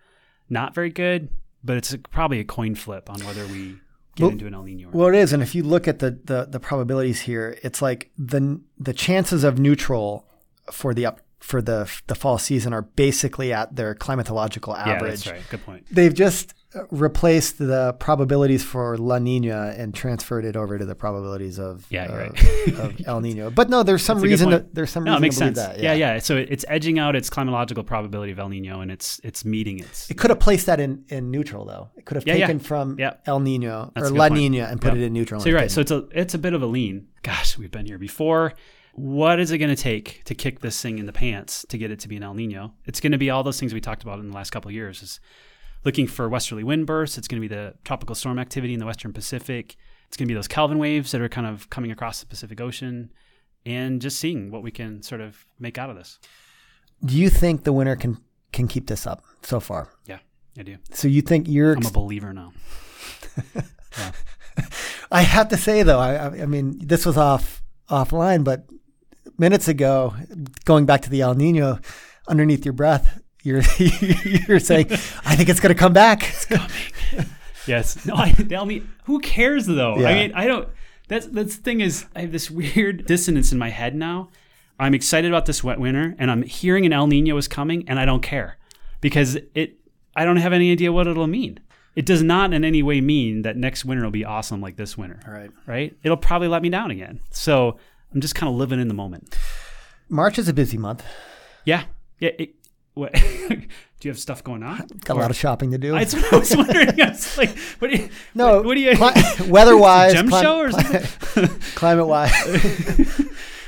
not 0.49 0.73
very 0.75 0.89
good, 0.89 1.29
but 1.63 1.77
it's 1.77 1.93
a, 1.93 1.97
probably 1.97 2.39
a 2.39 2.43
coin 2.45 2.75
flip 2.75 3.09
on 3.09 3.19
whether 3.25 3.45
we 3.47 3.77
get 4.15 4.23
Well- 4.23 4.31
into 4.31 4.47
an 4.47 4.53
El 4.53 4.63
Nino. 4.63 4.87
Or 4.89 4.91
Well, 4.91 5.07
it 5.09 5.15
is, 5.15 5.33
and 5.33 5.41
if 5.43 5.53
you 5.55 5.63
look 5.63 5.87
at 5.87 5.99
the, 5.99 6.19
the 6.23 6.45
the 6.49 6.59
probabilities 6.59 7.21
here, 7.21 7.57
it's 7.63 7.81
like 7.81 8.11
the 8.17 8.61
the 8.77 8.93
chances 8.93 9.43
of 9.43 9.59
neutral 9.59 10.27
for 10.71 10.93
the 10.93 11.05
up 11.05 11.21
for 11.39 11.61
the 11.61 11.89
the 12.07 12.15
fall 12.15 12.37
season 12.37 12.73
are 12.73 12.81
basically 12.81 13.53
at 13.53 13.75
their 13.75 13.93
climatological 13.95 14.69
not. 14.75 14.87
yeah, 14.87 14.93
average. 14.93 15.23
that's 15.23 15.27
right. 15.27 15.41
Good 15.49 15.63
point. 15.65 15.85
They've 15.91 16.13
just 16.13 16.53
replaced 16.91 17.57
the 17.57 17.93
probabilities 17.99 18.63
for 18.63 18.97
La 18.97 19.19
Nina 19.19 19.73
and 19.77 19.93
transferred 19.93 20.45
it 20.45 20.55
over 20.55 20.77
to 20.77 20.85
the 20.85 20.95
probabilities 20.95 21.59
of 21.59 21.85
Yeah, 21.89 22.05
uh, 22.05 22.17
right. 22.17 22.77
of 22.79 23.01
El 23.07 23.21
Nino. 23.21 23.49
But 23.49 23.69
no, 23.69 23.83
there's 23.83 24.03
some 24.03 24.17
That's 24.17 24.23
a 24.23 24.27
good 24.27 24.31
reason 24.31 24.49
that 24.51 24.75
there's 24.75 24.89
some 24.89 25.03
No, 25.03 25.11
reason 25.13 25.17
it 25.17 25.21
makes 25.25 25.35
to 25.37 25.39
sense. 25.45 25.57
that. 25.57 25.79
yeah. 25.79 25.93
yeah, 25.93 26.19
So 26.19 26.35
it's 26.35 26.65
edging 26.67 26.99
out 26.99 27.15
its 27.15 27.29
climatological 27.29 27.85
probability 27.85 28.31
of 28.31 28.39
El 28.39 28.49
Nino, 28.49 28.81
and 28.81 28.91
it's 28.91 29.19
it's 29.23 29.45
meeting 29.45 29.79
its. 29.79 30.09
It 30.11 30.17
could 30.17 30.29
have 30.29 30.39
placed 30.39 30.65
that 30.65 30.79
in, 30.79 31.05
in 31.09 31.31
neutral 31.31 31.65
though. 31.65 31.89
It 31.95 32.05
could 32.05 32.15
have 32.15 32.27
Yeah, 32.27 32.35
yeah. 32.35 32.47
taken 32.47 32.59
from 32.59 32.99
Yeah. 32.99 33.13
El 33.25 33.39
Nino 33.39 33.91
That's 33.95 34.07
or 34.09 34.13
La 34.13 34.27
point. 34.27 34.41
Nina 34.41 34.65
and 34.65 34.81
put 34.81 34.93
Yeah. 34.93 35.01
it 35.01 35.05
in 35.05 35.13
neutral. 35.13 35.39
So 35.41 35.49
you're 35.49 35.57
right. 35.57 35.71
So 35.71 35.81
it's 35.81 35.91
a 35.91 36.05
it's 36.11 36.33
a 36.33 36.37
bit 36.39 36.53
of 36.53 36.61
a 36.61 36.67
lean. 36.67 37.07
Gosh, 37.23 37.57
we've 37.57 37.71
been 37.71 37.85
here 37.85 37.97
before. 37.97 38.53
What 38.93 39.39
is 39.39 39.51
it 39.51 39.59
going 39.59 39.73
to 39.75 39.81
take 39.81 40.23
to 40.25 40.33
kick 40.33 40.61
this 40.61 40.81
thing 40.81 40.97
in 40.97 41.05
the 41.05 41.13
pants 41.13 41.63
to 41.69 41.77
get 41.77 41.91
it 41.91 41.99
to 41.99 42.07
be 42.07 42.17
an 42.17 42.23
El 42.23 42.33
Nino? 42.33 42.73
It's 42.85 42.99
going 42.99 43.11
to 43.11 43.17
be 43.19 43.29
all 43.29 43.43
those 43.43 43.59
things 43.59 43.71
we 43.73 43.79
talked 43.79 44.01
about 44.01 44.17
in 44.19 44.27
the 44.29 44.35
last 44.35 44.49
couple 44.49 44.69
of 44.69 44.73
years. 44.75 45.03
Is 45.03 45.19
looking 45.87 46.05
for 46.05 46.27
westerly 46.27 46.65
wind 46.65 46.85
bursts. 46.85 47.17
It's 47.17 47.29
going 47.29 47.41
to 47.41 47.47
be 47.47 47.55
the 47.55 47.73
tropical 47.85 48.13
storm 48.13 48.39
activity 48.39 48.73
in 48.73 48.79
the 48.81 48.85
western 48.85 49.13
Pacific. 49.13 49.77
It's 50.09 50.17
going 50.17 50.27
to 50.27 50.29
be 50.29 50.35
those 50.35 50.49
Kelvin 50.49 50.79
waves 50.79 51.13
that 51.13 51.21
are 51.21 51.29
kind 51.29 51.47
of 51.47 51.69
coming 51.69 51.91
across 51.91 52.19
the 52.19 52.25
Pacific 52.25 52.59
Ocean, 52.59 53.09
and 53.65 54.01
just 54.01 54.19
seeing 54.19 54.51
what 54.51 54.63
we 54.63 54.69
can 54.69 55.01
sort 55.01 55.21
of 55.21 55.45
make 55.59 55.77
out 55.77 55.89
of 55.89 55.95
this. 55.95 56.19
Do 57.05 57.15
you 57.15 57.29
think 57.29 57.63
the 57.63 57.71
winter 57.71 57.95
can 57.95 58.17
can 58.51 58.67
keep 58.67 58.87
this 58.87 59.07
up 59.07 59.23
so 59.43 59.61
far? 59.61 59.93
Yeah, 60.05 60.19
I 60.59 60.63
do. 60.63 60.75
So 60.91 61.07
you 61.07 61.21
think 61.21 61.47
you're? 61.47 61.73
I'm 61.73 61.85
a 61.85 61.89
believer 61.89 62.33
now. 62.33 62.51
I 65.09 65.21
have 65.21 65.47
to 65.49 65.57
say 65.57 65.83
though, 65.83 65.99
I, 65.99 66.15
I 66.15 66.41
I 66.41 66.45
mean, 66.47 66.85
this 66.85 67.05
was 67.05 67.15
off 67.15 67.63
offline, 67.89 68.43
but 68.43 68.65
minutes 69.37 69.69
ago, 69.69 70.13
going 70.65 70.85
back 70.85 71.03
to 71.03 71.09
the 71.09 71.21
El 71.21 71.35
Nino, 71.35 71.79
underneath 72.27 72.65
your 72.65 72.73
breath, 72.73 73.21
you're 73.47 73.61
you're 74.47 74.59
saying, 74.59 74.87
I 75.25 75.35
think 75.35 75.49
it's 75.49 75.59
going 75.59 75.73
to 75.73 75.79
come 75.79 75.93
back. 75.93 76.33
Yes. 77.67 78.05
No, 78.05 78.15
I 78.15 78.31
tell 78.31 78.65
me 78.65 78.83
who 79.03 79.19
cares 79.19 79.65
though? 79.65 79.97
Yeah. 79.97 80.07
I 80.07 80.13
mean, 80.13 80.31
I 80.33 80.47
don't 80.47 80.69
that's 81.09 81.27
that's 81.27 81.57
the 81.57 81.63
thing 81.63 81.81
is 81.81 82.05
I 82.15 82.21
have 82.21 82.31
this 82.31 82.49
weird 82.49 83.05
dissonance 83.05 83.51
in 83.51 83.57
my 83.57 83.69
head 83.69 83.93
now. 83.93 84.29
I'm 84.79 84.93
excited 84.93 85.29
about 85.29 85.47
this 85.47 85.65
wet 85.65 85.77
winter 85.77 86.15
and 86.17 86.31
I'm 86.31 86.43
hearing 86.43 86.85
an 86.85 86.93
El 86.93 87.07
Nino 87.07 87.35
is 87.35 87.49
coming 87.49 87.83
and 87.89 87.99
I 87.99 88.05
don't 88.05 88.21
care 88.23 88.57
because 89.01 89.37
it 89.53 89.79
I 90.15 90.23
don't 90.23 90.37
have 90.37 90.53
any 90.53 90.71
idea 90.71 90.93
what 90.93 91.07
it'll 91.07 91.27
mean. 91.27 91.59
It 91.95 92.05
does 92.05 92.23
not 92.23 92.53
in 92.53 92.63
any 92.63 92.83
way 92.83 93.01
mean 93.01 93.41
that 93.41 93.57
next 93.57 93.83
winter 93.83 94.03
will 94.03 94.11
be 94.11 94.23
awesome 94.23 94.61
like 94.61 94.77
this 94.77 94.97
winter. 94.97 95.19
Right. 95.27 95.51
Right? 95.65 95.97
It'll 96.03 96.15
probably 96.15 96.47
let 96.47 96.61
me 96.61 96.69
down 96.69 96.91
again. 96.91 97.19
So 97.31 97.79
I'm 98.13 98.21
just 98.21 98.35
kind 98.35 98.49
of 98.49 98.55
living 98.55 98.79
in 98.79 98.87
the 98.87 98.93
moment. 98.93 99.37
March 100.07 100.39
is 100.39 100.47
a 100.47 100.53
busy 100.53 100.77
month. 100.77 101.03
Yeah. 101.65 101.83
Yeah. 102.19 102.29
It, 102.39 102.55
what, 102.97 103.13
do 103.49 103.67
you 104.01 104.11
have 104.11 104.19
stuff 104.19 104.43
going 104.43 104.63
on? 104.63 104.87
Got 105.05 105.17
a 105.17 105.19
lot 105.19 105.31
of 105.31 105.37
shopping 105.37 105.71
to 105.71 105.77
do. 105.77 105.91
That's 105.91 106.13
what 106.13 106.33
I 106.33 106.37
was 106.37 106.55
wondering. 106.55 107.01
I 107.01 107.09
was 107.09 107.37
like, 107.37 107.57
what 107.79 107.91
do 107.91 107.97
you, 107.97 108.09
no, 108.35 108.61
what, 108.61 108.75
do 108.75 108.81
you, 108.81 108.95
cli- 108.95 109.47
weather-wise, 109.49 110.13
gem 110.13 110.29
clim- 110.29 110.43
show 110.43 110.59
or 110.59 110.71
something? 110.71 111.47
climate-wise, 111.75 112.31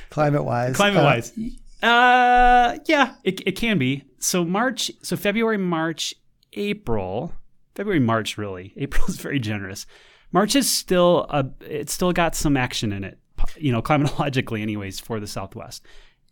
climate-wise, 0.09 0.75
Climate 0.75 1.01
uh, 1.01 1.03
wise. 1.03 1.33
Uh, 1.81 2.77
yeah, 2.85 3.15
it, 3.23 3.47
it 3.47 3.51
can 3.53 3.77
be. 3.77 4.03
So 4.19 4.43
March, 4.43 4.91
so 5.01 5.15
February, 5.15 5.57
March, 5.57 6.13
April, 6.53 7.33
February, 7.75 7.99
March, 7.99 8.37
really. 8.37 8.73
April 8.77 9.05
is 9.07 9.17
very 9.17 9.39
generous. 9.39 9.85
March 10.31 10.55
is 10.55 10.69
still 10.69 11.25
a, 11.29 11.45
it's 11.61 11.93
still 11.93 12.11
got 12.11 12.35
some 12.35 12.57
action 12.57 12.91
in 12.91 13.03
it, 13.03 13.17
you 13.57 13.71
know, 13.71 13.81
climatologically, 13.81 14.61
anyways, 14.61 14.99
for 14.99 15.19
the 15.19 15.27
Southwest. 15.27 15.85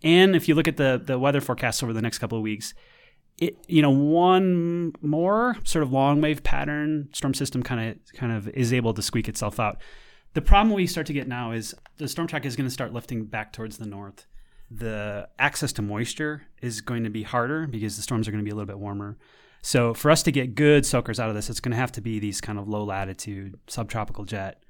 And 0.03 0.36
if 0.36 0.47
you 0.47 0.55
look 0.55 0.67
at 0.67 0.77
the 0.77 1.01
the 1.03 1.17
weather 1.19 1.41
forecasts 1.41 1.83
over 1.83 1.93
the 1.93 2.01
next 2.01 2.19
couple 2.19 2.38
of 2.38 2.43
weeks, 2.43 2.73
it 3.38 3.57
you 3.67 3.81
know 3.81 3.91
one 3.91 4.93
more 5.01 5.57
sort 5.63 5.83
of 5.83 5.91
long 5.91 6.21
wave 6.21 6.43
pattern 6.43 7.10
storm 7.13 7.33
system 7.33 7.63
kind 7.63 7.91
of 7.91 8.13
kind 8.13 8.31
of 8.31 8.47
is 8.49 8.73
able 8.73 8.93
to 8.93 9.01
squeak 9.01 9.27
itself 9.27 9.60
out. 9.60 9.81
The 10.33 10.41
problem 10.41 10.75
we 10.75 10.86
start 10.86 11.07
to 11.07 11.13
get 11.13 11.27
now 11.27 11.51
is 11.51 11.73
the 11.97 12.07
storm 12.07 12.27
track 12.27 12.45
is 12.45 12.55
going 12.55 12.67
to 12.67 12.73
start 12.73 12.93
lifting 12.93 13.25
back 13.25 13.53
towards 13.53 13.77
the 13.77 13.88
north. 13.88 14.27
The 14.69 15.29
access 15.39 15.71
to 15.73 15.81
moisture 15.81 16.43
is 16.62 16.81
going 16.81 17.05
to 17.05 17.10
be 17.10 17.23
harder 17.23 17.65
because 17.65 17.95
the 17.95 18.03
storms 18.03 18.27
are 18.27 18.31
going 18.31 18.43
to 18.43 18.45
be 18.45 18.51
a 18.51 18.55
little 18.55 18.67
bit 18.67 18.77
warmer. 18.77 19.17
So 19.62 19.93
for 19.93 20.12
us 20.12 20.23
to 20.23 20.31
get 20.31 20.55
good 20.55 20.86
soakers 20.86 21.19
out 21.19 21.29
of 21.29 21.36
this, 21.36 21.49
it's 21.49 21.60
going 21.60 21.71
to 21.71 21.77
have 21.77 21.91
to 21.93 22.01
be 22.01 22.19
these 22.19 22.41
kind 22.41 22.60
of 22.60 22.67
low 22.67 22.83
latitude 22.83 23.57
subtropical 23.67 24.25
jet 24.25 24.62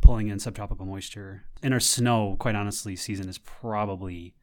pulling 0.00 0.28
in 0.28 0.38
subtropical 0.38 0.84
moisture. 0.84 1.44
And 1.62 1.72
our 1.72 1.80
snow, 1.80 2.36
quite 2.38 2.54
honestly, 2.54 2.96
season 2.96 3.28
is 3.28 3.38
probably 3.38 4.34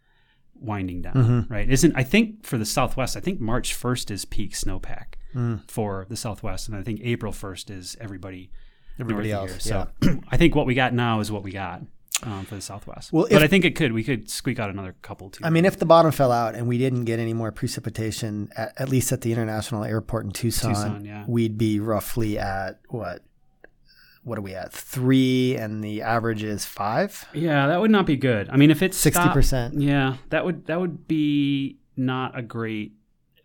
winding 0.60 1.02
down, 1.02 1.14
Mm-hmm. 1.14 1.54
right? 1.54 1.70
Isn't 1.70 1.96
I 1.96 2.04
think 2.04 2.46
for 2.46 2.58
the 2.58 2.66
Southwest, 2.66 3.16
I 3.18 3.20
think 3.20 3.40
March 3.40 3.74
first 3.74 4.12
is 4.12 4.26
peak 4.26 4.54
snowpack 4.54 5.16
Mm. 5.36 5.62
for 5.72 6.06
the 6.10 6.18
Southwest, 6.18 6.68
and 6.68 6.76
I 6.78 6.84
think 6.84 7.00
April 7.04 7.32
first 7.32 7.70
is 7.70 7.96
everybody 8.02 8.52
Everybody 9.00 9.32
else, 9.32 9.52
here. 9.52 9.60
So 9.62 9.88
I 10.30 10.36
think 10.38 10.54
what 10.56 10.66
we 10.66 10.76
got 10.76 10.94
now 10.94 11.22
is 11.22 11.32
what 11.32 11.42
we 11.42 11.52
got 11.52 11.82
um, 12.24 12.46
for 12.46 12.56
the 12.56 12.62
Southwest. 12.62 13.12
Well, 13.14 13.26
but 13.32 13.42
I 13.42 13.48
think 13.48 13.64
it 13.66 13.76
could 13.76 13.94
we 13.94 14.04
could 14.04 14.30
squeak 14.30 14.60
out 14.60 14.70
another 14.70 14.94
couple 15.02 15.30
too. 15.30 15.44
I 15.46 15.50
mean, 15.50 15.64
if 15.66 15.80
the 15.80 15.86
bottom 15.86 16.12
fell 16.12 16.32
out 16.34 16.54
and 16.56 16.68
we 16.68 16.78
didn't 16.78 17.06
get 17.06 17.18
any 17.20 17.34
more 17.34 17.52
precipitation, 17.52 18.52
at, 18.58 18.74
at 18.80 18.90
least 18.90 19.12
at 19.12 19.22
the 19.22 19.32
international 19.32 19.84
airport 19.86 20.26
in 20.26 20.32
Tucson, 20.32 20.72
Tucson, 20.74 21.06
yeah. 21.06 21.24
we'd 21.28 21.58
be 21.58 21.80
roughly 21.80 22.38
at 22.38 22.80
what? 22.90 23.24
What 24.24 24.38
are 24.38 24.42
we 24.42 24.54
at? 24.54 24.72
Three, 24.72 25.56
and 25.56 25.84
the 25.84 26.02
average 26.02 26.44
is 26.44 26.66
five. 26.66 27.26
yeah, 27.34 27.68
that 27.68 27.82
would 27.82 27.92
not 27.92 28.06
be 28.06 28.16
good. 28.16 28.50
I 28.50 28.58
mean, 28.58 28.70
if 28.70 28.82
it's 28.82 28.98
Sixty 28.98 29.28
percent. 29.30 29.80
Yeah, 29.82 30.18
that 30.30 30.46
would 30.46 30.68
that 30.68 30.80
would 30.80 31.08
be 31.08 31.80
not 31.98 32.38
a 32.38 32.42
great 32.42 32.94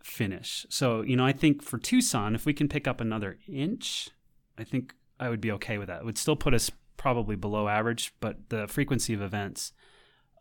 finish. 0.03 0.67
So 0.69 1.03
you 1.03 1.17
know, 1.17 1.25
I 1.25 1.33
think 1.33 1.62
for 1.62 1.79
Tucson, 1.79 2.35
if 2.35 2.45
we 2.45 2.53
can 2.53 2.69
pick 2.69 2.87
up 2.87 3.01
another 3.01 3.39
inch, 3.49 4.11
I 4.59 4.65
think 4.65 4.95
I 5.19 5.29
would 5.29 5.41
be 5.41 5.53
okay 5.53 5.79
with 5.79 5.89
that. 5.89 6.01
It 6.01 6.05
would 6.05 6.19
still 6.19 6.37
put 6.37 6.55
us 6.55 6.71
probably 6.97 7.37
below 7.37 7.69
average, 7.69 8.15
but 8.21 8.49
the 8.49 8.67
frequency 8.69 9.15
of 9.15 9.23
events 9.23 9.73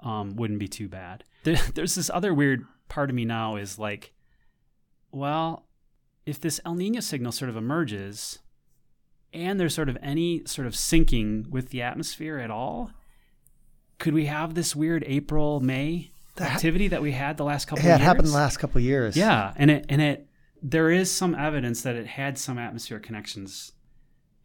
um, 0.02 0.36
wouldn't 0.36 0.60
be 0.60 0.68
too 0.68 0.88
bad. 0.90 1.24
There, 1.44 1.56
there's 1.76 1.96
this 1.96 2.10
other 2.14 2.34
weird 2.34 2.66
part 2.88 3.10
of 3.10 3.16
me 3.16 3.26
now 3.26 3.56
is 3.56 3.80
like, 3.80 4.14
well, 5.12 5.68
if 6.26 6.40
this 6.40 6.60
El 6.66 6.76
Nino 6.76 7.00
signal 7.00 7.32
sort 7.32 7.50
of 7.50 7.58
emerges, 7.58 8.40
and 9.36 9.60
there's 9.60 9.76
sort 9.76 9.90
of 9.90 9.98
any 10.02 10.44
sort 10.46 10.66
of 10.68 10.76
sinking 10.76 11.48
with 11.50 11.70
the 11.70 11.82
atmosphere 11.82 12.40
at 12.40 12.50
all, 12.50 12.92
could 14.00 14.14
we 14.14 14.26
have 14.26 14.54
this 14.56 14.76
weird 14.76 15.04
April 15.08 15.60
May 15.60 16.12
That- 16.36 16.54
activity 16.56 16.88
that 16.90 17.02
we 17.02 17.12
had 17.12 17.38
the 17.38 17.44
last 17.44 17.66
couple 17.66 17.84
Yeah, 17.86 17.92
of 17.96 17.96
it 17.96 18.04
years? 18.04 18.08
happened 18.08 18.28
the 18.28 18.34
last 18.34 18.58
couple 18.58 18.80
of 18.80 18.84
years. 18.84 19.16
Yeah, 19.16 19.54
and 19.56 19.70
it 19.72 19.86
and 19.90 20.02
it 20.02 20.28
there 20.62 20.90
is 20.90 21.12
some 21.12 21.36
evidence 21.36 21.84
that 21.84 21.96
it 21.96 22.08
had 22.08 22.38
some 22.38 22.58
atmospheric 22.58 23.04
connections 23.04 23.74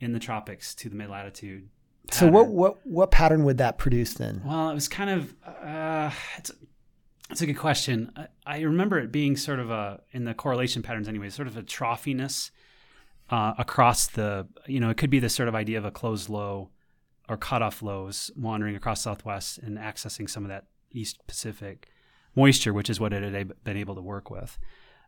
in 0.00 0.12
the 0.12 0.18
tropics 0.18 0.74
to 0.76 0.88
the 0.88 0.96
mid 0.96 1.08
latitude. 1.10 1.68
So 2.10 2.28
what 2.30 2.48
what 2.48 2.84
what 2.86 3.10
pattern 3.10 3.44
would 3.44 3.58
that 3.58 3.78
produce 3.78 4.14
then? 4.14 4.42
Well, 4.44 4.70
it 4.70 4.74
was 4.74 4.88
kind 4.88 5.10
of 5.10 5.34
uh, 5.46 6.10
it's 6.38 6.50
it's 7.30 7.40
a 7.40 7.46
good 7.46 7.58
question. 7.58 8.10
I, 8.16 8.26
I 8.44 8.60
remember 8.62 8.98
it 8.98 9.12
being 9.12 9.36
sort 9.36 9.60
of 9.60 9.70
a 9.70 10.00
in 10.12 10.24
the 10.24 10.34
correlation 10.34 10.82
patterns 10.82 11.08
anyway, 11.08 11.30
sort 11.30 11.46
of 11.48 11.56
a 11.56 11.62
troughiness 11.62 12.50
uh, 13.30 13.54
across 13.58 14.06
the 14.08 14.46
you 14.66 14.80
know 14.80 14.90
it 14.90 14.96
could 14.96 15.10
be 15.10 15.18
this 15.18 15.34
sort 15.34 15.48
of 15.48 15.54
idea 15.54 15.78
of 15.78 15.84
a 15.84 15.90
closed 15.90 16.28
low 16.28 16.70
or 17.28 17.36
cutoff 17.36 17.80
lows 17.82 18.30
wandering 18.36 18.74
across 18.74 19.02
Southwest 19.02 19.58
and 19.58 19.78
accessing 19.78 20.28
some 20.28 20.44
of 20.44 20.48
that 20.48 20.66
East 20.90 21.18
Pacific 21.28 21.88
moisture, 22.34 22.72
which 22.72 22.90
is 22.90 22.98
what 22.98 23.12
it 23.12 23.22
had 23.32 23.52
been 23.64 23.76
able 23.76 23.94
to 23.94 24.02
work 24.02 24.30
with. 24.30 24.58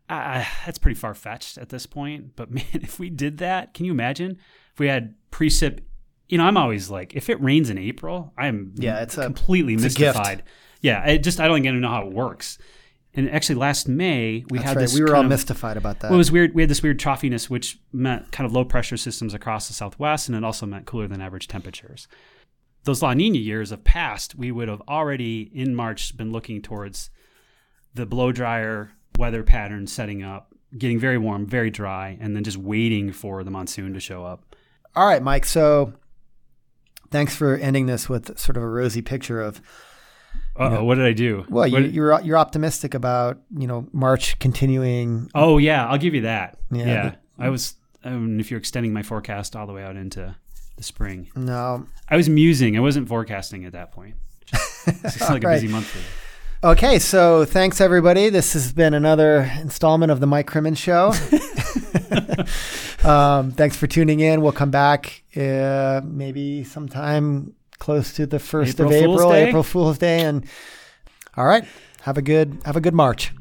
Uh, 0.08 0.44
that's 0.64 0.78
pretty 0.78 0.94
far 0.98 1.14
fetched 1.14 1.58
at 1.58 1.68
this 1.68 1.86
point, 1.86 2.36
but 2.36 2.50
man, 2.52 2.64
if 2.74 2.98
we 3.00 3.10
did 3.10 3.38
that, 3.38 3.74
can 3.74 3.86
you 3.86 3.92
imagine 3.92 4.38
if 4.72 4.78
we 4.78 4.86
had 4.88 5.14
precip? 5.30 5.80
You 6.28 6.38
know, 6.38 6.44
I'm 6.44 6.56
always 6.56 6.90
like, 6.90 7.14
if 7.14 7.28
it 7.28 7.42
rains 7.42 7.70
in 7.70 7.76
April, 7.78 8.32
I'm 8.38 8.72
Yeah, 8.76 9.00
it's 9.02 9.16
completely 9.16 9.74
it's 9.74 9.82
a 9.84 9.88
gift. 9.88 10.16
mystified. 10.16 10.42
Yeah, 10.80 11.02
I 11.04 11.16
just 11.18 11.40
I 11.40 11.48
don't 11.48 11.64
even 11.64 11.80
know 11.80 11.88
how 11.88 12.06
it 12.06 12.12
works. 12.12 12.58
And 13.14 13.28
actually, 13.30 13.56
last 13.56 13.88
May 13.88 14.44
we 14.48 14.58
That's 14.58 14.68
had 14.68 14.76
right. 14.76 14.82
this. 14.82 14.94
We 14.94 15.02
were 15.02 15.14
all 15.14 15.22
of- 15.22 15.28
mystified 15.28 15.76
about 15.76 16.00
that. 16.00 16.08
well, 16.10 16.14
it 16.14 16.18
was 16.18 16.32
weird. 16.32 16.54
We 16.54 16.62
had 16.62 16.70
this 16.70 16.82
weird 16.82 16.98
troughiness, 16.98 17.50
which 17.50 17.78
meant 17.92 18.32
kind 18.32 18.46
of 18.46 18.52
low 18.52 18.64
pressure 18.64 18.96
systems 18.96 19.34
across 19.34 19.68
the 19.68 19.74
southwest, 19.74 20.28
and 20.28 20.36
it 20.36 20.42
also 20.44 20.64
meant 20.64 20.86
cooler 20.86 21.06
than 21.06 21.20
average 21.20 21.46
temperatures. 21.46 22.08
Those 22.84 23.02
La 23.02 23.12
Nina 23.14 23.38
years 23.38 23.70
have 23.70 23.84
passed. 23.84 24.34
We 24.34 24.50
would 24.50 24.68
have 24.68 24.80
already 24.88 25.50
in 25.54 25.74
March 25.74 26.16
been 26.16 26.32
looking 26.32 26.62
towards 26.62 27.10
the 27.94 28.06
blow 28.06 28.32
dryer 28.32 28.92
weather 29.18 29.42
pattern 29.42 29.86
setting 29.86 30.22
up, 30.22 30.54
getting 30.76 30.98
very 30.98 31.18
warm, 31.18 31.46
very 31.46 31.70
dry, 31.70 32.16
and 32.18 32.34
then 32.34 32.42
just 32.42 32.56
waiting 32.56 33.12
for 33.12 33.44
the 33.44 33.50
monsoon 33.50 33.92
to 33.92 34.00
show 34.00 34.24
up. 34.24 34.56
All 34.96 35.06
right, 35.06 35.22
Mike. 35.22 35.44
So 35.44 35.92
thanks 37.10 37.36
for 37.36 37.56
ending 37.56 37.84
this 37.86 38.08
with 38.08 38.38
sort 38.38 38.56
of 38.56 38.62
a 38.62 38.68
rosy 38.68 39.02
picture 39.02 39.40
of 39.42 39.60
Uh-oh, 40.56 40.84
what 40.84 40.96
did 40.96 41.06
I 41.06 41.12
do? 41.12 41.44
well, 41.48 41.66
you, 41.66 41.72
What- 41.74 41.92
you're 41.92 42.20
you're 42.22 42.38
optimistic 42.38 42.94
about 42.94 43.38
you 43.56 43.66
know 43.66 43.86
March 43.92 44.38
continuing. 44.38 45.30
oh 45.34 45.58
yeah, 45.58 45.86
I'll 45.88 45.98
give 45.98 46.14
you 46.14 46.22
that. 46.22 46.58
Yeah, 46.70 46.86
Yeah, 46.86 47.02
but- 47.10 47.44
I 47.44 47.48
was. 47.48 47.74
Um, 48.04 48.40
if 48.40 48.50
you're 48.50 48.58
extending 48.58 48.92
my 48.92 49.02
forecast 49.04 49.54
all 49.54 49.66
the 49.66 49.72
way 49.72 49.84
out 49.84 49.94
into 49.96 50.34
the 50.76 50.82
spring, 50.82 51.30
No, 51.36 51.86
I 52.08 52.16
was 52.16 52.28
musing. 52.28 52.76
I 52.76 52.80
wasn't 52.80 53.08
forecasting 53.08 53.64
at 53.64 53.72
that 53.72 53.92
point. 53.92 54.16
It's 54.86 55.20
like 55.20 55.44
a 55.44 55.48
busy 55.48 55.68
month 55.68 55.86
for 55.86 55.98
you. 55.98 56.04
Okay, 56.72 56.98
so 56.98 57.44
thanks 57.44 57.80
everybody. 57.80 58.28
This 58.28 58.52
has 58.54 58.72
been 58.72 58.92
another 58.94 59.50
installment 59.60 60.10
of 60.10 60.18
the 60.20 60.26
Mike 60.26 60.48
Crimmins 60.48 60.78
Show. 60.78 61.12
um, 63.04 63.50
thanks 63.52 63.76
for 63.76 63.86
tuning 63.86 64.20
in. 64.20 64.42
We'll 64.42 64.52
come 64.52 64.70
back 64.70 65.22
uh, 65.36 66.00
maybe 66.04 66.64
sometime 66.64 67.54
close 67.82 68.12
to 68.12 68.26
the 68.26 68.38
first 68.38 68.78
April 68.78 68.88
of 68.88 68.94
April? 68.94 69.32
April 69.32 69.62
Fool's 69.64 69.98
Day, 69.98 70.20
and 70.20 70.46
all 71.36 71.44
right, 71.44 71.64
have 72.02 72.16
a 72.16 72.22
good 72.22 72.62
have 72.64 72.76
a 72.76 72.80
good 72.80 72.94
March. 72.94 73.32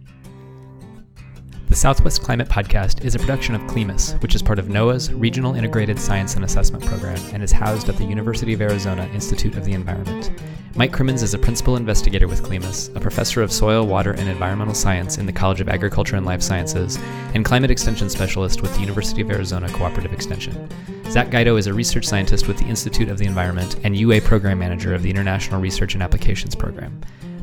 The 1.71 1.77
Southwest 1.77 2.21
Climate 2.21 2.49
Podcast 2.49 3.05
is 3.05 3.15
a 3.15 3.19
production 3.19 3.55
of 3.55 3.65
CLIMAS, 3.65 4.21
which 4.21 4.35
is 4.35 4.41
part 4.41 4.59
of 4.59 4.65
NOAA's 4.65 5.13
Regional 5.13 5.55
Integrated 5.55 5.97
Science 5.97 6.35
and 6.35 6.43
Assessment 6.43 6.83
Program 6.83 7.17
and 7.31 7.41
is 7.41 7.53
housed 7.53 7.87
at 7.87 7.95
the 7.95 8.03
University 8.03 8.51
of 8.51 8.61
Arizona 8.61 9.09
Institute 9.13 9.55
of 9.55 9.63
the 9.63 9.71
Environment. 9.71 10.31
Mike 10.75 10.91
Crimmins 10.91 11.23
is 11.23 11.33
a 11.33 11.39
principal 11.39 11.77
investigator 11.77 12.27
with 12.27 12.43
CLIMAS, 12.43 12.89
a 12.93 12.99
professor 12.99 13.41
of 13.41 13.53
soil, 13.53 13.87
water, 13.87 14.11
and 14.11 14.27
environmental 14.27 14.73
science 14.73 15.17
in 15.17 15.25
the 15.25 15.31
College 15.31 15.61
of 15.61 15.69
Agriculture 15.69 16.17
and 16.17 16.25
Life 16.25 16.41
Sciences, 16.41 16.99
and 17.33 17.45
climate 17.45 17.71
extension 17.71 18.09
specialist 18.09 18.61
with 18.61 18.73
the 18.73 18.81
University 18.81 19.21
of 19.21 19.31
Arizona 19.31 19.71
Cooperative 19.71 20.11
Extension. 20.11 20.67
Zach 21.09 21.29
Guido 21.29 21.55
is 21.55 21.67
a 21.67 21.73
research 21.73 22.05
scientist 22.05 22.49
with 22.49 22.57
the 22.57 22.67
Institute 22.67 23.07
of 23.07 23.17
the 23.17 23.25
Environment 23.25 23.77
and 23.85 23.95
UA 23.95 24.19
program 24.21 24.59
manager 24.59 24.93
of 24.93 25.03
the 25.03 25.09
International 25.09 25.61
Research 25.61 25.93
and 25.93 26.03
Applications 26.03 26.53
Program. 26.53 27.01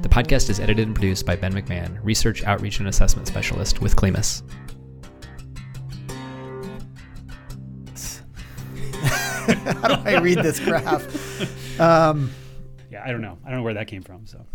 The 0.08 0.14
podcast 0.14 0.48
is 0.48 0.58
edited 0.58 0.86
and 0.86 0.94
produced 0.94 1.26
by 1.26 1.36
Ben 1.36 1.52
McMahon, 1.52 1.98
Research, 2.02 2.42
Outreach, 2.44 2.78
and 2.78 2.88
Assessment 2.88 3.28
Specialist 3.28 3.82
with 3.82 3.94
CLIMAS. 3.94 4.42
How 9.82 9.88
do 9.88 10.08
I 10.08 10.18
read 10.20 10.38
this 10.38 10.60
graph? 10.60 11.04
Um, 11.80 12.32
Yeah, 12.90 13.04
I 13.06 13.12
don't 13.12 13.20
know. 13.20 13.38
I 13.44 13.50
don't 13.50 13.58
know 13.58 13.62
where 13.62 13.74
that 13.74 13.86
came 13.86 14.02
from. 14.02 14.26
So. 14.26 14.44